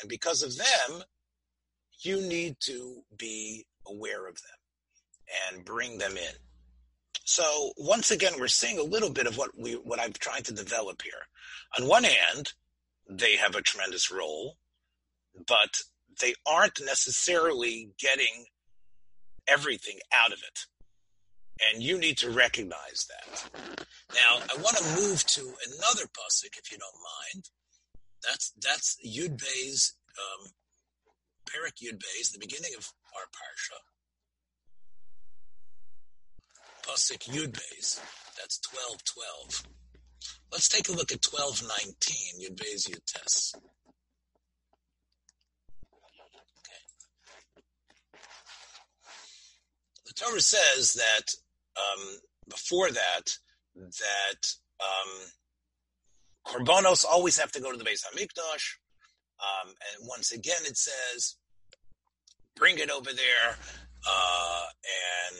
And 0.01 0.09
because 0.09 0.43
of 0.43 0.55
them, 0.57 1.03
you 1.99 2.21
need 2.21 2.57
to 2.61 3.03
be 3.17 3.65
aware 3.87 4.27
of 4.27 4.35
them. 4.35 4.57
and 5.51 5.65
bring 5.65 5.97
them 5.97 6.17
in. 6.17 6.35
So 7.25 7.71
once 7.77 8.11
again, 8.11 8.33
we're 8.39 8.47
seeing 8.47 8.77
a 8.77 8.83
little 8.83 9.09
bit 9.09 9.27
of 9.27 9.37
what 9.37 9.51
we 9.57 9.73
what 9.73 9.99
I'm 9.99 10.13
trying 10.13 10.43
to 10.43 10.53
develop 10.53 11.01
here. 11.01 11.13
On 11.79 11.87
one 11.87 12.03
hand, 12.03 12.53
they 13.09 13.37
have 13.37 13.55
a 13.55 13.61
tremendous 13.61 14.11
role, 14.11 14.57
but 15.47 15.81
they 16.21 16.33
aren't 16.45 16.79
necessarily 16.83 17.91
getting 17.99 18.45
everything 19.47 19.99
out 20.13 20.31
of 20.31 20.39
it. 20.39 20.59
And 21.71 21.83
you 21.83 21.97
need 21.97 22.17
to 22.19 22.29
recognize 22.29 23.07
that. 23.07 23.49
Now, 24.13 24.43
I 24.51 24.61
want 24.61 24.77
to 24.77 25.01
move 25.01 25.23
to 25.25 25.41
another 25.41 26.05
pasuk, 26.05 26.57
if 26.57 26.71
you 26.71 26.77
don't 26.77 27.03
mind. 27.33 27.49
That's 28.23 28.53
that's 28.61 28.97
Yud 29.05 29.37
Bey's, 29.37 29.95
um, 30.17 30.51
Perik 31.45 31.77
Yud 31.83 31.99
Bey's, 31.99 32.31
the 32.31 32.39
beginning 32.39 32.71
of 32.77 32.91
our 33.15 33.27
parsha. 33.27 33.79
Pasuk 36.87 37.29
Yud 37.29 37.53
Bey's. 37.53 38.01
That's 38.37 38.59
twelve 38.59 39.03
twelve. 39.03 39.63
Let's 40.51 40.69
take 40.69 40.89
a 40.89 40.93
look 40.93 41.11
at 41.11 41.21
twelve 41.21 41.61
nineteen. 41.61 42.39
Yud 42.41 42.57
Bey's 42.57 42.87
Yud 42.87 43.05
Tes. 43.05 43.53
The 50.15 50.25
Torah 50.25 50.41
says 50.41 50.93
that 50.93 51.33
um, 51.77 52.17
before 52.49 52.91
that, 52.91 53.37
that 53.75 54.47
um, 54.81 55.29
korbanos 56.45 57.05
always 57.05 57.39
have 57.39 57.51
to 57.53 57.61
go 57.61 57.71
to 57.71 57.77
the 57.77 57.83
Beis 57.83 58.03
Hamikdash, 58.05 58.75
um, 59.39 59.69
and 59.69 60.07
once 60.07 60.31
again 60.31 60.61
it 60.65 60.77
says, 60.77 61.37
bring 62.55 62.77
it 62.77 62.89
over 62.89 63.11
there, 63.11 63.57
uh, 64.07 64.65
and 65.29 65.39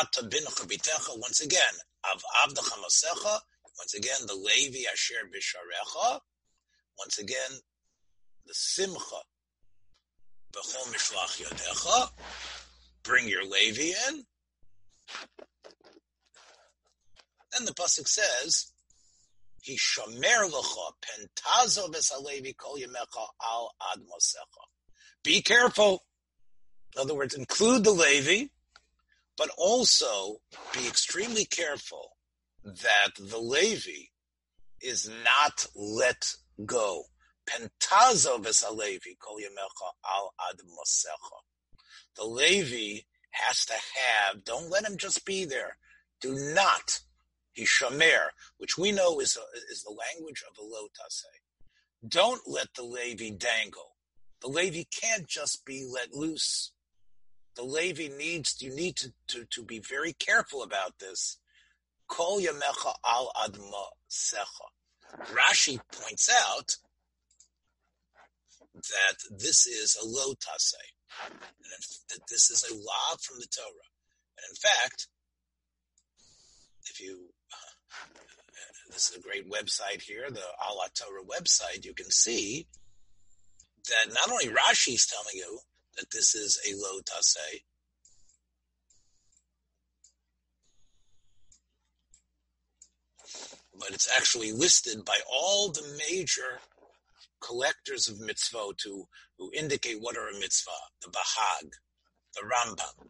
ata 0.00 0.28
bin 0.28 0.44
chabitecha. 0.44 1.18
Once 1.18 1.40
again, 1.40 1.74
av 2.12 2.22
avdacha 2.46 2.78
masecha. 2.78 3.40
Once 3.78 3.94
again, 3.94 4.18
the 4.26 4.34
Levi 4.34 4.84
asher 4.92 5.14
bisharecha. 5.34 6.20
Once 6.98 7.18
again, 7.18 7.58
the 8.46 8.54
simcha 8.54 9.16
b'chol 10.52 10.92
mishlach 10.92 11.42
yodecha 11.42 12.10
bring 13.04 13.28
your 13.28 13.44
Levi 13.44 13.92
in. 14.08 14.24
Then 17.52 17.66
the 17.66 17.72
pasuk 17.72 18.08
says, 18.08 18.72
"He 19.62 19.76
shomer 19.76 20.50
lecha 20.50 20.92
pentazo 21.02 21.88
b'salevi 21.88 22.56
kol 22.56 22.76
yemecha 22.76 23.28
al 23.40 23.74
ad 23.92 24.00
mosecha." 24.00 24.64
Be 25.22 25.42
careful. 25.42 26.04
In 26.96 27.02
other 27.02 27.14
words, 27.14 27.34
include 27.34 27.84
the 27.84 27.92
Levi, 27.92 28.48
but 29.36 29.50
also 29.56 30.40
be 30.72 30.86
extremely 30.88 31.44
careful 31.44 32.16
that 32.64 33.10
the 33.18 33.38
Levi 33.38 34.08
is 34.80 35.08
not 35.08 35.66
let 35.74 36.34
go. 36.64 37.04
Pentazo 37.48 38.42
v'salevi 38.42 39.18
kol 39.20 39.38
yemecha 39.38 39.92
al 40.04 40.34
ad 40.50 40.58
mosecha 40.58 41.53
the 42.16 42.24
Levi 42.24 43.02
has 43.30 43.64
to 43.66 43.72
have, 43.72 44.44
don't 44.44 44.70
let 44.70 44.84
him 44.84 44.96
just 44.96 45.24
be 45.24 45.44
there. 45.44 45.76
Do 46.20 46.34
not, 46.54 47.00
he 47.52 47.64
shamer, 47.64 48.28
which 48.58 48.78
we 48.78 48.92
know 48.92 49.20
is, 49.20 49.36
a, 49.36 49.72
is 49.72 49.82
the 49.82 49.90
language 49.90 50.42
of 50.48 50.56
a 50.58 50.62
lotase. 50.62 51.24
Eh? 51.24 51.38
Don't 52.06 52.42
let 52.46 52.68
the 52.74 52.84
Levi 52.84 53.30
dangle. 53.36 53.96
The 54.40 54.48
Levi 54.48 54.84
can't 54.90 55.26
just 55.26 55.64
be 55.64 55.88
let 55.90 56.14
loose. 56.14 56.72
The 57.56 57.64
Levi 57.64 58.08
needs, 58.16 58.60
you 58.60 58.74
need 58.74 58.96
to, 58.96 59.12
to, 59.28 59.44
to 59.44 59.64
be 59.64 59.78
very 59.78 60.12
careful 60.12 60.62
about 60.62 60.98
this. 60.98 61.38
Kol 62.08 62.40
yamecha 62.40 62.94
al 63.06 63.32
adma 63.44 63.84
secha. 64.10 64.68
Rashi 65.32 65.80
points 65.92 66.30
out 66.48 66.76
that 68.74 69.16
this 69.30 69.66
is 69.66 69.96
a 70.02 70.06
lotase 70.06 70.74
eh? 70.74 70.93
And 71.22 71.82
that 72.10 72.26
this 72.28 72.50
is 72.50 72.64
a 72.70 72.74
law 72.74 73.16
from 73.20 73.38
the 73.38 73.46
Torah. 73.46 73.88
And 74.36 74.44
in 74.50 74.56
fact, 74.56 75.08
if 76.90 77.00
you, 77.00 77.28
uh, 77.52 78.06
this 78.90 79.10
is 79.10 79.16
a 79.16 79.20
great 79.20 79.50
website 79.50 80.02
here, 80.02 80.30
the 80.30 80.40
AlHaTorah 80.40 81.26
website, 81.26 81.84
you 81.84 81.94
can 81.94 82.10
see 82.10 82.66
that 83.88 84.14
not 84.14 84.30
only 84.30 84.46
Rashi 84.46 84.94
is 84.94 85.06
telling 85.06 85.34
you 85.34 85.60
that 85.96 86.10
this 86.12 86.34
is 86.34 86.58
a 86.68 86.74
low 86.76 87.00
tase, 87.00 87.62
but 93.78 93.90
it's 93.90 94.08
actually 94.16 94.52
listed 94.52 95.04
by 95.04 95.18
all 95.30 95.70
the 95.70 96.00
major 96.08 96.60
collectors 97.44 98.08
of 98.08 98.18
mitzvot 98.18 98.82
who, 98.84 99.06
who 99.38 99.50
indicate 99.54 100.00
what 100.00 100.16
are 100.16 100.28
a 100.28 100.38
mitzvah, 100.38 100.70
the 101.02 101.08
Bahag, 101.08 101.70
the 102.34 102.42
Rambam, 102.42 103.08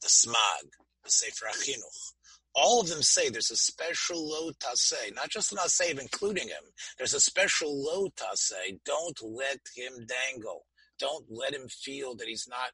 the 0.00 0.08
Smag, 0.08 0.70
the 1.04 1.10
Sefer 1.10 1.46
Achinuch. 1.46 2.12
All 2.54 2.80
of 2.80 2.88
them 2.88 3.02
say 3.02 3.28
there's 3.28 3.50
a 3.50 3.56
special 3.56 4.28
lo 4.28 4.50
taseh, 4.52 5.14
not 5.14 5.28
just 5.28 5.52
an 5.52 5.58
asev, 5.58 6.00
including 6.00 6.48
him. 6.48 6.64
There's 6.98 7.14
a 7.14 7.20
special 7.20 7.70
lo 7.72 8.08
taseh. 8.08 8.80
Don't 8.84 9.18
let 9.22 9.60
him 9.76 10.06
dangle. 10.06 10.66
Don't 10.98 11.26
let 11.28 11.54
him 11.54 11.68
feel 11.68 12.16
that 12.16 12.26
he's 12.26 12.48
not, 12.48 12.72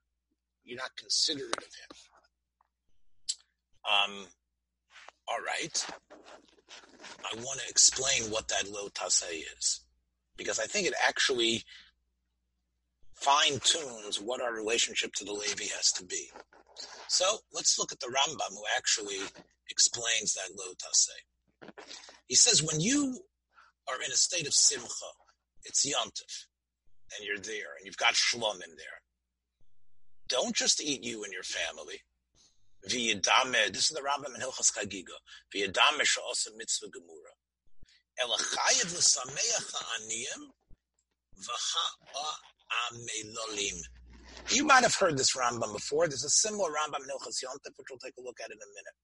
you're 0.65 0.79
not 0.79 0.97
considerate 0.97 1.59
of 1.59 1.65
him. 1.65 1.97
Um, 3.85 4.27
all 5.29 5.39
right. 5.45 5.87
I 7.31 7.37
want 7.37 7.61
to 7.61 7.69
explain 7.69 8.31
what 8.31 8.49
that 8.49 8.71
lo 8.71 8.89
taseh 8.89 9.43
is 9.59 9.86
because 10.37 10.59
I 10.59 10.67
think 10.67 10.87
it 10.87 10.95
actually 11.07 11.65
fine 13.15 13.59
tunes 13.61 14.21
what 14.21 14.41
our 14.43 14.53
relationship 14.55 15.13
to 15.15 15.25
the 15.25 15.33
Levi 15.33 15.65
has 15.75 15.91
to 15.93 16.05
be. 16.05 16.31
So 17.09 17.39
let's 17.53 17.79
look 17.79 17.93
at 17.93 18.01
the 18.01 18.09
Rambam 18.09 18.51
who 18.51 18.65
actually 18.77 19.21
explains 19.71 20.35
that 20.35 20.51
lo 20.57 20.75
tase. 20.75 21.73
He 22.27 22.35
says 22.35 22.63
when 22.63 22.81
you 22.81 23.21
are 23.89 24.03
in 24.05 24.13
a 24.13 24.17
state 24.17 24.47
of 24.47 24.53
simcha, 24.53 25.13
it's 25.65 25.87
yontif, 25.87 26.47
and 27.17 27.27
you're 27.27 27.39
there, 27.39 27.77
and 27.79 27.87
you've 27.87 27.97
got 27.97 28.15
shlom 28.15 28.57
in 28.57 28.77
there. 28.77 29.01
Don't 30.29 30.55
just 30.55 30.83
eat 30.83 31.05
you 31.05 31.25
and 31.25 31.33
your 31.33 31.45
family. 31.45 32.03
This 32.83 32.95
is 32.95 33.97
the 33.97 34.01
Rambam 34.01 34.35
in 34.35 34.41
Hilchas 34.41 34.73
Chagiga. 34.77 35.17
She'osa 35.53 36.51
mitzvah 36.57 36.87
gemura. 36.87 37.33
You 44.51 44.65
might 44.65 44.83
have 44.83 44.95
heard 44.95 45.19
this 45.19 45.37
Rambam 45.37 45.73
before. 45.73 46.09
There's 46.09 46.25
a 46.25 46.31
similar 46.31 46.71
Rambam 46.71 47.03
in 47.03 47.11
Hilchas 47.11 47.43
Yontif, 47.45 47.77
which 47.77 47.87
we'll 47.91 47.99
take 47.99 48.15
a 48.19 48.23
look 48.23 48.39
at 48.43 48.51
in 48.51 48.57
a 48.57 48.71
minute. 48.75 48.97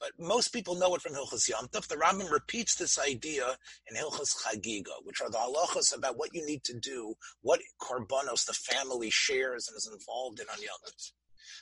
But 0.00 0.12
most 0.18 0.52
people 0.52 0.76
know 0.76 0.94
it 0.94 1.02
from 1.02 1.14
Hilchas 1.14 1.50
Yontif. 1.50 1.88
The 1.88 1.96
Rambam 1.96 2.30
repeats 2.30 2.76
this 2.76 2.98
idea 2.98 3.56
in 3.90 3.96
Hilchas 3.96 4.36
Chagiga, 4.42 4.92
which 5.04 5.20
are 5.20 5.30
the 5.30 5.38
halachas 5.38 5.96
about 5.96 6.16
what 6.16 6.34
you 6.34 6.44
need 6.46 6.62
to 6.64 6.78
do, 6.78 7.14
what 7.42 7.60
korbanos 7.80 8.44
the 8.46 8.52
family 8.52 9.10
shares 9.10 9.68
and 9.68 9.76
is 9.76 9.90
involved 9.92 10.40
in 10.40 10.46
on 10.52 10.60
Yom 10.60 10.68
Yontif. 10.86 11.12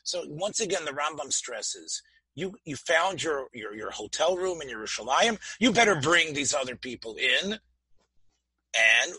So 0.05 0.25
once 0.29 0.61
again, 0.61 0.85
the 0.85 0.93
Rambam 0.93 1.33
stresses 1.33 2.03
you 2.37 2.55
you 2.65 2.77
found 2.77 3.23
your 3.23 3.49
your, 3.53 3.75
your 3.75 3.91
hotel 3.91 4.37
room 4.37 4.63
in 4.63 4.69
Yerushalayim. 4.69 5.39
You 5.59 5.73
better 5.73 5.97
bring 5.97 6.35
these 6.35 6.55
other 6.55 6.77
people 6.77 7.17
in. 7.17 7.53
And 7.53 9.13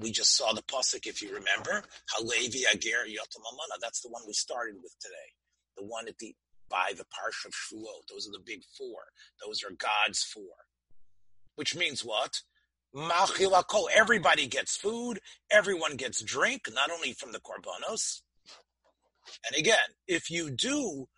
we 0.00 0.12
just 0.12 0.36
saw 0.36 0.52
the 0.52 0.62
pasuk, 0.62 1.06
if 1.06 1.20
you 1.20 1.34
remember, 1.34 1.82
Halevi 2.10 2.62
Ager 2.72 3.04
Yotamamana. 3.06 3.80
That's 3.82 4.00
the 4.00 4.08
one 4.08 4.22
we 4.26 4.32
started 4.32 4.76
with 4.82 4.94
today. 5.00 5.14
The 5.76 5.84
one 5.84 6.08
at 6.08 6.16
the 6.18 6.34
by 6.70 6.92
the 6.96 7.04
parsha 7.04 7.46
of 7.46 7.52
Shavuot. 7.52 8.06
Those 8.08 8.28
are 8.28 8.32
the 8.32 8.44
big 8.44 8.62
four. 8.78 9.00
Those 9.44 9.62
are 9.64 9.72
God's 9.72 10.22
four. 10.22 10.44
Which 11.56 11.74
means 11.76 12.04
what? 12.04 12.40
Everybody 13.94 14.46
gets 14.46 14.76
food. 14.76 15.18
Everyone 15.50 15.96
gets 15.96 16.22
drink, 16.22 16.68
not 16.72 16.90
only 16.90 17.12
from 17.12 17.32
the 17.32 17.40
korbanos. 17.40 18.20
And 19.46 19.58
again, 19.58 19.76
if 20.06 20.30
you 20.30 20.50
do 20.50 21.08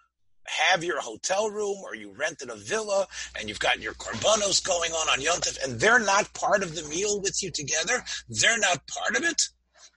have 0.46 0.84
your 0.84 1.00
hotel 1.00 1.50
room 1.50 1.78
or 1.84 1.94
you 1.94 2.12
rented 2.12 2.50
a 2.50 2.56
villa 2.56 3.06
and 3.38 3.48
you've 3.48 3.60
got 3.60 3.80
your 3.80 3.94
korbanos 3.94 4.64
going 4.64 4.92
on 4.92 5.08
on 5.08 5.24
Yontif 5.24 5.62
and 5.64 5.80
they're 5.80 5.98
not 5.98 6.32
part 6.34 6.62
of 6.62 6.74
the 6.74 6.82
meal 6.88 7.20
with 7.20 7.42
you 7.42 7.50
together, 7.50 8.02
they're 8.28 8.58
not 8.58 8.86
part 8.86 9.16
of 9.16 9.24
it, 9.24 9.42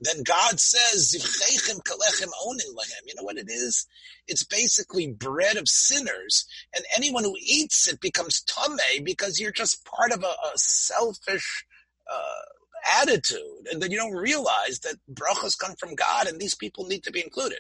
then 0.02 0.24
God 0.24 0.60
says, 0.60 1.14
You 1.14 1.20
know 3.16 3.24
what 3.24 3.38
it 3.38 3.50
is? 3.50 3.88
It's 4.28 4.44
basically 4.44 5.08
bread 5.08 5.56
of 5.56 5.68
sinners, 5.68 6.46
and 6.76 6.84
anyone 6.96 7.24
who 7.24 7.36
eats 7.40 7.88
it 7.88 8.02
becomes 8.02 8.42
tame 8.42 9.04
because 9.04 9.40
you're 9.40 9.52
just 9.52 9.86
part 9.86 10.12
of 10.12 10.24
a, 10.24 10.28
a 10.28 10.58
selfish 10.58 11.66
uh, 12.12 13.02
attitude, 13.02 13.68
and 13.72 13.82
then 13.82 13.92
you 13.92 13.98
don't 13.98 14.14
realize 14.14 14.80
that 14.80 14.98
brachas 15.12 15.58
come 15.58 15.76
from 15.80 15.96
God, 15.96 16.28
and 16.28 16.40
these 16.40 16.56
people 16.56 16.86
need 16.86 17.04
to 17.04 17.12
be 17.12 17.24
included. 17.24 17.60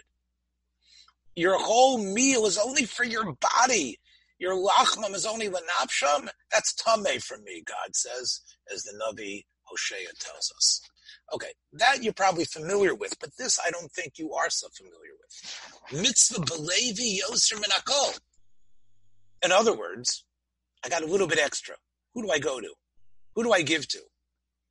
Your 1.35 1.59
whole 1.59 1.97
meal 1.97 2.45
is 2.45 2.57
only 2.57 2.85
for 2.85 3.03
your 3.03 3.33
body. 3.33 3.99
Your 4.39 4.55
lachmam 4.55 5.13
is 5.13 5.25
only 5.25 5.49
lenapsham. 5.49 6.29
That's 6.51 6.73
tame 6.73 7.19
for 7.19 7.37
me, 7.37 7.63
God 7.65 7.95
says, 7.95 8.41
as 8.71 8.83
the 8.83 8.93
Navi 8.93 9.45
Hosea 9.63 10.09
tells 10.19 10.51
us. 10.55 10.81
Okay, 11.33 11.51
that 11.73 12.03
you're 12.03 12.13
probably 12.13 12.45
familiar 12.45 12.93
with, 12.93 13.17
but 13.19 13.31
this 13.37 13.59
I 13.65 13.71
don't 13.71 13.91
think 13.91 14.13
you 14.17 14.33
are 14.33 14.49
so 14.49 14.67
familiar 14.75 15.13
with. 15.19 16.01
Mitzvah 16.03 16.41
belevi 16.41 17.19
yoser 17.19 17.61
minakol. 17.61 18.19
In 19.43 19.51
other 19.51 19.75
words, 19.75 20.23
I 20.83 20.89
got 20.89 21.03
a 21.03 21.07
little 21.07 21.27
bit 21.27 21.39
extra. 21.39 21.75
Who 22.13 22.23
do 22.23 22.31
I 22.31 22.39
go 22.39 22.59
to? 22.59 22.73
Who 23.35 23.43
do 23.43 23.51
I 23.51 23.61
give 23.61 23.87
to? 23.89 23.99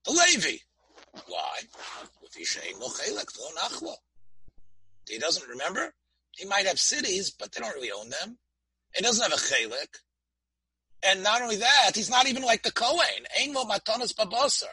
The 0.04 0.12
Levi. 0.12 0.56
Why? 1.26 1.58
He 5.08 5.18
doesn't 5.18 5.48
remember. 5.48 5.92
He 6.36 6.46
might 6.46 6.66
have 6.66 6.78
cities, 6.78 7.30
but 7.30 7.52
they 7.52 7.60
don't 7.60 7.74
really 7.74 7.92
own 7.92 8.10
them. 8.10 8.38
He 8.94 9.02
doesn't 9.02 9.22
have 9.22 9.32
a 9.32 9.42
chelik. 9.42 9.98
And 11.06 11.22
not 11.22 11.42
only 11.42 11.56
that, 11.56 11.92
he's 11.94 12.10
not 12.10 12.26
even 12.26 12.42
like 12.42 12.62
the 12.62 12.72
Kohen. 12.72 13.26
Ein 13.40 13.52
lo 13.52 13.64
matanas 13.64 14.14
babasar. 14.14 14.64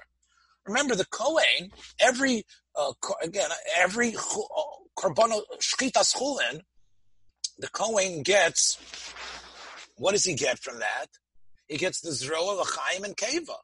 Remember, 0.66 0.96
the 0.96 1.06
Kohen, 1.06 1.72
every, 2.00 2.44
uh, 2.76 2.94
again, 3.22 3.50
every 3.78 4.12
korbono 4.14 5.42
shchitas 5.60 6.16
chulin, 6.16 6.62
the 7.58 7.68
Kohen 7.68 8.22
gets, 8.24 8.78
what 9.98 10.12
does 10.12 10.24
he 10.24 10.36
get 10.36 10.60
from 10.60 10.80
that? 10.80 11.08
He 11.68 11.78
gets 11.78 12.02
the 12.02 12.12
zroa, 12.12 12.60
l'chaim, 12.60 13.04
and 13.04 13.18
keva. 13.18 13.56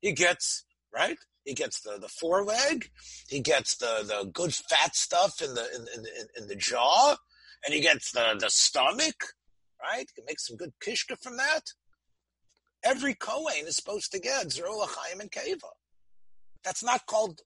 He 0.00 0.12
gets, 0.12 0.64
right? 0.94 1.18
He 1.46 1.54
gets 1.54 1.80
the, 1.80 1.96
the 1.98 2.08
foreleg. 2.08 2.90
He 3.28 3.40
gets 3.40 3.76
the, 3.76 4.02
the 4.02 4.28
good 4.30 4.52
fat 4.52 4.96
stuff 4.96 5.40
in 5.40 5.54
the, 5.54 5.64
in, 5.74 5.82
in, 6.00 6.26
in 6.42 6.48
the 6.48 6.56
jaw. 6.56 7.16
And 7.64 7.72
he 7.72 7.80
gets 7.80 8.10
the, 8.10 8.36
the 8.38 8.50
stomach, 8.50 9.34
right? 9.80 10.00
He 10.00 10.14
can 10.20 10.24
make 10.26 10.40
some 10.40 10.56
good 10.56 10.72
kishka 10.80 11.16
from 11.22 11.36
that. 11.36 11.62
Every 12.82 13.14
Kohen 13.14 13.66
is 13.66 13.76
supposed 13.76 14.10
to 14.12 14.18
get 14.18 14.48
zroa, 14.48 14.86
l'chaim, 14.86 15.20
and 15.20 15.30
keva. 15.30 15.70
That's 16.64 16.82
not 16.82 17.06
called 17.06 17.40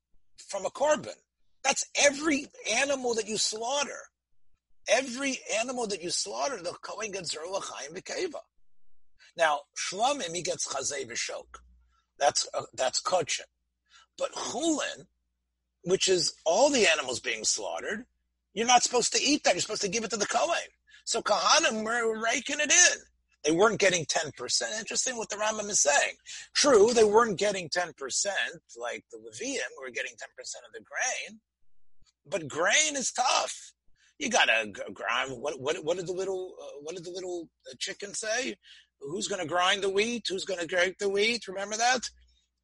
from 0.49 0.65
a 0.65 0.71
korban. 0.71 1.19
That's 1.63 1.85
every 1.95 2.47
animal 2.75 3.15
that 3.15 3.29
you 3.29 3.37
slaughter. 3.37 4.01
Every 4.89 5.39
animal 5.61 5.87
that 5.89 6.03
you 6.03 6.09
slaughter, 6.11 6.57
the 6.57 6.73
Kohen 6.81 7.13
gets 7.13 7.35
Zerla 7.35 7.63
Chaim 7.63 7.95
V'Keva. 7.95 8.41
Now, 9.37 9.61
Shlomim, 9.77 10.35
he 10.35 10.43
gets 10.43 10.67
Chazay 10.67 11.07
V'Shok. 11.07 11.61
That's, 12.19 12.49
uh, 12.55 12.63
that's 12.75 13.01
Kochin. 13.03 13.43
But 14.20 14.33
Chulin, 14.35 15.06
which 15.85 16.09
is 16.09 16.33
all 16.44 16.70
the 16.70 16.87
animals 16.87 17.18
being 17.18 17.42
slaughtered, 17.42 18.04
you're 18.54 18.66
not 18.66 18.83
supposed 18.83 19.12
to 19.14 19.22
eat 19.22 19.42
that. 19.44 19.54
You're 19.54 19.62
supposed 19.62 19.83
to 19.83 19.88
give 19.88 20.04
it 20.04 20.11
to 20.11 20.16
the 20.16 20.26
Kohen. 20.26 20.56
So 21.04 21.22
Kahanim 21.22 21.83
were 21.83 22.22
raking 22.22 22.61
it 22.61 22.70
in. 22.70 22.98
They 23.44 23.52
weren't 23.52 23.80
getting 23.80 24.04
10%. 24.04 24.78
Interesting 24.78 25.16
what 25.16 25.30
the 25.30 25.37
Rambam 25.37 25.70
is 25.70 25.80
saying. 25.80 26.14
True, 26.54 26.92
they 26.92 27.04
weren't 27.04 27.38
getting 27.38 27.68
10% 27.68 27.94
like 28.78 29.04
the 29.11 29.18
Levium 29.18 29.70
were 29.80 29.90
getting 29.90 30.12
10% 30.12 30.16
of 30.18 30.72
the 30.74 30.80
grain, 30.80 31.40
but 32.26 32.48
grain 32.48 32.96
is 32.96 33.12
tough. 33.12 33.72
You 34.18 34.28
gotta 34.28 34.70
grind. 34.92 35.40
What 35.40 35.59
what 35.59 35.83
what 35.83 35.96
did 35.96 36.06
the 36.06 36.12
little 36.12 36.54
uh, 36.62 36.80
what 36.83 36.94
did 36.94 37.06
the 37.06 37.11
little 37.11 37.48
uh, 37.66 37.74
chicken 37.78 38.12
say? 38.12 38.54
Who's 39.00 39.28
gonna 39.28 39.46
grind 39.46 39.83
the 39.83 39.88
wheat? 39.88 40.26
Who's 40.28 40.44
gonna 40.44 40.66
grate 40.66 40.98
the 40.98 41.09
wheat? 41.09 41.48
Remember 41.48 41.78
that? 41.78 42.00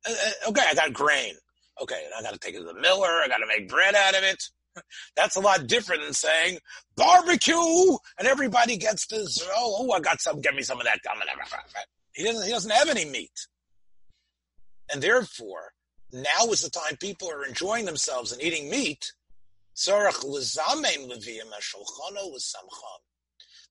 Uh, 0.06 0.12
uh 0.12 0.50
okay, 0.50 0.64
I 0.68 0.74
got 0.74 0.92
grain. 0.92 1.32
Okay, 1.82 2.02
and 2.04 2.14
I 2.18 2.22
got 2.22 2.32
to 2.32 2.38
take 2.38 2.54
it 2.54 2.58
to 2.58 2.64
the 2.64 2.80
miller. 2.80 3.06
I 3.06 3.28
got 3.28 3.38
to 3.38 3.46
make 3.46 3.68
bread 3.68 3.94
out 3.94 4.16
of 4.16 4.22
it. 4.22 4.42
That's 5.16 5.36
a 5.36 5.40
lot 5.40 5.66
different 5.66 6.02
than 6.02 6.12
saying 6.12 6.58
barbecue 6.96 7.56
and 8.18 8.26
everybody 8.28 8.76
gets 8.76 9.06
this. 9.06 9.42
Oh, 9.56 9.76
oh 9.80 9.92
I 9.92 10.00
got 10.00 10.20
some. 10.20 10.40
Get 10.40 10.54
me 10.54 10.62
some 10.62 10.80
of 10.80 10.86
that. 10.86 11.00
He 12.14 12.24
doesn't. 12.24 12.44
He 12.44 12.50
doesn't 12.50 12.70
have 12.70 12.88
any 12.88 13.04
meat, 13.04 13.48
and 14.92 15.02
therefore 15.02 15.72
now 16.12 16.46
is 16.50 16.62
the 16.62 16.70
time 16.70 16.96
people 16.98 17.30
are 17.30 17.44
enjoying 17.44 17.84
themselves 17.84 18.32
and 18.32 18.42
eating 18.42 18.70
meat. 18.70 19.12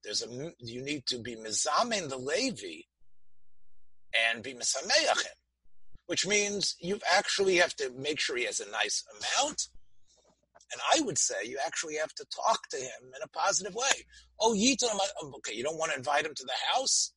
There's 0.03 0.21
a 0.21 0.53
you 0.59 0.81
need 0.83 1.05
to 1.07 1.17
be 1.17 1.35
mizamein 1.35 2.09
the 2.09 2.17
Levi 2.17 2.81
and 4.31 4.43
be 4.43 4.53
misameachim, 4.53 5.33
which 6.07 6.25
means 6.25 6.75
you 6.79 6.99
actually 7.11 7.55
have 7.55 7.75
to 7.75 7.91
make 7.97 8.19
sure 8.19 8.37
he 8.37 8.45
has 8.45 8.59
a 8.59 8.69
nice 8.69 9.03
amount 9.15 9.67
and 10.71 10.81
I 10.93 11.01
would 11.05 11.17
say 11.17 11.35
you 11.45 11.57
actually 11.65 11.95
have 11.95 12.13
to 12.15 12.25
talk 12.25 12.67
to 12.69 12.77
him 12.77 13.13
in 13.15 13.21
a 13.23 13.27
positive 13.27 13.75
way. 13.75 14.05
Oh, 14.39 14.53
Yitam, 14.53 14.99
oh, 15.21 15.33
okay, 15.37 15.53
you 15.53 15.63
don't 15.63 15.77
want 15.77 15.91
to 15.91 15.97
invite 15.97 16.25
him 16.25 16.33
to 16.35 16.43
the 16.43 16.73
house? 16.73 17.13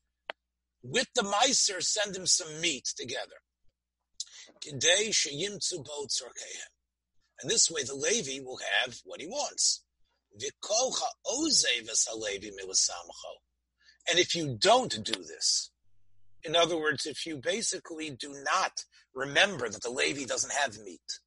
With 0.83 1.09
the 1.15 1.23
Meiser, 1.23 1.83
send 1.83 2.15
him 2.15 2.27
some 2.27 2.61
meat 2.61 2.85
together. 2.97 3.37
And 7.41 7.51
this 7.51 7.71
way 7.71 7.83
the 7.83 7.95
Levi 7.95 8.45
will 8.45 8.61
have 8.83 8.99
what 9.05 9.21
he 9.21 9.27
wants. 9.27 9.83
And 14.11 14.19
if 14.19 14.35
you 14.35 14.57
don't 14.59 15.05
do 15.05 15.23
this, 15.23 15.71
in 16.45 16.57
other 16.57 16.79
words, 16.79 17.07
if 17.07 17.27
you 17.27 17.37
basically 17.37 18.11
do 18.11 18.35
not 18.45 18.85
remember 19.15 19.69
that 19.69 19.83
the 19.83 19.91
Levi 19.91 20.25
doesn't 20.25 20.53
have 20.53 20.79
meat, 20.79 21.21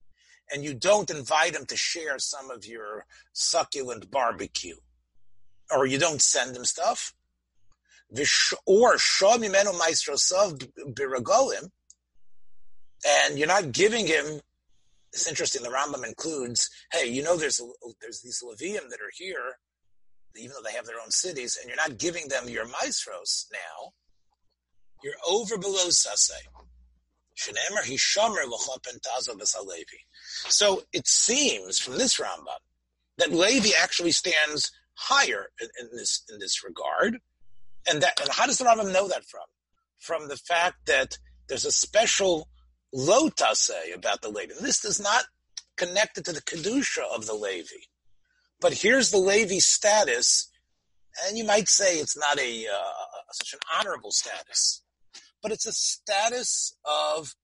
and 0.52 0.64
you 0.64 0.74
don't 0.74 1.10
invite 1.10 1.56
him 1.56 1.66
to 1.66 1.78
share 1.78 2.20
some 2.20 2.52
of 2.52 2.66
your 2.66 3.06
succulent 3.34 4.12
barbecue, 4.12 4.76
or 5.74 5.86
you 5.86 5.98
don't 5.98 6.22
send 6.22 6.56
him 6.56 6.66
stuff, 6.66 7.14
or 8.66 8.96
shomimenu 8.96 9.74
maisrosav 9.80 10.68
biragolim, 10.94 11.70
and 13.08 13.38
you're 13.38 13.48
not 13.48 13.72
giving 13.72 14.08
him. 14.08 14.42
It's 15.14 15.28
interesting. 15.28 15.64
The 15.64 15.70
Rambam 15.70 16.06
includes, 16.08 16.70
hey, 16.94 17.08
you 17.08 17.24
know, 17.24 17.36
there's 17.36 17.62
there's 18.02 18.22
these 18.22 18.44
Levium 18.44 18.90
that 18.90 19.02
are 19.02 19.12
here, 19.14 19.58
even 20.36 20.52
though 20.52 20.64
they 20.64 20.76
have 20.76 20.86
their 20.86 21.02
own 21.02 21.12
cities, 21.12 21.58
and 21.60 21.68
you're 21.68 21.78
not 21.78 21.98
giving 21.98 22.28
them 22.28 22.48
your 22.48 22.66
maestros 22.66 23.48
now. 23.52 23.92
You're 25.04 25.14
over 25.28 25.58
below 25.58 25.90
sase. 25.90 26.32
So 30.48 30.84
it 30.94 31.08
seems 31.08 31.80
from 31.80 31.98
this 31.98 32.20
Rambam 32.20 32.62
that 33.18 33.32
Levi 33.32 33.70
actually 33.82 34.12
stands 34.12 34.72
higher 34.94 35.48
in, 35.60 35.68
in, 35.80 35.96
this 35.96 36.24
in 36.32 36.40
this 36.40 36.64
regard, 36.64 37.18
and 37.90 38.02
that 38.02 38.20
and 38.20 38.30
how 38.30 38.46
does 38.46 38.60
the 38.60 38.66
Rambam 38.66 38.94
know 38.94 39.08
that 39.08 39.26
from? 39.26 39.42
From 40.00 40.28
the 40.28 40.38
fact 40.38 40.86
that 40.86 41.18
there's 41.48 41.66
a 41.66 41.72
special 41.72 42.48
lotase 42.96 43.96
about 43.96 44.22
the 44.22 44.30
Levi. 44.30 44.54
This 44.62 44.86
is 44.86 45.00
not 45.00 45.26
connected 45.78 46.26
to 46.26 46.34
the 46.34 46.42
kedusha 46.42 47.04
of 47.16 47.26
the 47.26 47.34
Levi, 47.34 47.86
but 48.60 48.74
here's 48.74 49.10
the 49.10 49.18
Levi 49.18 49.58
status, 49.58 50.52
and 51.26 51.38
you 51.38 51.44
might 51.44 51.70
say 51.70 51.96
it's 51.96 52.18
not 52.18 52.38
a 52.38 52.68
uh, 52.68 53.32
such 53.32 53.54
an 53.54 53.60
honorable 53.76 54.12
status 54.12 54.84
but 55.42 55.52
it's 55.52 55.66
a 55.66 55.74
status 55.74 56.76
of 56.86 57.36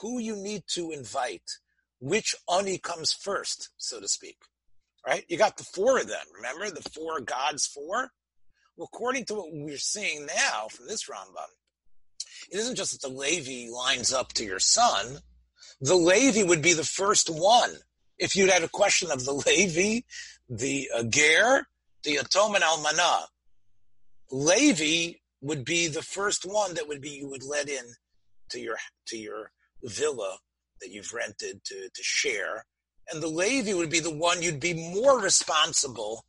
who 0.00 0.18
you 0.18 0.36
need 0.36 0.64
to 0.68 0.90
invite, 0.90 1.50
which 2.00 2.34
ani 2.52 2.78
comes 2.78 3.12
first, 3.12 3.70
so 3.76 4.00
to 4.00 4.08
speak. 4.08 4.38
Right? 5.06 5.24
You 5.28 5.38
got 5.38 5.56
the 5.56 5.64
four 5.64 5.98
of 5.98 6.08
them. 6.08 6.26
Remember 6.34 6.68
the 6.68 6.88
four 6.90 7.20
gods 7.20 7.66
four? 7.66 8.10
Well, 8.76 8.88
according 8.92 9.24
to 9.26 9.34
what 9.34 9.52
we're 9.52 9.78
seeing 9.78 10.26
now 10.26 10.66
from 10.68 10.86
this 10.88 11.08
Rambam, 11.08 11.46
it 12.50 12.58
isn't 12.58 12.76
just 12.76 12.92
that 12.92 13.08
the 13.08 13.14
Levi 13.14 13.72
lines 13.72 14.12
up 14.12 14.32
to 14.34 14.44
your 14.44 14.58
son. 14.58 15.18
The 15.80 15.94
Levi 15.94 16.42
would 16.42 16.60
be 16.60 16.72
the 16.72 16.84
first 16.84 17.30
one. 17.30 17.70
If 18.18 18.34
you'd 18.34 18.50
had 18.50 18.64
a 18.64 18.68
question 18.68 19.10
of 19.10 19.24
the 19.24 19.32
Levi, 19.32 20.00
the 20.48 20.90
uh, 20.94 21.04
Ger, 21.04 21.66
the 22.02 22.18
Atom 22.18 22.54
and 22.54 22.64
Almanah, 22.64 23.26
Levi 24.30 25.18
would 25.40 25.64
be 25.64 25.88
the 25.88 26.02
first 26.02 26.44
one 26.44 26.74
that 26.74 26.88
would 26.88 27.00
be 27.00 27.10
you 27.10 27.28
would 27.28 27.44
let 27.44 27.68
in 27.68 27.84
to 28.50 28.60
your 28.60 28.76
to 29.06 29.16
your 29.16 29.50
villa 29.82 30.38
that 30.80 30.90
you've 30.90 31.12
rented 31.12 31.64
to 31.64 31.88
to 31.94 32.02
share, 32.02 32.64
and 33.10 33.22
the 33.22 33.28
Levi 33.28 33.74
would 33.74 33.90
be 33.90 34.00
the 34.00 34.14
one 34.14 34.42
you'd 34.42 34.60
be 34.60 34.74
more 34.74 35.20
responsible 35.20 36.24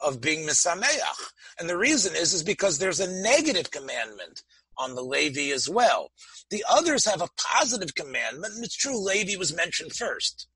of 0.00 0.20
being 0.20 0.46
misameach. 0.46 1.32
And 1.58 1.68
the 1.68 1.78
reason 1.78 2.14
is 2.14 2.32
is 2.32 2.42
because 2.42 2.78
there's 2.78 3.00
a 3.00 3.22
negative 3.22 3.70
commandment 3.70 4.42
on 4.78 4.94
the 4.94 5.02
Levi 5.02 5.52
as 5.52 5.68
well. 5.68 6.10
The 6.50 6.64
others 6.68 7.04
have 7.04 7.20
a 7.22 7.28
positive 7.36 7.94
commandment, 7.94 8.54
and 8.54 8.64
it's 8.64 8.76
true 8.76 8.98
Levi 8.98 9.38
was 9.38 9.54
mentioned 9.54 9.92
first. 9.92 10.48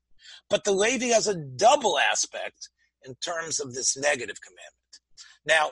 But 0.49 0.63
the 0.63 0.71
Levi 0.71 1.07
has 1.07 1.27
a 1.27 1.35
double 1.35 1.97
aspect 1.97 2.69
in 3.05 3.15
terms 3.15 3.59
of 3.59 3.73
this 3.73 3.97
negative 3.97 4.37
commandment. 4.41 4.73
Now, 5.45 5.71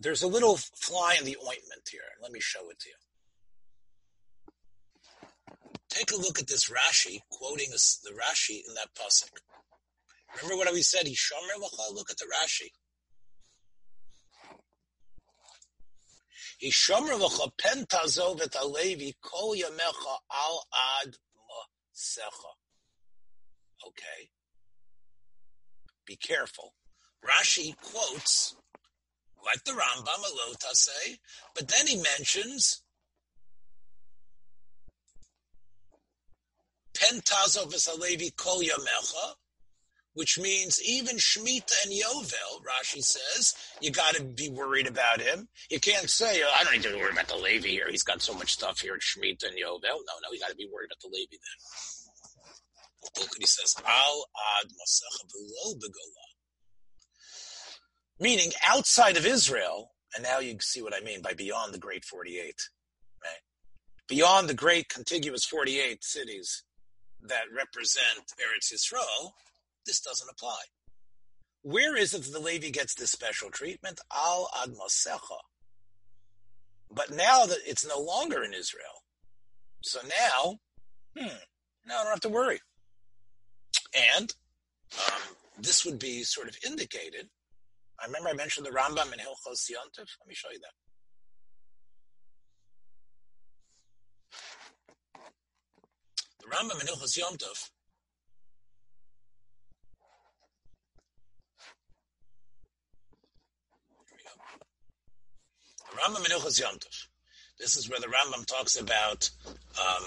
there's 0.00 0.22
a 0.22 0.28
little 0.28 0.56
fly 0.56 1.16
in 1.18 1.24
the 1.24 1.36
ointment 1.38 1.88
here. 1.90 2.00
Let 2.22 2.30
me 2.30 2.40
show 2.40 2.70
it 2.70 2.78
to 2.80 2.88
you. 2.88 2.94
Take 5.90 6.12
a 6.12 6.16
look 6.16 6.38
at 6.38 6.46
this 6.46 6.70
Rashi, 6.70 7.20
quoting 7.30 7.70
the 7.70 8.10
Rashi 8.10 8.62
in 8.66 8.74
that 8.74 8.94
pasuk. 8.94 9.30
Remember 10.36 10.56
what 10.56 10.72
we 10.72 10.82
said? 10.82 11.06
Shomer 11.06 11.60
Look 11.92 12.10
at 12.10 12.18
the 12.18 12.26
Rashi. 12.26 12.70
Yishomer 16.62 17.18
kol 19.22 19.54
yamecha 19.56 20.16
al 20.32 20.66
ad. 21.02 21.16
Okay. 23.86 24.30
Be 26.06 26.16
careful. 26.16 26.74
Rashi 27.24 27.76
quotes 27.76 28.54
like 29.48 29.64
the 29.64 29.72
Rambam, 29.72 30.70
a 30.70 30.76
say, 30.76 31.16
but 31.54 31.68
then 31.68 31.86
he 31.86 31.96
mentions 31.96 32.82
Pentazov 36.94 37.72
Alevi 37.72 38.34
Kol 38.36 38.60
Yamecha, 38.60 39.34
which 40.14 40.38
means 40.38 40.80
even 40.82 41.16
Shemitah 41.16 41.84
and 41.84 41.94
Yovel, 41.94 42.62
Rashi 42.66 43.02
says, 43.02 43.54
you 43.80 43.90
got 43.90 44.14
to 44.16 44.24
be 44.24 44.50
worried 44.50 44.88
about 44.88 45.20
him. 45.20 45.48
You 45.70 45.78
can't 45.80 46.10
say, 46.10 46.42
oh, 46.42 46.52
I 46.58 46.64
don't 46.64 46.74
need 46.74 46.82
to 46.82 46.96
worry 46.96 47.12
about 47.12 47.28
the 47.28 47.36
Levi 47.36 47.68
here. 47.68 47.86
He's 47.88 48.02
got 48.02 48.20
so 48.20 48.34
much 48.34 48.52
stuff 48.52 48.80
here 48.80 48.94
at 48.94 49.00
Shemitah 49.00 49.48
and 49.48 49.56
Yovel. 49.56 49.82
No, 49.82 50.14
no, 50.22 50.32
you 50.32 50.40
got 50.40 50.50
to 50.50 50.56
be 50.56 50.68
worried 50.72 50.88
about 50.90 51.00
the 51.02 51.10
Levi 51.12 51.30
then. 51.32 51.58
Look 53.16 53.30
what 53.30 53.38
he 53.38 53.46
says, 53.46 53.74
Al 53.86 54.26
Ad 54.60 54.68
Masecha 54.68 55.30
below. 55.32 55.74
Meaning 58.20 58.50
outside 58.66 59.16
of 59.16 59.26
Israel, 59.26 59.92
and 60.14 60.24
now 60.24 60.40
you 60.40 60.56
see 60.60 60.82
what 60.82 60.94
I 60.94 61.00
mean 61.00 61.22
by 61.22 61.32
beyond 61.34 61.72
the 61.72 61.78
great 61.78 62.04
48, 62.04 62.54
right? 63.22 63.32
Beyond 64.08 64.48
the 64.48 64.54
great 64.54 64.88
contiguous 64.88 65.44
48 65.44 66.02
cities, 66.02 66.64
that 67.22 67.44
represent 67.54 68.32
Eretz 68.38 68.72
Yisrael, 68.72 69.32
this 69.86 70.00
doesn't 70.00 70.30
apply. 70.30 70.58
Where 71.62 71.96
is 71.96 72.14
it 72.14 72.22
that 72.22 72.32
the 72.32 72.38
Levi 72.38 72.70
gets 72.70 72.94
this 72.94 73.10
special 73.10 73.50
treatment? 73.50 74.00
Al 74.14 74.48
ad 74.62 74.70
Masecha. 74.70 75.38
But 76.90 77.10
now 77.10 77.44
that 77.46 77.58
it's 77.66 77.86
no 77.86 77.98
longer 78.00 78.42
in 78.42 78.54
Israel, 78.54 79.02
so 79.82 80.00
now, 80.02 80.58
hmm, 81.16 81.36
now 81.86 82.00
I 82.00 82.04
don't 82.04 82.12
have 82.12 82.20
to 82.20 82.28
worry. 82.28 82.60
And 84.16 84.32
um, 85.06 85.34
this 85.60 85.84
would 85.84 85.98
be 85.98 86.22
sort 86.22 86.48
of 86.48 86.56
indicated. 86.64 87.28
I 88.00 88.06
remember 88.06 88.28
I 88.28 88.32
mentioned 88.34 88.64
the 88.64 88.70
Rambam 88.70 89.12
in 89.12 89.18
Hilchos 89.18 89.68
Yontif. 89.70 90.08
Let 90.20 90.28
me 90.28 90.34
show 90.34 90.48
you 90.52 90.60
that. 90.60 90.72
The 96.40 96.46
Rambam 96.46 96.80
in 96.80 96.86
Ilchos 96.86 97.16
Yom 97.16 97.36
Tov. 97.36 97.70
Rambam 105.96 106.24
in 106.24 106.38
Ilchos 106.38 106.60
Yom 106.60 106.76
Tov. 106.76 107.06
This 107.58 107.76
is 107.76 107.90
where 107.90 107.98
the 107.98 108.06
Rambam 108.06 108.46
talks 108.46 108.80
about 108.80 109.28
um, 109.80 110.04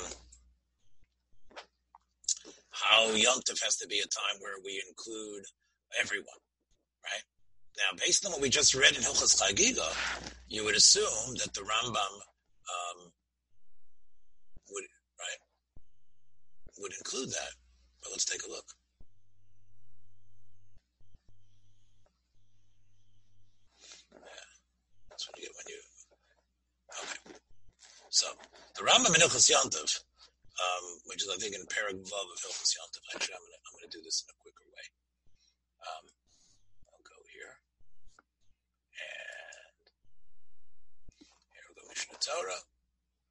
how 2.72 3.08
Yom 3.10 3.40
Tov 3.42 3.62
has 3.64 3.76
to 3.78 3.88
be 3.88 4.00
a 4.00 4.04
time 4.04 4.40
where 4.40 4.56
we 4.64 4.82
include 4.88 5.44
everyone? 6.00 6.41
Now, 7.78 7.98
based 7.98 8.26
on 8.26 8.32
what 8.32 8.42
we 8.42 8.50
just 8.50 8.76
read 8.76 8.96
in 8.96 9.02
Hilchos 9.02 9.42
Chagiga, 9.42 9.88
you 10.48 10.64
would 10.64 10.76
assume 10.76 11.36
that 11.38 11.54
the 11.54 11.62
Rambam 11.62 11.96
um, 11.96 13.12
would 16.82 16.94
include 16.98 17.30
that. 17.30 17.54
But 18.02 18.12
let's 18.12 18.26
take 18.26 18.42
a 18.44 18.50
look. 18.50 18.66
That's 25.10 25.30
what 25.30 25.38
you 25.38 25.46
get 25.46 25.54
when 25.54 25.68
you. 25.70 25.80
Okay. 27.06 27.38
So 28.10 28.28
the 28.76 28.84
Rambam 28.84 29.14
in 29.14 29.22
Hilchos 29.22 29.48
Yontiv, 29.54 30.02
um, 30.58 30.86
which 31.06 31.22
is 31.22 31.30
I 31.30 31.38
think 31.38 31.54
in 31.54 31.62
Parag 31.70 32.02
of 32.02 32.10
Hilchos 32.10 32.74
Yontiv. 32.74 33.06
Actually, 33.14 33.38
I'm 33.38 33.46
I'm 33.46 33.74
gonna 33.78 33.94
do 33.94 34.02
this 34.02 34.26
in 34.26 34.34
a 34.34 34.38
quicker 34.42 34.66
way. 34.66 34.86
Um, 35.86 36.06
I'll 36.90 37.06
go 37.06 37.22
here, 37.30 37.54
and 38.98 39.86
here 41.54 41.64
we'll 41.70 41.86
go 41.86 41.90
Mishnah 41.94 42.11
Torah, 42.22 42.64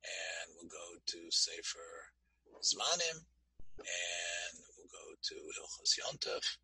and 0.02 0.46
we'll 0.58 0.66
go 0.68 0.98
to 1.06 1.30
Sefer 1.30 2.10
Zmanim, 2.58 3.22
and 3.78 4.54
we'll 4.74 4.90
go 4.90 5.14
to 5.22 5.34
Hilchas 5.54 5.94
Yontef, 5.94 6.58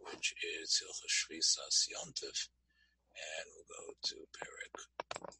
which 0.00 0.34
is 0.42 0.82
Hilchas 0.82 1.14
Shvisas 1.14 1.86
Yontef, 1.86 2.48
and 3.14 3.46
we'll 3.54 3.70
go 3.70 3.94
to 4.02 4.16
Perik 4.34 4.74
of 5.22 5.38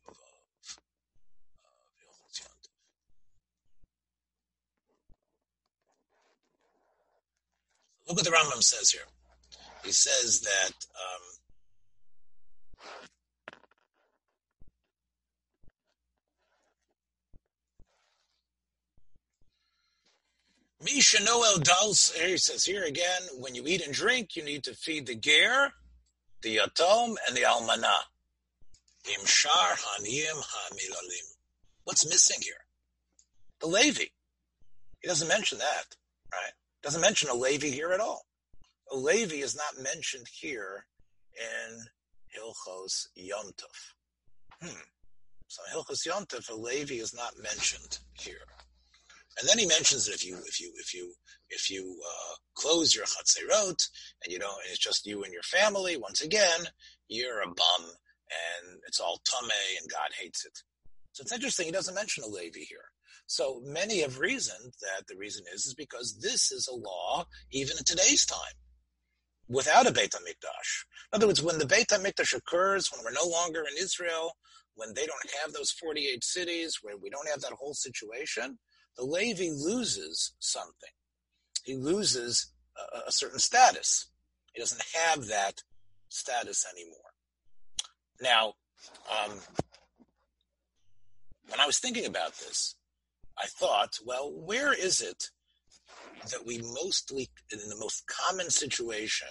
Hilchas 1.99 2.39
Yontef. 2.39 2.71
Look 8.07 8.17
what 8.17 8.25
the 8.25 8.31
Rambam 8.31 8.63
says 8.63 8.91
here. 8.91 9.09
He 9.85 9.91
says 9.91 10.41
that 10.43 10.73
um, 10.95 11.42
Misha 20.85 21.23
Noel 21.23 21.59
Dals, 21.59 22.13
he 22.15 22.37
says 22.37 22.65
here 22.65 22.85
again, 22.85 23.23
when 23.39 23.55
you 23.55 23.63
eat 23.67 23.85
and 23.85 23.95
drink, 23.95 24.35
you 24.35 24.45
need 24.45 24.65
to 24.65 24.75
feed 24.75 25.07
the 25.07 25.15
ger, 25.15 25.71
the 26.43 26.57
yatom, 26.57 27.15
and 27.27 27.37
the 27.37 27.43
almana. 27.43 27.95
Imshar 29.07 29.77
haniyim 29.77 30.43
hamilalim. 30.43 31.29
What's 31.85 32.07
missing 32.07 32.39
here? 32.43 32.55
The 33.61 33.69
Levi. 33.69 34.07
He 35.01 35.09
doesn't 35.09 35.29
mention 35.29 35.59
that, 35.59 35.97
right? 36.33 36.53
Doesn't 36.83 37.01
mention 37.01 37.29
a 37.31 37.35
Levi 37.35 37.69
here 37.69 37.93
at 37.93 38.01
all. 38.01 38.23
A 38.91 38.97
Levi 38.97 39.37
is 39.37 39.57
not 39.57 39.83
mentioned 39.83 40.27
here 40.33 40.87
in 41.37 41.79
Hilchos 42.37 43.07
Yontov. 43.17 44.63
Hmm. 44.63 44.81
So 45.47 45.63
Hilchos 45.73 46.07
Yontov, 46.07 46.51
a 46.51 46.55
Levi 46.55 46.95
is 46.95 47.15
not 47.15 47.35
mentioned 47.41 47.99
here. 48.15 48.47
And 49.39 49.49
then 49.49 49.59
he 49.59 49.67
mentions 49.67 50.07
that 50.07 50.15
if 50.15 50.25
you 50.25 50.37
if 50.47 50.61
you 50.61 50.73
if 50.77 50.93
you 50.95 51.15
if 51.49 51.71
you 51.71 51.99
uh, 52.07 52.35
close 52.55 52.95
your 52.95 53.05
chatzerot 53.05 53.89
and 54.23 54.33
you 54.33 54.39
don't, 54.39 54.61
and 54.63 54.71
it's 54.71 54.79
just 54.79 55.07
you 55.07 55.25
and 55.25 55.33
your 55.33 55.43
family. 55.43 55.97
Once 55.97 56.23
again, 56.23 56.61
you're 57.09 57.41
a 57.41 57.47
bum, 57.47 57.81
and 57.81 58.79
it's 58.87 59.01
all 59.01 59.21
tame, 59.25 59.51
and 59.81 59.91
God 59.91 60.11
hates 60.19 60.45
it. 60.45 60.59
So 61.13 61.23
it's 61.23 61.33
interesting. 61.33 61.67
He 61.67 61.73
doesn't 61.73 61.95
mention 61.95 62.25
a 62.25 62.27
Levi 62.27 62.61
here. 62.61 62.91
So 63.27 63.63
many 63.65 64.01
have 64.01 64.19
reasoned 64.19 64.75
that 64.81 65.07
the 65.09 65.17
reason 65.17 65.45
is 65.55 65.67
is 65.67 65.75
because 65.75 66.19
this 66.21 66.53
is 66.53 66.69
a 66.69 66.75
law 66.75 67.25
even 67.51 67.79
in 67.79 67.85
today's 67.85 68.27
time, 68.27 68.39
without 69.49 69.87
a 69.87 69.93
Beit 69.93 70.11
Hamikdash. 70.11 70.85
In 71.13 71.17
other 71.17 71.27
words, 71.27 71.43
when 71.43 71.59
the 71.59 71.67
Beit 71.67 71.89
Hamikdash 71.89 72.35
occurs, 72.35 72.91
when 72.91 73.03
we're 73.05 73.13
no 73.13 73.31
longer 73.31 73.61
in 73.61 73.83
Israel, 73.83 74.33
when 74.75 74.95
they 74.95 75.07
don't 75.07 75.31
have 75.43 75.53
those 75.53 75.71
48 75.71 76.25
cities, 76.25 76.79
where 76.83 76.97
we 76.97 77.11
don't 77.11 77.29
have 77.29 77.41
that 77.43 77.53
whole 77.53 77.75
situation, 77.75 78.59
the 78.97 79.05
Levi 79.05 79.51
loses 79.51 80.35
something. 80.39 80.91
He 81.65 81.77
loses 81.77 82.53
a, 82.77 83.09
a 83.09 83.13
certain 83.13 83.39
status. 83.39 84.09
He 84.53 84.61
doesn't 84.61 84.83
have 84.95 85.27
that 85.29 85.63
status 86.09 86.67
anymore. 86.73 86.99
Now, 88.21 88.55
um, 89.11 89.39
when 91.49 91.61
I 91.61 91.67
was 91.67 91.79
thinking 91.79 92.07
about 92.07 92.35
this, 92.39 92.77
I 93.39 93.47
thought, 93.47 93.99
well, 94.05 94.31
where 94.33 94.73
is 94.73 95.01
it 95.01 95.25
that 96.31 96.47
we 96.47 96.59
mostly, 96.59 97.31
in 97.51 97.59
the 97.69 97.77
most 97.79 98.05
common 98.07 98.51
situation 98.51 99.29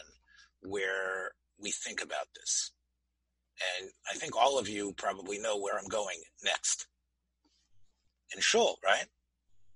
where 0.61 1.31
we 1.59 1.71
think 1.71 2.01
about 2.01 2.27
this? 2.35 2.71
And 3.79 3.91
I 4.11 4.17
think 4.17 4.35
all 4.35 4.57
of 4.57 4.67
you 4.67 4.93
probably 4.97 5.39
know 5.39 5.57
where 5.59 5.77
I'm 5.77 5.87
going 5.87 6.17
next. 6.43 6.87
In 8.33 8.41
shul, 8.41 8.77
right? 8.83 9.05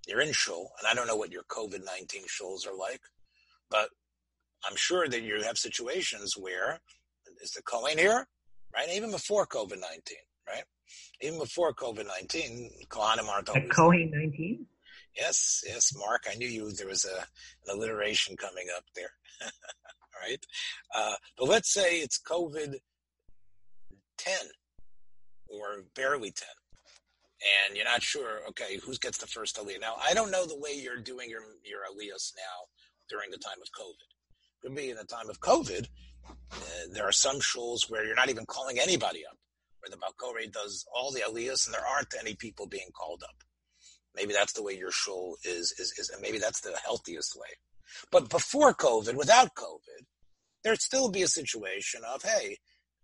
You're 0.08 0.22
in 0.22 0.32
shul, 0.32 0.72
and 0.80 0.88
I 0.88 0.94
don't 0.94 1.08
know 1.08 1.16
what 1.16 1.32
your 1.32 1.44
COVID 1.44 1.84
19 1.86 2.24
shuls 2.24 2.68
are 2.68 2.78
like, 2.78 3.02
but 3.70 3.90
I'm 4.68 4.76
sure 4.76 5.08
that 5.08 5.22
you 5.22 5.42
have 5.44 5.58
situations 5.58 6.36
where 6.38 6.80
is 7.42 7.52
the 7.52 7.62
Kohen 7.62 7.98
here, 7.98 8.28
right? 8.74 8.90
Even 8.94 9.12
before 9.12 9.46
COVID 9.46 9.80
19, 9.80 9.82
right? 10.48 10.64
Even 11.22 11.40
before 11.40 11.74
COVID 11.74 12.08
19, 12.08 12.72
Kohanim 12.90 13.28
aren't 13.28 13.50
always. 13.50 13.70
Kohen 13.70 14.12
19? 14.14 14.66
Yes, 15.16 15.64
yes, 15.66 15.94
Mark. 15.96 16.26
I 16.30 16.36
knew 16.36 16.48
you. 16.48 16.72
There 16.72 16.88
was 16.88 17.06
a, 17.06 17.20
an 17.70 17.78
alliteration 17.78 18.36
coming 18.36 18.68
up 18.76 18.84
there. 18.96 19.12
right? 20.22 20.46
Uh, 20.96 21.16
but 21.38 21.48
let's 21.48 21.74
say 21.74 22.00
it's 22.00 22.20
COVID 22.20 22.76
10 24.18 24.34
or 25.50 25.84
barely 25.96 26.32
10 26.32 26.48
and 27.68 27.76
you're 27.76 27.86
not 27.86 28.02
sure, 28.02 28.42
okay, 28.50 28.78
who 28.84 28.96
gets 28.96 29.18
the 29.20 29.28
first 29.28 29.58
aliyah. 29.58 29.82
Now, 29.82 29.96
I 30.04 30.14
don't 30.14 30.32
know 30.32 30.46
the 30.46 30.58
way 30.58 30.72
you're 30.74 30.98
doing 30.98 31.30
your, 31.30 31.42
your 31.64 31.82
aliyahs 31.92 32.34
now 32.36 32.58
during 33.10 33.30
the 33.32 33.38
time 33.38 33.62
of 33.62 33.70
COVID. 33.80 34.10
Could 34.62 34.76
be 34.76 34.90
in 34.90 34.98
the 34.98 35.04
time 35.04 35.30
of 35.30 35.40
COVID, 35.40 35.88
uh, 36.30 36.56
there 36.92 37.08
are 37.08 37.12
some 37.12 37.40
shuls 37.40 37.90
where 37.90 38.04
you're 38.06 38.16
not 38.16 38.30
even 38.30 38.46
calling 38.46 38.80
anybody 38.80 39.24
up. 39.30 39.38
where 39.86 39.92
the 39.92 39.98
Balkore 39.98 40.40
does 40.52 40.86
all 40.94 41.12
the 41.12 41.22
aliyahs 41.22 41.68
and 41.68 41.74
there 41.74 41.86
aren't 41.86 42.14
any 42.20 42.36
people 42.36 42.68
being 42.68 42.90
called 42.96 43.24
up. 43.24 43.36
Maybe 44.16 44.34
that's 44.34 44.54
the 44.54 44.64
way 44.64 44.78
your 44.78 44.92
shul 44.92 45.38
is, 45.44 45.74
is, 45.78 45.94
is, 46.00 46.10
and 46.10 46.22
maybe 46.22 46.40
that's 46.40 46.62
the 46.62 46.76
healthiest 46.84 47.36
way. 47.36 47.50
But 48.12 48.30
before 48.30 48.74
COVID, 48.74 49.16
without 49.16 49.54
COVID, 49.56 50.06
there'd 50.64 50.82
still 50.82 51.12
be 51.12 51.22
a 51.22 51.28
situation 51.28 52.02
of, 52.08 52.24
hey, 52.24 52.58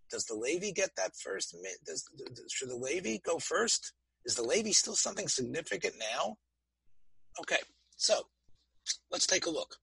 does 0.10 0.26
the 0.26 0.36
Levi 0.36 0.72
get 0.72 0.92
that 0.98 1.12
first? 1.16 1.56
Does, 1.86 2.04
should 2.52 2.70
the 2.70 2.76
Levi 2.76 3.18
go 3.24 3.38
first? 3.38 3.94
Is 4.26 4.36
the 4.36 4.44
Levi 4.44 4.72
still 4.72 4.96
something 4.96 5.28
significant 5.28 5.96
now? 6.00 6.38
Okay, 7.40 7.58
so 7.96 8.28
let's 9.12 9.26
take 9.26 9.46
a 9.46 9.50
look. 9.50 9.78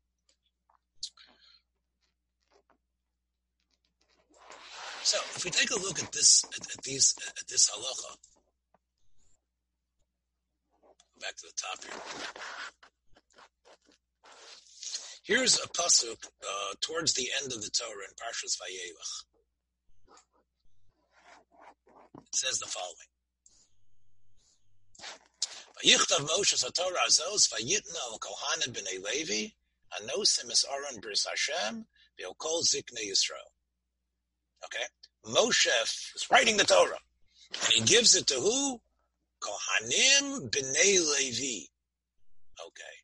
So 5.02 5.18
if 5.34 5.44
we 5.44 5.50
take 5.50 5.70
a 5.70 5.80
look 5.80 6.02
at 6.02 6.12
this, 6.12 6.44
at, 6.44 6.70
at 6.70 6.82
these, 6.84 7.14
at 7.40 7.48
this 7.48 7.70
halacha, 7.70 8.16
back 11.20 11.36
to 11.36 11.46
the 11.46 11.52
top 11.56 11.82
here. 11.82 12.02
Here's 15.24 15.58
a 15.58 15.68
pasuk 15.68 16.24
uh, 16.24 16.74
towards 16.80 17.14
the 17.14 17.28
end 17.42 17.52
of 17.52 17.62
the 17.62 17.70
Torah 17.70 18.04
in 18.08 18.14
Parshas 18.16 18.56
Vayelach. 18.56 19.24
It 22.18 22.34
says 22.34 22.58
the 22.58 22.66
following. 22.66 23.17
Vayichtav 25.78 26.26
Moshe 26.28 26.56
Satorah 26.56 27.06
Azos 27.06 27.48
Vayitna 27.52 27.98
al 28.10 28.18
Kohanim 28.18 28.72
b'nei 28.72 29.02
Levi 29.02 29.52
Anosim 30.00 30.50
es 30.50 30.64
Aron 30.70 31.00
bris 31.00 31.26
Hashem 31.28 31.86
V'okol 32.20 32.62
Zikne 32.64 33.08
Yisrael. 33.08 33.52
Okay, 34.64 34.84
Moshe 35.26 35.68
is 36.16 36.26
writing 36.30 36.56
the 36.56 36.64
Torah, 36.64 36.98
and 37.64 37.72
he 37.72 37.82
gives 37.82 38.16
it 38.16 38.26
to 38.26 38.34
who? 38.34 38.80
Kohanim 39.40 40.50
b'nei 40.50 40.98
Levi. 41.16 41.66
Okay. 42.66 42.96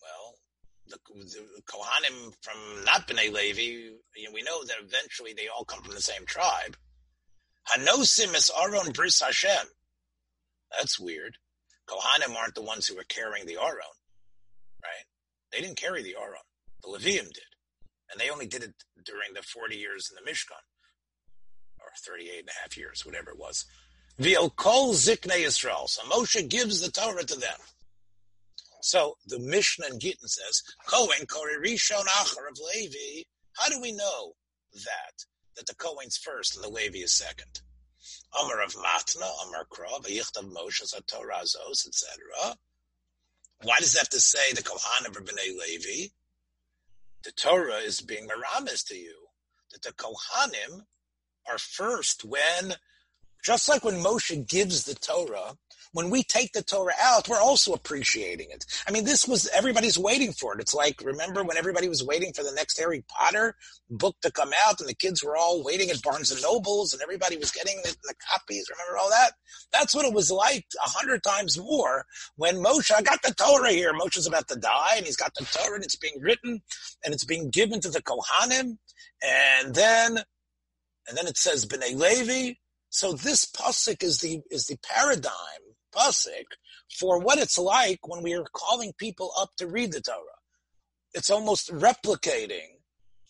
Well, 0.00 0.36
the, 0.86 0.96
the 1.14 1.62
Kohanim 1.62 2.32
from 2.40 2.84
not 2.84 3.06
b'nei 3.06 3.30
Levi, 3.30 3.60
you 3.60 4.24
know, 4.24 4.30
we 4.32 4.42
know 4.42 4.64
that 4.64 4.76
eventually 4.82 5.34
they 5.34 5.48
all 5.48 5.64
come 5.64 5.82
from 5.82 5.94
the 5.94 6.00
same 6.00 6.24
tribe. 6.24 6.76
Hanosim 7.68 8.34
is 8.34 8.50
Aron 8.58 8.92
bris 8.92 9.20
Hashem. 9.20 9.66
That's 10.76 11.00
weird. 11.00 11.36
Kohanim 11.88 12.36
aren't 12.36 12.54
the 12.54 12.62
ones 12.62 12.86
who 12.86 12.96
were 12.96 13.04
carrying 13.08 13.46
the 13.46 13.56
Aron, 13.56 13.96
right? 14.82 15.06
They 15.52 15.60
didn't 15.60 15.80
carry 15.80 16.02
the 16.02 16.16
Aron. 16.16 16.46
The 16.82 16.88
Levium 16.88 17.26
did. 17.32 17.50
And 18.10 18.20
they 18.20 18.30
only 18.30 18.46
did 18.46 18.62
it 18.62 18.74
during 19.04 19.34
the 19.34 19.42
40 19.42 19.76
years 19.76 20.10
in 20.10 20.16
the 20.16 20.30
Mishkan, 20.30 20.62
or 21.80 21.90
38 22.04 22.40
and 22.40 22.48
a 22.48 22.62
half 22.62 22.76
years, 22.76 23.04
whatever 23.04 23.30
it 23.30 23.38
was. 23.38 23.64
V'il 24.18 24.54
kol 24.56 24.92
zikne 24.94 25.44
Yisrael. 25.44 25.88
So 25.88 26.02
Moshe 26.02 26.48
gives 26.48 26.80
the 26.80 26.90
Torah 26.90 27.24
to 27.24 27.38
them. 27.38 27.58
So 28.82 29.16
the 29.26 29.38
Mishnah 29.38 29.86
in 29.86 29.98
Gittin 29.98 30.28
says, 30.28 30.62
Kohen 30.86 31.26
kori 31.26 31.56
rishon 31.56 32.00
of 32.00 32.58
Levi. 32.74 33.24
How 33.56 33.68
do 33.68 33.80
we 33.80 33.92
know 33.92 34.32
that? 34.74 35.24
That 35.56 35.66
the 35.66 35.74
Kohen's 35.74 36.16
first 36.16 36.56
and 36.56 36.64
the 36.64 36.70
Levi 36.70 36.98
is 36.98 37.12
second. 37.12 37.60
Amar 38.38 38.62
of 38.62 38.74
Matna, 38.74 39.28
Amar 39.46 39.66
Krov, 39.70 40.06
Yichtav 40.06 40.52
Moshe, 40.52 40.84
Torah 41.06 41.42
Zos, 41.44 41.86
etc. 41.86 42.56
Why 43.62 43.76
does 43.78 43.92
that 43.92 44.00
have 44.00 44.08
to 44.10 44.20
say 44.20 44.52
the 44.52 44.62
Kohanim 44.62 45.16
are 45.16 45.22
B'nai 45.22 45.56
Levi? 45.56 46.08
The 47.24 47.32
Torah 47.32 47.78
is 47.78 48.00
being 48.00 48.28
maramis 48.28 48.86
to 48.88 48.96
you 48.96 49.26
that 49.72 49.82
the 49.82 49.92
Kohanim 49.92 50.84
are 51.50 51.58
first 51.58 52.24
when, 52.24 52.74
just 53.44 53.68
like 53.68 53.84
when 53.84 54.02
Moshe 54.02 54.48
gives 54.48 54.84
the 54.84 54.94
Torah, 54.94 55.56
when 55.92 56.10
we 56.10 56.22
take 56.22 56.52
the 56.52 56.62
Torah 56.62 56.94
out, 57.00 57.28
we're 57.28 57.40
also 57.40 57.72
appreciating 57.72 58.48
it. 58.50 58.64
I 58.86 58.92
mean, 58.92 59.04
this 59.04 59.26
was, 59.26 59.48
everybody's 59.48 59.98
waiting 59.98 60.32
for 60.32 60.54
it. 60.54 60.60
It's 60.60 60.74
like, 60.74 61.02
remember 61.04 61.42
when 61.42 61.56
everybody 61.56 61.88
was 61.88 62.04
waiting 62.04 62.32
for 62.32 62.42
the 62.44 62.52
next 62.52 62.78
Harry 62.78 63.04
Potter 63.08 63.56
book 63.90 64.16
to 64.22 64.30
come 64.30 64.50
out 64.66 64.80
and 64.80 64.88
the 64.88 64.94
kids 64.94 65.22
were 65.22 65.36
all 65.36 65.64
waiting 65.64 65.90
at 65.90 66.02
Barnes 66.02 66.30
and 66.30 66.40
Nobles 66.42 66.92
and 66.92 67.02
everybody 67.02 67.36
was 67.36 67.50
getting 67.50 67.76
the, 67.82 67.96
the 68.04 68.14
copies. 68.30 68.66
Remember 68.70 68.98
all 68.98 69.10
that? 69.10 69.32
That's 69.72 69.94
what 69.94 70.06
it 70.06 70.14
was 70.14 70.30
like 70.30 70.64
a 70.84 70.88
hundred 70.88 71.24
times 71.24 71.58
more 71.58 72.04
when 72.36 72.56
Moshe, 72.56 72.92
I 72.94 73.02
got 73.02 73.22
the 73.22 73.34
Torah 73.34 73.72
here. 73.72 73.92
Moshe's 73.92 74.26
about 74.26 74.46
to 74.48 74.56
die 74.56 74.94
and 74.96 75.06
he's 75.06 75.16
got 75.16 75.34
the 75.34 75.44
Torah 75.44 75.74
and 75.74 75.84
it's 75.84 75.96
being 75.96 76.20
written 76.20 76.62
and 77.04 77.12
it's 77.12 77.24
being 77.24 77.50
given 77.50 77.80
to 77.80 77.90
the 77.90 78.02
Kohanim. 78.02 78.78
And 79.24 79.74
then, 79.74 80.18
and 81.08 81.16
then 81.18 81.26
it 81.26 81.36
says 81.36 81.66
B'nai 81.66 81.96
Levi. 81.96 82.54
So 82.90 83.12
this 83.12 83.44
pasuk 83.44 84.02
is 84.02 84.18
the, 84.18 84.40
is 84.50 84.66
the 84.66 84.76
paradigm 84.82 85.30
pasuk 85.94 86.46
for 86.98 87.18
what 87.18 87.38
it's 87.38 87.58
like 87.58 88.06
when 88.06 88.22
we 88.22 88.34
are 88.34 88.44
calling 88.52 88.92
people 88.98 89.32
up 89.38 89.50
to 89.56 89.66
read 89.66 89.92
the 89.92 90.00
Torah. 90.00 90.40
It's 91.14 91.30
almost 91.30 91.72
replicating 91.72 92.80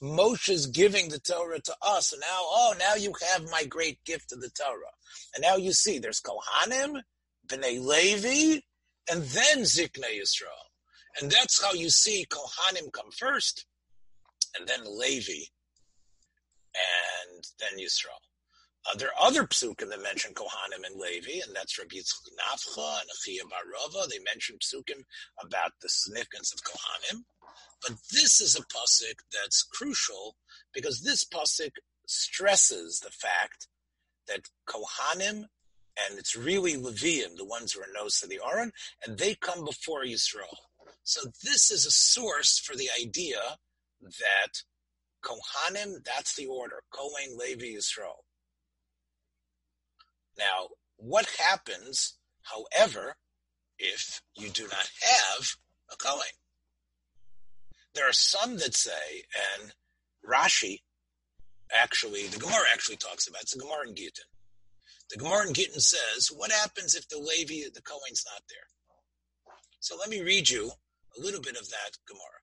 Moshe's 0.03 0.67
giving 0.67 1.09
the 1.09 1.19
Torah 1.19 1.61
to 1.61 1.75
us. 1.83 2.13
And 2.13 2.21
now, 2.21 2.41
oh, 2.43 2.75
now 2.79 2.95
you 2.95 3.13
have 3.33 3.51
my 3.51 3.65
great 3.65 4.03
gift 4.05 4.33
of 4.33 4.41
the 4.41 4.51
Torah. 4.51 4.95
And 5.35 5.43
now 5.43 5.57
you 5.57 5.73
see 5.73 5.99
there's 5.99 6.21
Kohanim, 6.21 7.03
Bnei 7.47 7.83
Levi, 7.83 8.61
and 9.11 9.23
then 9.23 9.61
Zikne 9.61 10.19
Yisrael. 10.19 10.71
And 11.21 11.31
that's 11.31 11.63
how 11.63 11.73
you 11.73 11.91
see 11.91 12.27
Kohanim 12.31 12.93
come 12.93 13.11
first, 13.11 13.67
and 14.59 14.67
then 14.69 14.81
Levi, 14.85 15.45
and 16.75 17.45
then 17.59 17.79
Yisrael. 17.79 18.30
Uh, 18.89 18.97
there 18.97 19.09
are 19.09 19.27
other 19.27 19.45
psukim 19.45 19.91
that 19.91 20.03
mention 20.03 20.33
Kohanim 20.33 20.87
and 20.87 20.99
Levi, 20.99 21.41
and 21.47 21.55
that's 21.55 21.79
Rabbi 21.79 21.97
Yitzchak 21.97 22.31
Nafcha 22.39 23.01
and 23.01 23.11
Achia 23.11 23.45
Barova. 23.45 24.09
They 24.09 24.19
mention 24.21 24.57
psukim 24.57 25.05
about 25.43 25.73
the 25.83 25.89
significance 25.89 26.53
of 26.53 26.63
Kohanim. 26.63 27.25
But 27.83 27.97
this 28.13 28.41
is 28.41 28.57
a 28.57 28.63
pasuk 28.63 29.21
that's 29.33 29.63
crucial 29.63 30.37
because 30.73 31.01
this 31.01 31.25
pasuk 31.25 31.73
stresses 32.07 33.01
the 33.01 33.11
fact 33.11 33.69
that 34.27 34.49
Kohanim 34.67 35.47
and 36.09 36.19
it's 36.19 36.37
really 36.37 36.75
Levium, 36.75 37.37
the 37.37 37.45
ones 37.45 37.73
who 37.73 37.81
are 37.81 37.93
nose 37.95 38.21
to 38.21 38.27
the 38.27 38.41
Aron, 38.45 38.73
and 39.05 39.19
they 39.19 39.35
come 39.35 39.65
before 39.65 40.05
Yisrael. 40.05 40.57
So 41.03 41.21
this 41.43 41.71
is 41.71 41.87
a 41.87 41.91
source 41.91 42.59
for 42.59 42.77
the 42.77 42.89
idea 43.01 43.41
that 44.01 44.63
Kohanim, 45.23 46.05
that's 46.05 46.37
the 46.37 46.47
order. 46.47 46.83
Kohen, 46.91 47.37
Levi, 47.37 47.77
Yisrael. 47.77 48.23
Now, 50.41 50.69
what 50.97 51.27
happens, 51.39 52.17
however, 52.43 53.17
if 53.79 54.23
you 54.35 54.49
do 54.49 54.63
not 54.63 54.91
have 55.03 55.57
a 55.93 55.97
Kohen? 55.97 56.33
There 57.95 58.09
are 58.09 58.15
some 58.15 58.57
that 58.57 58.75
say, 58.75 59.25
and 59.61 59.75
Rashi 60.27 60.79
actually, 61.77 62.27
the 62.27 62.39
Gemara 62.39 62.65
actually 62.73 62.97
talks 62.97 63.29
about, 63.29 63.43
it's 63.43 63.55
a 63.55 63.59
Gemara 63.59 63.87
in 63.89 63.95
Gittin. 63.95 64.25
The 65.11 65.19
Gemara 65.19 65.47
in 65.47 65.53
Gittin 65.53 65.81
says, 65.81 66.29
what 66.35 66.51
happens 66.53 66.95
if 66.95 67.07
the 67.09 67.19
Levi, 67.19 67.69
the 67.75 67.83
Kohen's 67.83 68.25
not 68.33 68.43
there? 68.49 68.59
So 69.81 69.97
let 69.99 70.09
me 70.09 70.23
read 70.23 70.49
you 70.49 70.71
a 71.19 71.21
little 71.21 71.41
bit 71.41 71.57
of 71.57 71.69
that 71.69 71.91
Gemara. 72.09 72.41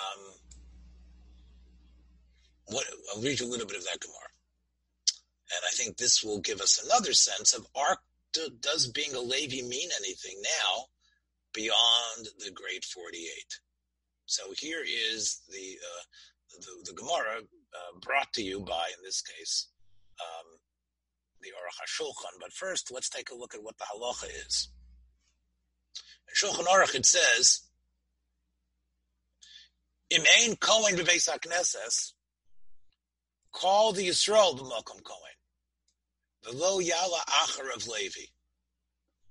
Um, 0.00 0.34
what, 2.66 2.86
I'll 3.14 3.22
read 3.22 3.40
you 3.40 3.46
a 3.46 3.50
little 3.50 3.66
bit 3.66 3.76
of 3.76 3.84
that 3.84 4.00
Gemara. 4.00 4.33
Think 5.84 5.98
this 5.98 6.24
will 6.24 6.40
give 6.40 6.62
us 6.62 6.82
another 6.82 7.12
sense 7.12 7.52
of 7.52 7.66
are, 7.76 7.98
does 8.60 8.86
being 8.86 9.14
a 9.14 9.20
Levi 9.20 9.60
mean 9.68 9.90
anything 9.98 10.40
now 10.42 10.86
beyond 11.52 12.28
the 12.38 12.50
great 12.52 12.86
48? 12.86 13.28
So 14.24 14.44
here 14.56 14.82
is 14.82 15.42
the, 15.50 15.76
uh, 15.76 16.58
the, 16.58 16.90
the, 16.90 16.94
Gemara 16.94 17.40
uh, 17.40 17.98
brought 18.00 18.32
to 18.32 18.42
you 18.42 18.60
by, 18.60 18.88
in 18.96 19.04
this 19.04 19.20
case, 19.20 19.68
um, 20.22 20.58
the 21.42 21.48
Aruch 21.48 21.82
HaShulchan. 21.84 22.40
But 22.40 22.54
first, 22.54 22.90
let's 22.90 23.10
take 23.10 23.30
a 23.30 23.34
look 23.34 23.54
at 23.54 23.62
what 23.62 23.76
the 23.76 23.84
halacha 23.84 24.30
is. 24.46 24.70
In 26.28 26.48
Shulchan 26.48 26.64
Aruch, 26.64 26.94
it 26.94 27.04
says, 27.04 27.60
Im 30.08 30.22
ein 30.40 30.56
Kohen 30.56 30.96
b'veis 30.96 31.28
call 33.52 33.92
the 33.92 34.08
Yisrael 34.08 34.58
b'mokom 34.58 35.04
Kohen. 35.04 35.33
V'lo 36.46 36.80
yala 36.86 37.20
achar 37.26 37.74
of 37.74 37.86
Levi. 37.88 38.26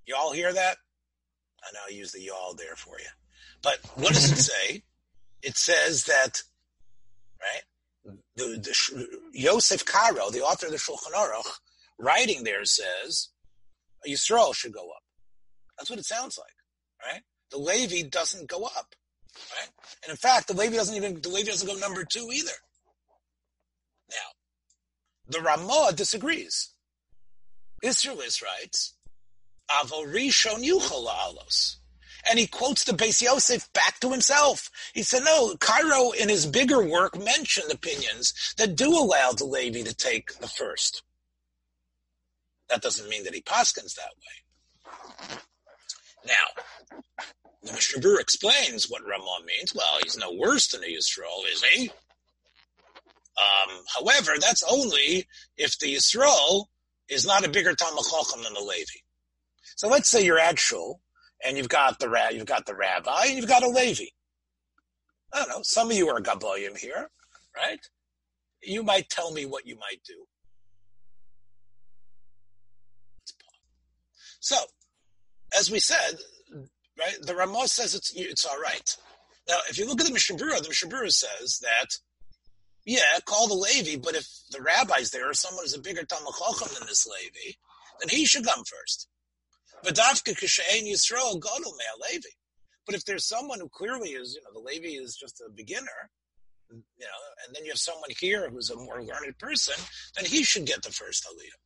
Y'all 0.06 0.34
hear 0.34 0.54
that? 0.54 0.78
I 1.64 1.72
know 1.74 1.80
I 1.88 1.94
use 1.94 2.12
the 2.12 2.22
y'all 2.22 2.56
there 2.56 2.76
for 2.76 3.00
you. 3.00 3.08
But 3.62 3.80
what 3.96 4.14
does 4.14 4.32
it 4.32 4.38
say? 4.52 4.84
It 5.42 5.58
says 5.58 6.06
that, 6.06 6.42
right? 7.42 8.16
The, 8.36 8.44
the 8.58 9.08
Yosef 9.34 9.86
Karo, 9.86 10.30
the 10.30 10.42
author 10.42 10.68
of 10.68 10.72
the 10.74 10.78
Shulchan 10.78 11.14
Aruch, 11.16 11.60
writing 12.00 12.44
there 12.44 12.66
says 12.66 13.30
Yisrael 14.08 14.54
should 14.56 14.74
go 14.74 14.90
up. 14.90 15.04
That's 15.78 15.90
what 15.90 16.00
it 16.00 16.06
sounds 16.06 16.38
like, 16.38 17.12
right? 17.14 17.22
The 17.52 17.58
Levi 17.58 18.08
doesn't 18.10 18.50
go 18.50 18.64
up, 18.64 18.96
right? 19.58 19.70
And 20.04 20.12
in 20.12 20.18
fact, 20.18 20.48
the 20.48 20.54
Levi 20.54 20.76
doesn't 20.76 20.96
even 20.96 21.22
the 21.22 21.30
Levi 21.30 21.50
doesn't 21.50 21.68
go 21.68 21.76
number 21.76 22.04
two 22.04 22.30
either. 22.34 22.52
Now, 24.10 24.18
The 25.30 25.42
Ramah 25.42 25.94
disagrees. 25.96 26.73
Rishon 30.06 30.64
Yuchol 30.64 31.08
Alos. 31.08 31.76
And 32.30 32.40
he 32.40 32.48
quotes 32.48 32.86
the 32.86 32.94
Beis 32.94 33.22
Yosef 33.22 33.72
back 33.74 34.00
to 34.00 34.10
himself. 34.10 34.70
He 34.94 35.04
said, 35.04 35.24
no, 35.26 35.56
Karo 35.60 36.12
in 36.12 36.30
his 36.30 36.46
bigger 36.46 36.82
work 36.82 37.22
mentioned 37.22 37.70
opinions 37.72 38.34
that 38.58 38.78
do 38.78 38.90
allow 38.90 39.32
the 39.32 39.44
Levi 39.44 39.82
to 39.84 39.94
take 39.94 40.40
the 40.40 40.48
first. 40.48 41.04
That 42.70 42.82
doesn't 42.82 43.10
mean 43.10 43.26
that 43.26 43.34
he 43.34 43.42
paskins 43.42 43.96
that 43.96 44.14
way. 44.16 45.38
Now, 46.26 47.00
the 47.64 47.74
Mishnah 47.74 48.16
explains 48.20 48.90
what 48.90 49.06
Ramah 49.06 49.46
means. 49.46 49.76
Well, 49.76 50.00
he's 50.02 50.18
no 50.18 50.32
worse 50.32 50.70
than 50.70 50.84
a 50.84 50.88
Yisrael, 50.88 51.52
is 51.52 51.64
he? 51.64 51.90
Um, 53.38 53.84
however, 53.96 54.34
that's 54.40 54.64
only 54.64 55.28
if 55.58 55.78
the 55.80 55.96
Yisrael 55.96 56.68
is 57.10 57.26
not 57.26 57.46
a 57.46 57.50
bigger 57.50 57.74
Talmud 57.74 58.04
than 58.44 58.54
the 58.54 58.62
Levi. 58.62 59.00
So 59.76 59.88
let's 59.88 60.10
say 60.10 60.24
you're 60.24 60.40
at 60.40 60.60
Shul, 60.60 61.02
and 61.44 61.58
you've 61.58 61.70
got 61.70 62.00
the 62.00 62.30
you've 62.32 62.46
got 62.46 62.66
the 62.66 62.76
rabbi, 62.76 63.26
and 63.28 63.38
you've 63.38 63.48
got 63.48 63.64
a 63.64 63.70
Levi. 63.70 64.06
I 65.34 65.40
don't 65.40 65.50
know. 65.50 65.62
Some 65.64 65.90
of 65.90 65.98
you 65.98 66.08
are 66.10 66.22
Gabayim 66.22 66.78
here, 66.78 67.10
right? 67.56 67.80
You 68.62 68.84
might 68.84 69.10
tell 69.10 69.32
me 69.32 69.46
what 69.46 69.66
you 69.66 69.76
might 69.76 70.02
do. 70.08 70.26
So, 74.40 74.58
as 75.58 75.72
we 75.72 75.80
said, 75.80 76.20
right, 77.00 77.18
the 77.22 77.36
Ramah 77.36 77.68
says 77.68 77.96
it's 77.96 78.14
it's 78.16 78.46
all 78.46 78.60
right. 78.60 78.96
Now, 79.48 79.58
if 79.70 79.78
you 79.78 79.88
look 79.88 80.00
at 80.00 80.08
the 80.08 80.14
Mishnah 80.14 80.38
Berurah, 80.38 80.62
the 80.62 80.70
Mishnah 80.70 80.90
Berurah 80.90 81.12
says 81.12 81.60
that 81.60 81.98
yeah, 82.86 83.20
call 83.26 83.48
the 83.48 83.54
Levi, 83.54 84.02
but 84.02 84.16
if 84.16 84.28
the 84.52 84.62
rabbi's 84.62 85.12
there 85.12 85.30
or 85.30 85.34
someone 85.34 85.64
who's 85.64 85.76
a 85.76 85.82
bigger 85.82 86.04
Talmud 86.04 86.34
Chacham 86.38 86.74
than 86.78 86.88
this 86.88 87.08
Levi, 87.08 87.56
then 88.02 88.10
he 88.10 88.26
should 88.26 88.46
come 88.46 88.64
first. 88.66 89.08
But 89.84 89.96
Yisrael 89.98 91.40
Levi. 92.02 92.30
But 92.86 92.96
if 92.96 93.06
there's 93.06 93.26
someone 93.26 93.60
who 93.60 93.70
clearly 93.70 94.10
is, 94.10 94.36
you 94.36 94.42
know, 94.44 94.52
the 94.54 94.66
Levi 94.66 95.02
is 95.02 95.16
just 95.16 95.42
a 95.42 95.50
beginner, 95.50 96.10
you 96.70 97.06
know, 97.06 97.46
and 97.46 97.56
then 97.56 97.64
you 97.64 97.72
have 97.72 97.80
someone 97.80 98.10
here 98.20 98.50
who's 98.50 98.70
a 98.70 98.76
more 98.76 99.02
learned 99.02 99.38
person, 99.40 99.76
then 100.18 100.26
he 100.26 100.44
should 100.44 100.66
get 100.66 100.82
the 100.84 100.92
first 100.92 101.26
aliyah. 101.26 101.60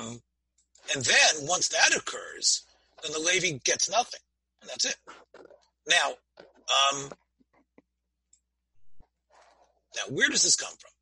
Um, 0.00 0.22
and 0.94 1.04
then 1.04 1.46
once 1.46 1.68
that 1.68 1.94
occurs, 1.94 2.64
then 3.02 3.12
the 3.12 3.18
Levi 3.18 3.58
gets 3.64 3.90
nothing, 3.90 4.20
and 4.62 4.70
that's 4.70 4.86
it. 4.86 4.96
Now, 5.88 6.14
um, 6.40 7.10
now, 9.96 10.14
where 10.14 10.28
does 10.28 10.42
this 10.42 10.56
come 10.56 10.74
from? 10.78 10.92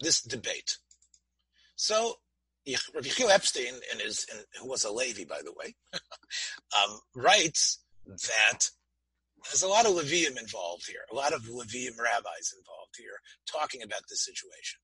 This 0.00 0.22
debate. 0.22 0.78
So, 1.76 2.16
Rabbi 2.94 3.08
Yechiel 3.08 3.30
Epstein, 3.30 3.74
in 3.92 4.00
his, 4.00 4.26
in, 4.32 4.38
who 4.60 4.68
was 4.68 4.84
a 4.84 4.92
Levi, 4.92 5.24
by 5.24 5.40
the 5.44 5.52
way, 5.52 5.74
um, 5.92 6.98
writes 7.14 7.82
that 8.06 8.70
there's 9.44 9.62
a 9.62 9.68
lot 9.68 9.86
of 9.86 9.92
Levium 9.92 10.38
involved 10.38 10.86
here, 10.86 11.00
a 11.10 11.14
lot 11.14 11.32
of 11.32 11.42
Levium 11.42 11.98
rabbis 11.98 12.54
involved 12.56 12.96
here, 12.98 13.18
talking 13.50 13.82
about 13.82 14.02
this 14.08 14.24
situation. 14.24 14.80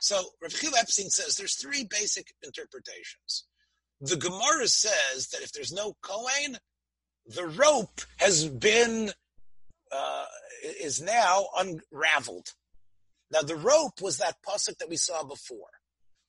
So, 0.00 0.22
Rabbi 0.42 0.54
Yechiel 0.54 0.78
Epstein 0.78 1.10
says 1.10 1.36
there's 1.36 1.56
three 1.56 1.86
basic 1.88 2.28
interpretations. 2.42 3.46
The 4.00 4.16
Gemara 4.16 4.68
says 4.68 5.28
that 5.32 5.42
if 5.42 5.52
there's 5.52 5.72
no 5.72 5.96
Kohen, 6.02 6.58
the 7.26 7.46
rope 7.46 8.02
has 8.18 8.46
been 8.46 9.12
uh, 9.92 10.24
is 10.80 11.00
now 11.00 11.46
unraveled. 11.56 12.48
Now 13.30 13.42
the 13.42 13.56
rope 13.56 14.00
was 14.00 14.18
that 14.18 14.36
pasuk 14.46 14.78
that 14.78 14.88
we 14.88 14.96
saw 14.96 15.24
before, 15.24 15.80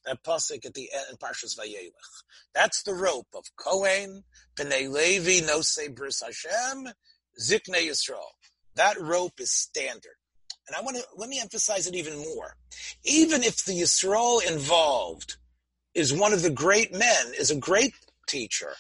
that 0.06 0.24
pasuk 0.24 0.66
at 0.66 0.74
the 0.74 0.90
end 0.94 1.06
in 1.12 1.18
Parshas 1.18 1.58
Vayelech. 1.58 1.92
That's 2.54 2.84
the 2.84 2.94
rope 2.94 3.28
of 3.36 3.46
Kohen, 3.56 4.24
Bnei 4.58 4.90
Levi, 4.92 5.46
Nosei 5.46 5.94
Bris 5.94 6.22
Hashem, 6.22 6.90
Zikne 7.40 7.88
Yisrael. 7.88 8.32
That 8.76 9.00
rope 9.00 9.40
is 9.40 9.52
standard. 9.52 10.16
And 10.68 10.76
I 10.76 10.82
want 10.82 10.98
to 10.98 11.04
let 11.16 11.30
me 11.30 11.40
emphasize 11.40 11.88
it 11.88 11.96
even 11.96 12.18
more. 12.18 12.56
Even 13.06 13.44
if 13.44 13.64
the 13.64 13.74
Yisrael 13.74 14.46
involved 14.46 15.38
is 15.94 16.14
one 16.14 16.34
of 16.34 16.42
the 16.42 16.50
great 16.50 16.92
men, 16.92 17.34
is 17.40 17.52
a 17.52 17.56
great 17.56 17.94
teacher, 18.28 18.74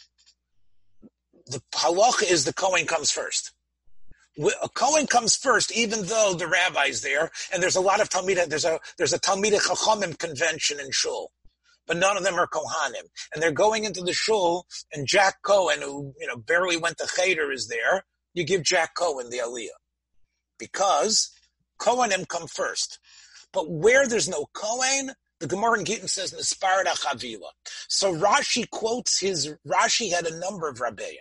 the 1.45 1.61
halacha 1.71 2.29
is 2.29 2.43
the 2.43 2.53
Kohen 2.53 2.85
comes 2.85 3.09
first 3.09 3.53
a 4.39 4.69
Cohen 4.69 5.07
comes 5.07 5.35
first, 5.35 5.71
even 5.71 6.03
though 6.05 6.33
the 6.37 6.47
rabbi's 6.47 7.01
there, 7.01 7.31
and 7.51 7.61
there's 7.61 7.75
a 7.75 7.81
lot 7.81 8.01
of 8.01 8.09
Talmud, 8.09 8.37
there's 8.47 8.65
a, 8.65 8.79
there's 8.97 9.13
a 9.13 9.19
Talmud 9.19 9.53
Chachamim 9.53 10.17
convention 10.17 10.79
in 10.79 10.91
Shul. 10.91 11.31
But 11.87 11.97
none 11.97 12.17
of 12.17 12.23
them 12.23 12.35
are 12.35 12.47
Kohanim. 12.47 13.07
And 13.33 13.41
they're 13.41 13.51
going 13.51 13.85
into 13.85 14.01
the 14.01 14.13
Shul, 14.13 14.65
and 14.91 15.07
Jack 15.07 15.41
Cohen, 15.41 15.81
who, 15.81 16.13
you 16.19 16.27
know, 16.27 16.35
barely 16.35 16.77
went 16.77 16.97
to 16.97 17.07
Cheder 17.07 17.51
is 17.51 17.67
there. 17.69 18.03
You 18.33 18.43
give 18.43 18.63
Jack 18.63 18.93
Cohen 18.95 19.29
the 19.29 19.37
Aliyah. 19.37 19.69
Because 20.59 21.31
Kohanim 21.79 22.27
come 22.27 22.47
first. 22.47 22.99
But 23.53 23.69
where 23.69 24.07
there's 24.07 24.27
no 24.27 24.47
Kohen, 24.53 25.13
the 25.39 25.47
Gemara 25.47 25.79
in 25.79 25.85
Gittin 25.85 26.07
says 26.07 26.33
Nisparda 26.33 26.99
Chavila. 26.99 27.49
So 27.87 28.13
Rashi 28.13 28.69
quotes 28.69 29.19
his, 29.19 29.53
Rashi 29.65 30.11
had 30.11 30.25
a 30.25 30.37
number 30.39 30.67
of 30.67 30.79
Rabbeim. 30.79 31.15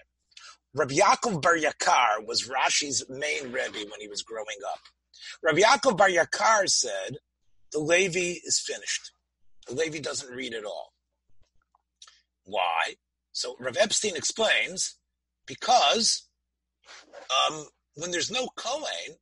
Rabbi 0.76 0.96
Yaakov 0.96 1.40
Bar 1.40 1.56
Yakar 1.56 2.26
was 2.26 2.50
Rashi's 2.50 3.02
main 3.08 3.44
Rebbe 3.44 3.90
when 3.90 3.98
he 3.98 4.08
was 4.08 4.22
growing 4.22 4.58
up. 4.70 4.80
Rabbi 5.42 5.60
Yaakov 5.60 5.96
Bar 5.96 6.10
Yakar 6.10 6.68
said, 6.68 7.16
the 7.72 7.78
Levi 7.78 8.38
is 8.44 8.60
finished. 8.60 9.10
The 9.66 9.74
Levi 9.74 10.00
doesn't 10.00 10.34
read 10.34 10.52
at 10.52 10.66
all. 10.66 10.92
Why? 12.44 12.96
So 13.32 13.56
Rav 13.58 13.78
Epstein 13.80 14.16
explains, 14.16 14.96
because 15.46 16.28
um, 17.30 17.64
when 17.94 18.10
there's 18.10 18.30
no 18.30 18.48
Kohen, 18.54 19.16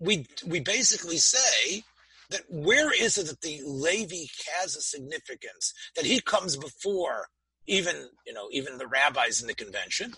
we, 0.00 0.26
we 0.46 0.60
basically 0.60 1.18
say 1.18 1.82
that 2.30 2.42
where 2.48 2.90
is 2.98 3.18
it 3.18 3.26
that 3.26 3.42
the 3.42 3.60
Levi 3.62 4.24
has 4.54 4.74
a 4.74 4.80
significance, 4.80 5.74
that 5.96 6.06
he 6.06 6.20
comes 6.22 6.56
before 6.56 7.28
even 7.68 8.08
you 8.26 8.32
know 8.32 8.48
even 8.50 8.78
the 8.78 8.86
rabbis 8.86 9.40
in 9.40 9.46
the 9.46 9.54
convention. 9.54 10.14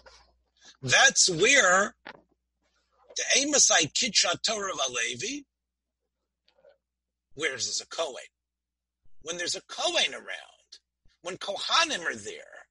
That's 0.82 1.28
where 1.28 1.94
the 3.16 3.24
Amosite 3.38 3.92
Kitcha 3.92 4.40
Torah 4.42 4.72
Alevi, 4.72 5.44
where 7.34 7.50
there's 7.50 7.82
a 7.82 7.86
Kohen. 7.86 8.16
When 9.22 9.36
there's 9.36 9.56
a 9.56 9.62
Kohen 9.68 10.14
around, 10.14 10.78
when 11.22 11.36
Kohanim 11.36 12.06
are 12.06 12.16
there, 12.16 12.66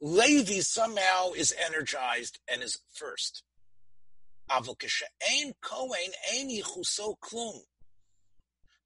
Levi 0.00 0.60
somehow 0.60 1.30
is 1.36 1.54
energized 1.64 2.40
and 2.52 2.62
is 2.62 2.80
first. 2.92 3.44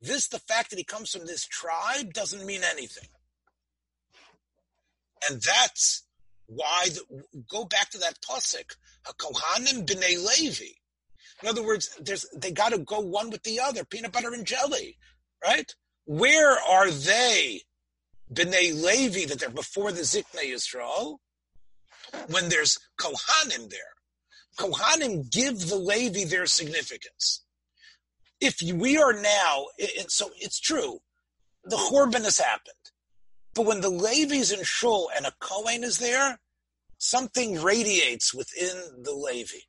This, 0.02 0.28
the 0.28 0.38
fact 0.38 0.70
that 0.70 0.78
he 0.78 0.84
comes 0.84 1.10
from 1.10 1.26
this 1.26 1.46
tribe, 1.46 2.12
doesn't 2.12 2.44
mean 2.44 2.60
anything. 2.62 3.08
And 5.28 5.40
that's 5.40 6.04
why, 6.46 6.86
the, 6.86 7.22
go 7.50 7.64
back 7.64 7.90
to 7.90 7.98
that 7.98 8.18
pasuk, 8.20 8.76
Kohanim 9.06 9.86
b'nei 9.86 10.16
Levi. 10.38 10.72
In 11.42 11.48
other 11.48 11.64
words, 11.64 11.96
there's, 12.00 12.26
they 12.36 12.50
got 12.50 12.72
to 12.72 12.78
go 12.78 13.00
one 13.00 13.30
with 13.30 13.42
the 13.42 13.60
other, 13.60 13.84
peanut 13.84 14.12
butter 14.12 14.32
and 14.32 14.46
jelly, 14.46 14.98
right? 15.44 15.74
Where 16.04 16.58
are 16.58 16.90
they, 16.90 17.62
b'nei 18.32 18.74
Levi, 18.74 19.26
that 19.26 19.40
they're 19.40 19.50
before 19.50 19.92
the 19.92 20.02
Zikne 20.02 20.52
Yisrael? 20.52 21.18
When 22.28 22.48
there's 22.48 22.78
Kohanim 23.00 23.68
there. 23.68 23.80
Kohanim 24.58 25.30
give 25.30 25.68
the 25.68 25.76
Levi 25.76 26.24
their 26.24 26.46
significance. 26.46 27.44
If 28.40 28.60
we 28.62 28.96
are 28.96 29.12
now, 29.12 29.66
so 30.08 30.30
it's 30.38 30.60
true, 30.60 31.00
the 31.64 31.76
Churban 31.76 32.24
has 32.24 32.38
happened. 32.38 32.74
But 33.56 33.64
when 33.64 33.80
the 33.80 33.88
Levi's 33.88 34.52
in 34.52 34.62
Shul 34.62 35.10
and 35.16 35.24
a 35.24 35.32
Kohen 35.40 35.82
is 35.82 35.98
there, 35.98 36.38
something 36.98 37.62
radiates 37.62 38.34
within 38.34 38.76
the 39.02 39.12
Levi. 39.12 39.60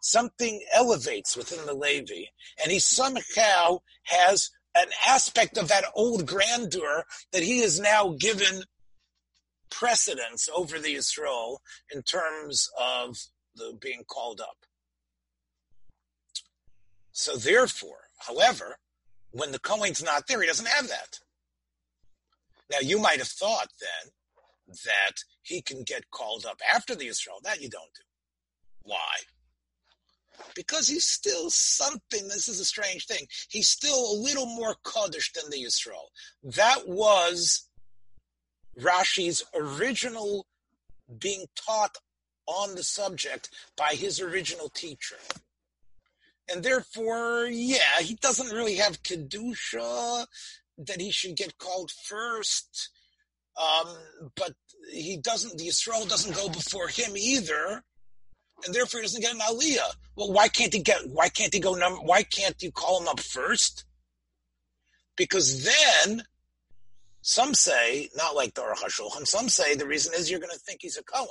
Something 0.00 0.64
elevates 0.72 1.36
within 1.36 1.66
the 1.66 1.74
Levi. 1.74 2.26
And 2.62 2.70
he 2.70 2.78
somehow 2.78 3.80
has 4.04 4.50
an 4.76 4.86
aspect 5.06 5.58
of 5.58 5.66
that 5.68 5.84
old 5.96 6.26
grandeur 6.26 7.04
that 7.32 7.42
he 7.42 7.60
is 7.60 7.80
now 7.80 8.14
given 8.20 8.62
precedence 9.68 10.48
over 10.54 10.78
the 10.78 10.94
Israel 10.94 11.60
in 11.92 12.02
terms 12.02 12.70
of 12.80 13.18
the 13.56 13.76
being 13.80 14.04
called 14.06 14.40
up. 14.40 14.58
So 17.10 17.36
therefore, 17.36 18.10
however, 18.18 18.76
when 19.32 19.50
the 19.50 19.58
Kohen's 19.58 20.02
not 20.02 20.28
there, 20.28 20.40
he 20.40 20.46
doesn't 20.46 20.68
have 20.68 20.88
that. 20.88 21.18
Now, 22.70 22.78
you 22.80 22.98
might 22.98 23.18
have 23.18 23.28
thought 23.28 23.68
then 23.80 24.12
that 24.84 25.16
he 25.42 25.60
can 25.60 25.82
get 25.82 26.10
called 26.10 26.46
up 26.46 26.60
after 26.74 26.94
the 26.94 27.06
Israel. 27.06 27.38
That 27.42 27.60
you 27.60 27.68
don't 27.68 27.92
do. 27.94 28.02
Why? 28.82 29.16
because 30.54 30.88
he's 30.88 31.04
still 31.04 31.50
something. 31.50 32.28
This 32.28 32.48
is 32.48 32.60
a 32.60 32.64
strange 32.64 33.06
thing. 33.06 33.26
He's 33.48 33.68
still 33.68 34.12
a 34.12 34.20
little 34.20 34.46
more 34.46 34.76
Kaddish 34.84 35.32
than 35.32 35.50
the 35.50 35.64
Yisrael. 35.64 36.08
That 36.42 36.88
was 36.88 37.68
Rashi's 38.78 39.44
original 39.54 40.46
being 41.18 41.46
taught 41.54 41.96
on 42.46 42.74
the 42.74 42.82
subject 42.82 43.50
by 43.76 43.94
his 43.94 44.20
original 44.20 44.68
teacher. 44.68 45.16
And 46.52 46.62
therefore, 46.62 47.46
yeah, 47.50 48.00
he 48.00 48.16
doesn't 48.16 48.54
really 48.54 48.76
have 48.76 49.02
Kedusha 49.02 50.26
that 50.78 51.00
he 51.00 51.10
should 51.10 51.36
get 51.36 51.58
called 51.58 51.90
first. 51.90 52.90
Um, 53.56 53.96
but 54.34 54.52
he 54.92 55.16
doesn't, 55.16 55.58
the 55.58 55.68
Yisrael 55.68 56.08
doesn't 56.08 56.34
go 56.34 56.48
before 56.48 56.88
him 56.88 57.16
either. 57.16 57.82
And 58.64 58.74
therefore 58.74 59.00
he 59.00 59.04
doesn't 59.04 59.20
get 59.20 59.34
an 59.34 59.40
aliyah. 59.40 59.94
Well, 60.16 60.32
why 60.32 60.48
can't 60.48 60.72
he 60.72 60.80
get, 60.80 61.08
why 61.08 61.28
can't 61.28 61.52
he 61.52 61.60
go 61.60 61.74
number, 61.74 62.00
why 62.00 62.22
can't 62.22 62.60
you 62.62 62.72
call 62.72 63.00
him 63.00 63.08
up 63.08 63.20
first? 63.20 63.84
Because 65.16 65.64
then 65.64 66.22
some 67.22 67.54
say, 67.54 68.10
not 68.16 68.34
like 68.34 68.54
the 68.54 68.62
Aruch 68.62 68.84
HaShulchan, 68.84 69.26
some 69.26 69.48
say 69.48 69.74
the 69.74 69.86
reason 69.86 70.12
is 70.14 70.30
you're 70.30 70.40
going 70.40 70.52
to 70.52 70.58
think 70.58 70.80
he's 70.82 70.96
a 70.96 71.04
Kohen. 71.04 71.28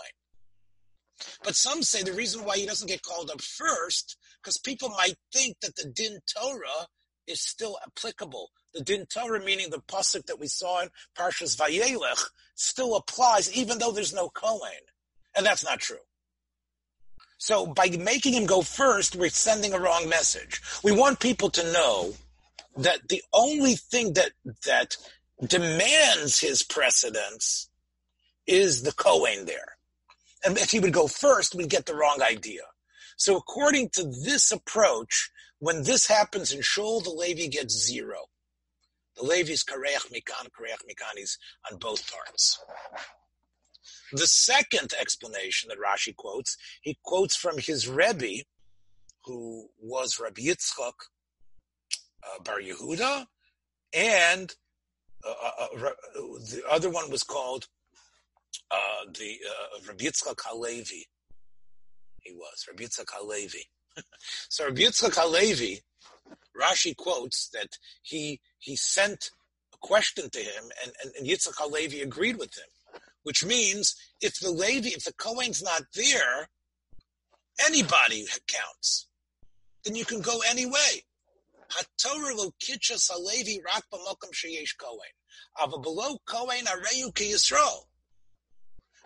But 1.44 1.56
some 1.56 1.84
say 1.84 2.04
the 2.04 2.14
reason 2.14 2.46
why 2.46 2.58
he 2.58 2.66
doesn't 2.66 2.88
get 2.88 3.04
called 3.04 3.30
up 3.30 3.42
first, 3.42 4.18
because 4.42 4.58
people 4.58 4.90
might 4.90 5.16
think 5.34 5.58
that 5.62 5.76
the 5.76 5.90
Din 5.90 6.20
Torah 6.36 6.88
is 7.28 7.42
still 7.42 7.78
applicable. 7.86 8.52
The 8.74 8.82
Din 8.82 9.06
Torah, 9.06 9.44
meaning 9.44 9.70
the 9.70 9.80
pasuk 9.80 10.26
that 10.26 10.40
we 10.40 10.48
saw 10.48 10.82
in 10.82 10.90
Parshas 11.18 11.58
Vayelech, 11.58 12.30
still 12.56 12.96
applies 12.96 13.52
even 13.56 13.80
though 13.80 13.92
there's 13.92 14.14
no 14.14 14.30
Kohen. 14.30 14.72
And 15.36 15.46
that's 15.46 15.64
not 15.64 15.80
true. 15.80 15.98
So 17.38 17.68
by 17.68 17.90
making 18.00 18.34
him 18.34 18.46
go 18.46 18.62
first, 18.62 19.16
we're 19.16 19.30
sending 19.30 19.74
a 19.74 19.80
wrong 19.80 20.08
message. 20.08 20.62
We 20.84 20.92
want 20.92 21.20
people 21.20 21.50
to 21.52 21.74
know 21.74 22.14
that 22.78 23.10
the 23.10 23.22
only 23.34 23.76
thing 23.76 24.14
that, 24.14 24.32
that 24.66 24.98
demands 25.46 26.40
his 26.40 26.64
precedence 26.64 27.70
is 28.48 28.84
the 28.84 28.94
Kohen 28.94 29.46
there. 29.46 29.78
And 30.46 30.58
if 30.58 30.72
he 30.72 30.80
would 30.80 30.94
go 30.94 31.08
first, 31.08 31.56
we'd 31.56 31.70
get 31.70 31.86
the 31.86 31.96
wrong 31.96 32.22
idea. 32.22 32.62
So 33.24 33.38
according 33.38 33.88
to 33.92 34.04
this 34.04 34.52
approach, 34.52 35.32
when 35.60 35.84
this 35.84 36.08
happens 36.08 36.52
in 36.52 36.62
Shul, 36.62 37.00
the 37.00 37.10
Levi 37.10 37.48
gets 37.48 37.74
zero. 37.74 38.26
The 39.16 39.24
Levi's 39.24 39.64
kareach 39.64 40.12
mikan, 40.12 40.50
kareach 40.52 40.84
mikan, 40.86 41.16
he's 41.16 41.40
on 41.72 41.78
both 41.78 42.12
parts. 42.12 42.60
The 44.12 44.28
second 44.28 44.92
explanation 45.00 45.70
that 45.70 45.78
Rashi 45.80 46.14
quotes, 46.14 46.58
he 46.82 46.98
quotes 47.02 47.34
from 47.34 47.58
his 47.58 47.88
Rebbe, 47.88 48.44
who 49.24 49.70
was 49.80 50.20
Rabbi 50.20 50.42
Yitzchak 50.42 50.92
uh, 52.28 52.44
Bar 52.44 52.60
Yehuda, 52.60 53.26
and 53.94 54.54
uh, 55.26 55.30
uh, 55.32 55.68
uh 55.72 55.90
the 56.52 56.62
other 56.70 56.90
one 56.90 57.10
was 57.10 57.24
called 57.24 57.70
uh, 58.70 59.06
the 59.18 59.38
uh, 59.50 59.80
Rabbi 59.88 60.04
Yitzchak 60.08 60.42
Halevi. 60.44 61.08
He 62.24 62.34
was 62.34 62.66
Rabbi 62.68 62.84
Yitzchak 62.84 63.10
Halevi. 63.12 63.66
so 64.50 64.66
Rabbi 64.66 64.82
Yitzchak 64.82 65.16
Halevi, 65.16 65.82
Rashi 66.60 66.96
quotes 66.96 67.50
that 67.50 67.78
he 68.02 68.40
he 68.60 68.76
sent 68.76 69.32
a 69.74 69.78
question 69.82 70.30
to 70.30 70.40
him, 70.40 70.64
and, 70.84 70.94
and, 71.04 71.12
and 71.16 71.28
Yitzchak 71.28 71.56
Halevi 71.58 72.02
agreed 72.02 72.38
with 72.38 72.58
him, 72.58 73.02
which 73.24 73.46
means 73.46 73.96
if 74.22 74.40
the 74.40 74.52
Levi, 74.52 74.90
if 74.90 75.04
the 75.04 75.14
Kohen's 75.14 75.62
not 75.62 75.84
there, 75.96 76.50
anybody 77.66 78.26
counts. 78.48 79.08
Then 79.84 79.96
you 79.96 80.06
can 80.06 80.22
go 80.22 80.42
any 80.48 80.66
way. 80.66 81.04
HaTorah 81.72 82.38
lo 82.38 82.52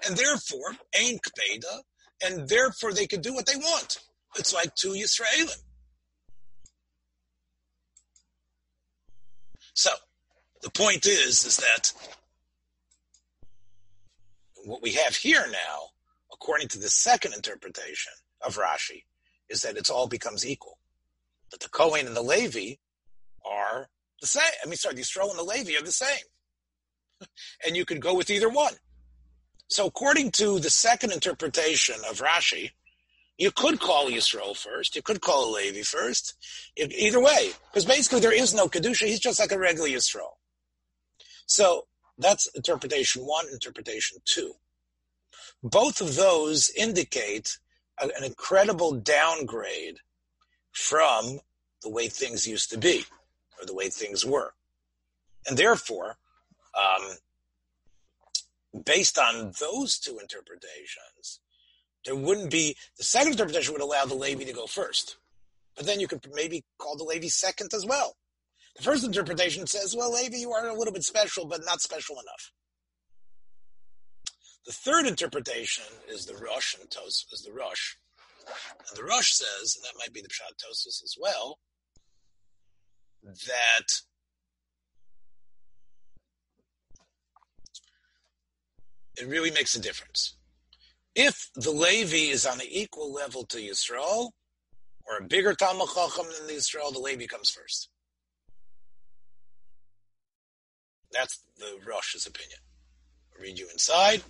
and 0.06 0.16
therefore 0.16 0.76
ain 0.96 1.20
kpeda, 1.20 1.82
and 2.24 2.48
therefore 2.48 2.94
they 2.94 3.08
could 3.08 3.22
do 3.22 3.34
what 3.34 3.46
they 3.46 3.56
want. 3.56 4.00
It's 4.38 4.54
like 4.54 4.76
two 4.76 4.94
Yisraelim. 4.94 5.58
So 9.74 9.92
the 10.62 10.72
point 10.72 11.06
is, 11.06 11.46
is 11.46 11.58
that 11.58 11.94
what 14.66 14.82
we 14.82 14.94
have 14.94 15.16
here 15.16 15.46
now, 15.50 15.92
according 16.34 16.68
to 16.70 16.80
the 16.80 16.90
second 16.90 17.34
interpretation 17.34 18.14
of 18.42 18.58
Rashi, 18.58 19.04
is 19.50 19.62
that 19.62 19.78
it 19.78 19.90
all 19.90 20.08
becomes 20.08 20.46
equal. 20.46 20.80
That 21.52 21.62
the 21.62 21.70
Kohen 21.70 22.08
and 22.08 22.16
the 22.16 22.22
Levi 22.22 22.76
are 23.46 23.88
the 24.20 24.28
same. 24.28 24.44
I 24.64 24.68
mean, 24.68 24.76
sorry, 24.76 24.96
the 24.96 25.02
Yisrael 25.02 25.30
and 25.30 25.40
the 25.40 25.44
Levi 25.44 25.78
are 25.80 25.86
the 25.86 25.92
same. 25.92 26.26
and 27.66 27.78
you 27.78 27.86
could 27.86 28.02
go 28.02 28.16
with 28.16 28.30
either 28.30 28.50
one. 28.50 28.74
So 29.68 29.86
according 29.86 30.32
to 30.32 30.60
the 30.60 30.70
second 30.70 31.12
interpretation 31.12 31.96
of 32.10 32.22
Rashi, 32.22 32.72
you 33.38 33.52
could 33.52 33.80
call 33.80 34.10
Yisrael 34.10 34.58
first. 34.58 34.96
You 34.96 35.02
could 35.02 35.22
call 35.22 35.52
Levi 35.54 35.84
first. 35.84 36.36
Either 36.76 37.20
way, 37.20 37.52
because 37.70 37.86
basically 37.86 38.20
there 38.20 38.34
is 38.34 38.54
no 38.54 38.68
kedusha. 38.68 39.06
He's 39.06 39.20
just 39.20 39.40
like 39.40 39.52
a 39.52 39.60
regular 39.60 39.90
Yisrael. 39.90 40.38
So 41.46 41.88
that's 42.18 42.48
interpretation 42.56 43.24
one. 43.24 43.46
Interpretation 43.52 44.18
two. 44.26 44.54
Both 45.62 46.02
of 46.02 46.16
those 46.16 46.72
indicate 46.76 47.60
an 48.00 48.24
incredible 48.24 48.94
downgrade 48.94 49.98
from 50.72 51.40
the 51.82 51.90
way 51.90 52.08
things 52.08 52.48
used 52.48 52.70
to 52.72 52.78
be, 52.78 53.06
or 53.60 53.66
the 53.66 53.74
way 53.74 53.90
things 53.90 54.26
were, 54.26 54.54
and 55.48 55.58
therefore, 55.58 56.18
um, 56.76 57.18
based 58.86 59.18
on 59.18 59.54
those 59.60 59.98
two 59.98 60.20
interpretations, 60.20 61.40
there 62.06 62.16
wouldn't 62.16 62.52
be 62.52 62.76
the 62.98 63.04
second 63.04 63.34
interpretation 63.34 63.74
would 63.74 63.82
allow 63.82 64.06
the 64.06 64.16
Levi 64.16 64.44
to 64.46 64.54
go 64.54 64.66
first. 64.66 65.18
But 65.76 65.86
then 65.86 66.00
you 66.00 66.08
could 66.08 66.26
maybe 66.34 66.64
call 66.78 66.98
the 66.98 67.04
Levi 67.04 67.28
second 67.28 67.74
as 67.74 67.86
well. 67.86 68.16
The 68.76 68.84
first 68.84 69.04
interpretation 69.04 69.68
says, 69.68 69.96
well, 69.98 70.14
Levi, 70.14 70.38
you 70.38 70.52
are 70.52 70.68
a 70.68 70.74
little 70.74 70.94
bit 70.94 71.04
special, 71.04 71.46
but 71.46 71.66
not 71.66 71.82
special 71.82 72.16
enough. 72.16 72.52
The 74.66 74.74
third 74.74 75.08
interpretation 75.08 75.86
is 76.10 76.26
the 76.26 76.36
Rosh 76.36 76.76
and 76.80 76.90
Tos 76.92 77.26
is 77.32 77.42
the 77.42 77.54
Rush. 77.54 77.98
And 78.48 78.98
the 78.98 79.04
Rosh 79.04 79.34
says, 79.34 79.76
and 79.76 79.84
that 79.84 79.98
might 80.00 80.14
be 80.14 80.22
the 80.22 80.28
Pshat 80.28 80.58
Tosus 80.58 81.04
as 81.04 81.16
well, 81.20 81.60
that 83.24 83.88
it 89.20 89.28
really 89.28 89.52
makes 89.52 89.76
a 89.76 89.82
difference. 89.82 90.36
If 91.16 91.50
the 91.56 91.72
Levi 91.72 92.32
is 92.32 92.46
on 92.46 92.60
an 92.60 92.68
equal 92.70 93.12
level 93.12 93.44
to 93.46 93.58
Yisrael, 93.58 94.32
or 95.08 95.18
a 95.18 95.24
bigger 95.24 95.54
Talmud 95.54 95.88
Chacham 95.94 96.26
than 96.38 96.48
the 96.48 96.54
Yisrael, 96.54 96.94
the 96.94 97.00
Levi 97.00 97.26
comes 97.26 97.50
first. 97.50 97.90
That's 101.12 101.40
the 101.58 101.80
Rosh's 101.88 102.28
opinion. 102.28 102.60
I'll 103.34 103.42
read 103.42 103.58
you 103.58 103.68
inside. 103.72 104.22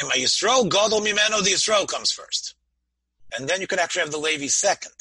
In 0.00 0.08
my 0.08 0.16
Yisrael, 0.16 0.68
Gadol 0.68 1.00
Mimeno, 1.00 1.42
the 1.42 1.50
Yisrael 1.50 1.86
comes 1.88 2.12
first. 2.12 2.54
And 3.36 3.48
then 3.48 3.60
you 3.60 3.66
can 3.66 3.78
actually 3.78 4.02
have 4.02 4.10
the 4.10 4.18
Levi 4.18 4.46
second. 4.46 4.92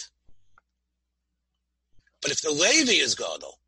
But 2.22 2.32
if 2.32 2.42
the 2.42 2.52
Levi 2.52 2.94
is 2.94 3.16
Gadol, 3.16 3.60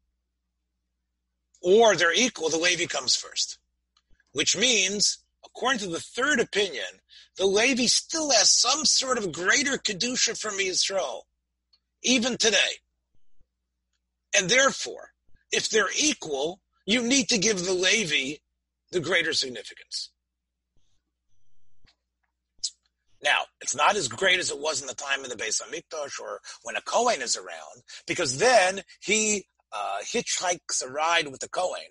or 1.62 1.96
they're 1.96 2.14
equal, 2.14 2.50
the 2.50 2.58
Levi 2.58 2.86
comes 2.86 3.16
first. 3.16 3.58
Which 4.32 4.56
means, 4.56 5.20
according 5.46 5.80
to 5.80 5.88
the 5.88 6.00
third 6.00 6.40
opinion, 6.40 6.86
the 7.38 7.46
Levi 7.46 7.86
still 7.86 8.32
has 8.32 8.52
some 8.52 8.86
sort 8.86 9.18
of 9.18 9.32
greater 9.32 9.78
Kedusha 9.78 10.40
from 10.40 10.60
Yisrael, 10.60 11.22
even 12.04 12.38
today. 12.38 12.80
And 14.38 14.50
therefore, 14.50 15.14
if 15.52 15.70
they're 15.70 15.90
equal, 15.98 16.62
you 16.86 17.02
need 17.02 17.30
to 17.30 17.38
give 17.38 17.66
the 17.66 17.74
Levi 17.74 18.38
the 18.92 19.00
greater 19.00 19.34
significance. 19.34 20.12
Now, 23.22 23.42
it's 23.62 23.76
not 23.76 23.96
as 23.96 24.08
great 24.08 24.40
as 24.40 24.50
it 24.50 24.60
was 24.60 24.82
in 24.82 24.88
the 24.88 24.94
time 24.94 25.24
of 25.24 25.30
the 25.30 25.36
Beis 25.36 25.62
Hamikdash 25.62 26.20
or 26.22 26.40
when 26.64 26.78
a 26.78 26.82
Kohen 26.82 27.22
is 27.22 27.36
around, 27.36 27.84
because 28.08 28.38
then 28.38 28.82
he 29.02 29.46
uh, 29.72 30.00
hitchhikes 30.04 30.84
a 30.86 30.90
ride 30.90 31.28
with 31.28 31.40
the 31.40 31.50
Kohen. 31.50 31.82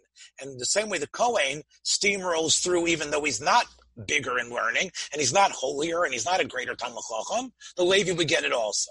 And 0.40 0.58
the 0.58 0.66
same 0.66 0.88
way 0.88 0.98
the 0.98 1.08
Kohen 1.08 1.62
steamrolls 1.84 2.62
through, 2.62 2.86
even 2.88 3.10
though 3.10 3.24
he's 3.24 3.40
not 3.40 3.66
bigger 4.06 4.38
in 4.38 4.50
learning, 4.50 4.90
and 5.12 5.20
he's 5.20 5.32
not 5.32 5.50
holier, 5.50 6.04
and 6.04 6.12
he's 6.12 6.26
not 6.26 6.40
a 6.40 6.44
greater 6.44 6.74
Talmud 6.74 7.02
the 7.76 7.84
Levi 7.84 8.12
would 8.12 8.28
get 8.28 8.44
it 8.44 8.52
also. 8.52 8.90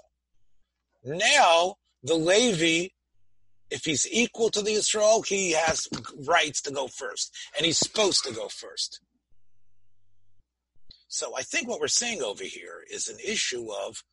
Now, 1.04 1.76
the 2.02 2.14
Levi, 2.14 2.88
if 3.70 3.84
he's 3.84 4.06
equal 4.10 4.50
to 4.50 4.62
the 4.62 4.72
Israel, 4.72 5.22
he 5.22 5.52
has 5.52 5.88
rights 6.26 6.62
to 6.62 6.70
go 6.70 6.88
first, 6.88 7.34
and 7.56 7.64
he's 7.64 7.78
supposed 7.78 8.24
to 8.24 8.34
go 8.34 8.48
first. 8.48 9.00
So 11.08 11.34
I 11.36 11.42
think 11.42 11.68
what 11.68 11.80
we're 11.80 11.88
seeing 11.88 12.22
over 12.22 12.44
here 12.44 12.84
is 12.90 13.08
an 13.08 13.16
issue 13.24 13.68
of 13.86 14.04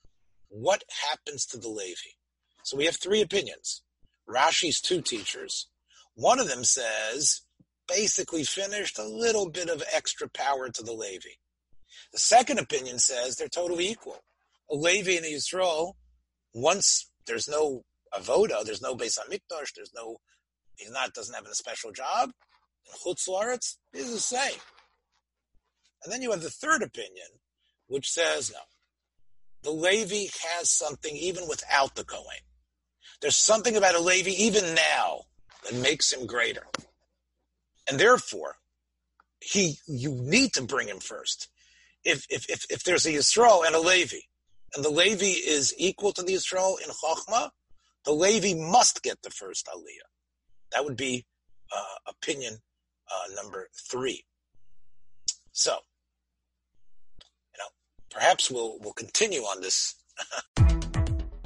what 0.48 0.84
happens 1.10 1.46
to 1.48 1.58
the 1.58 1.68
Levi. 1.68 2.16
So 2.64 2.78
we 2.78 2.86
have 2.86 2.96
three 2.96 3.22
opinions. 3.22 3.82
Rashi's 4.28 4.82
two 4.82 5.02
teachers. 5.02 5.68
One 6.16 6.40
of 6.40 6.48
them 6.48 6.64
says 6.64 7.42
basically 7.88 8.44
finished 8.44 8.98
a 8.98 9.08
little 9.08 9.50
bit 9.50 9.70
of 9.70 9.84
extra 9.94 10.28
power 10.30 10.70
to 10.70 10.84
the 10.84 10.94
Levi. 10.94 11.30
The 12.12 12.20
second 12.20 12.60
opinion 12.60 13.00
says 13.00 13.36
they're 13.36 13.48
totally 13.48 13.88
equal. 13.88 14.24
A 14.72 14.76
Levi 14.76 15.12
and 15.12 15.26
a 15.26 15.30
Yisrael, 15.34 15.94
once 16.54 17.12
there's 17.28 17.48
no 17.48 17.84
avoda, 18.14 18.64
there's 18.64 18.82
no 18.82 18.96
Beis 18.96 19.20
Hamikdash, 19.20 19.74
there's 19.76 19.92
no, 19.96 20.18
he's 20.78 20.92
not, 20.92 21.14
doesn't 21.14 21.36
have 21.36 21.46
a 21.46 21.54
special 21.54 21.92
job, 21.92 22.32
in 22.88 22.94
Chutz 22.94 23.28
La'aretz, 23.28 23.78
is 23.94 24.12
the 24.12 24.20
same. 24.20 24.60
And 26.04 26.12
then 26.12 26.22
you 26.22 26.32
have 26.32 26.42
the 26.42 26.50
third 26.50 26.82
opinion, 26.82 27.28
which 27.88 28.10
says 28.10 28.52
no. 28.52 28.60
The 29.64 29.72
Levi 29.72 30.28
has 30.48 30.70
something 30.70 31.16
even 31.16 31.48
without 31.48 31.96
the 31.96 32.04
Kohen. 32.04 32.45
There's 33.26 33.38
something 33.38 33.76
about 33.76 33.96
a 33.96 34.00
Levi 34.00 34.30
even 34.38 34.76
now 34.76 35.22
that 35.64 35.74
makes 35.74 36.14
him 36.14 36.28
greater. 36.28 36.68
And 37.90 38.00
therefore, 38.00 38.58
he 39.40 39.80
you 39.88 40.12
need 40.12 40.54
to 40.54 40.62
bring 40.62 40.88
him 40.88 41.00
first. 41.00 41.48
If 42.04 42.28
if 42.30 42.48
if, 42.48 42.68
if 42.70 42.84
there's 42.84 43.08
a 43.08 43.12
Yisrael 43.12 43.66
and 43.66 43.74
a 43.74 43.80
Levi, 43.80 44.18
and 44.76 44.86
the 44.86 44.92
Levi 44.92 45.40
is 45.44 45.74
equal 45.76 46.12
to 46.12 46.22
the 46.22 46.34
Yisrael 46.34 46.76
in 46.80 46.92
Chachma, 46.92 47.50
the 48.04 48.12
Levi 48.12 48.54
must 48.54 49.02
get 49.02 49.24
the 49.24 49.32
first 49.32 49.68
Aliyah. 49.74 50.12
That 50.74 50.86
would 50.86 50.96
be 50.96 51.26
uh, 51.76 51.96
opinion 52.08 52.60
uh, 53.12 53.42
number 53.42 53.70
three. 53.90 54.24
So, 55.52 55.80
you 57.22 57.58
know, 57.58 57.70
perhaps 58.12 58.52
we'll 58.52 58.78
we'll 58.82 58.94
continue 58.94 59.42
on 59.42 59.62
this. 59.62 59.96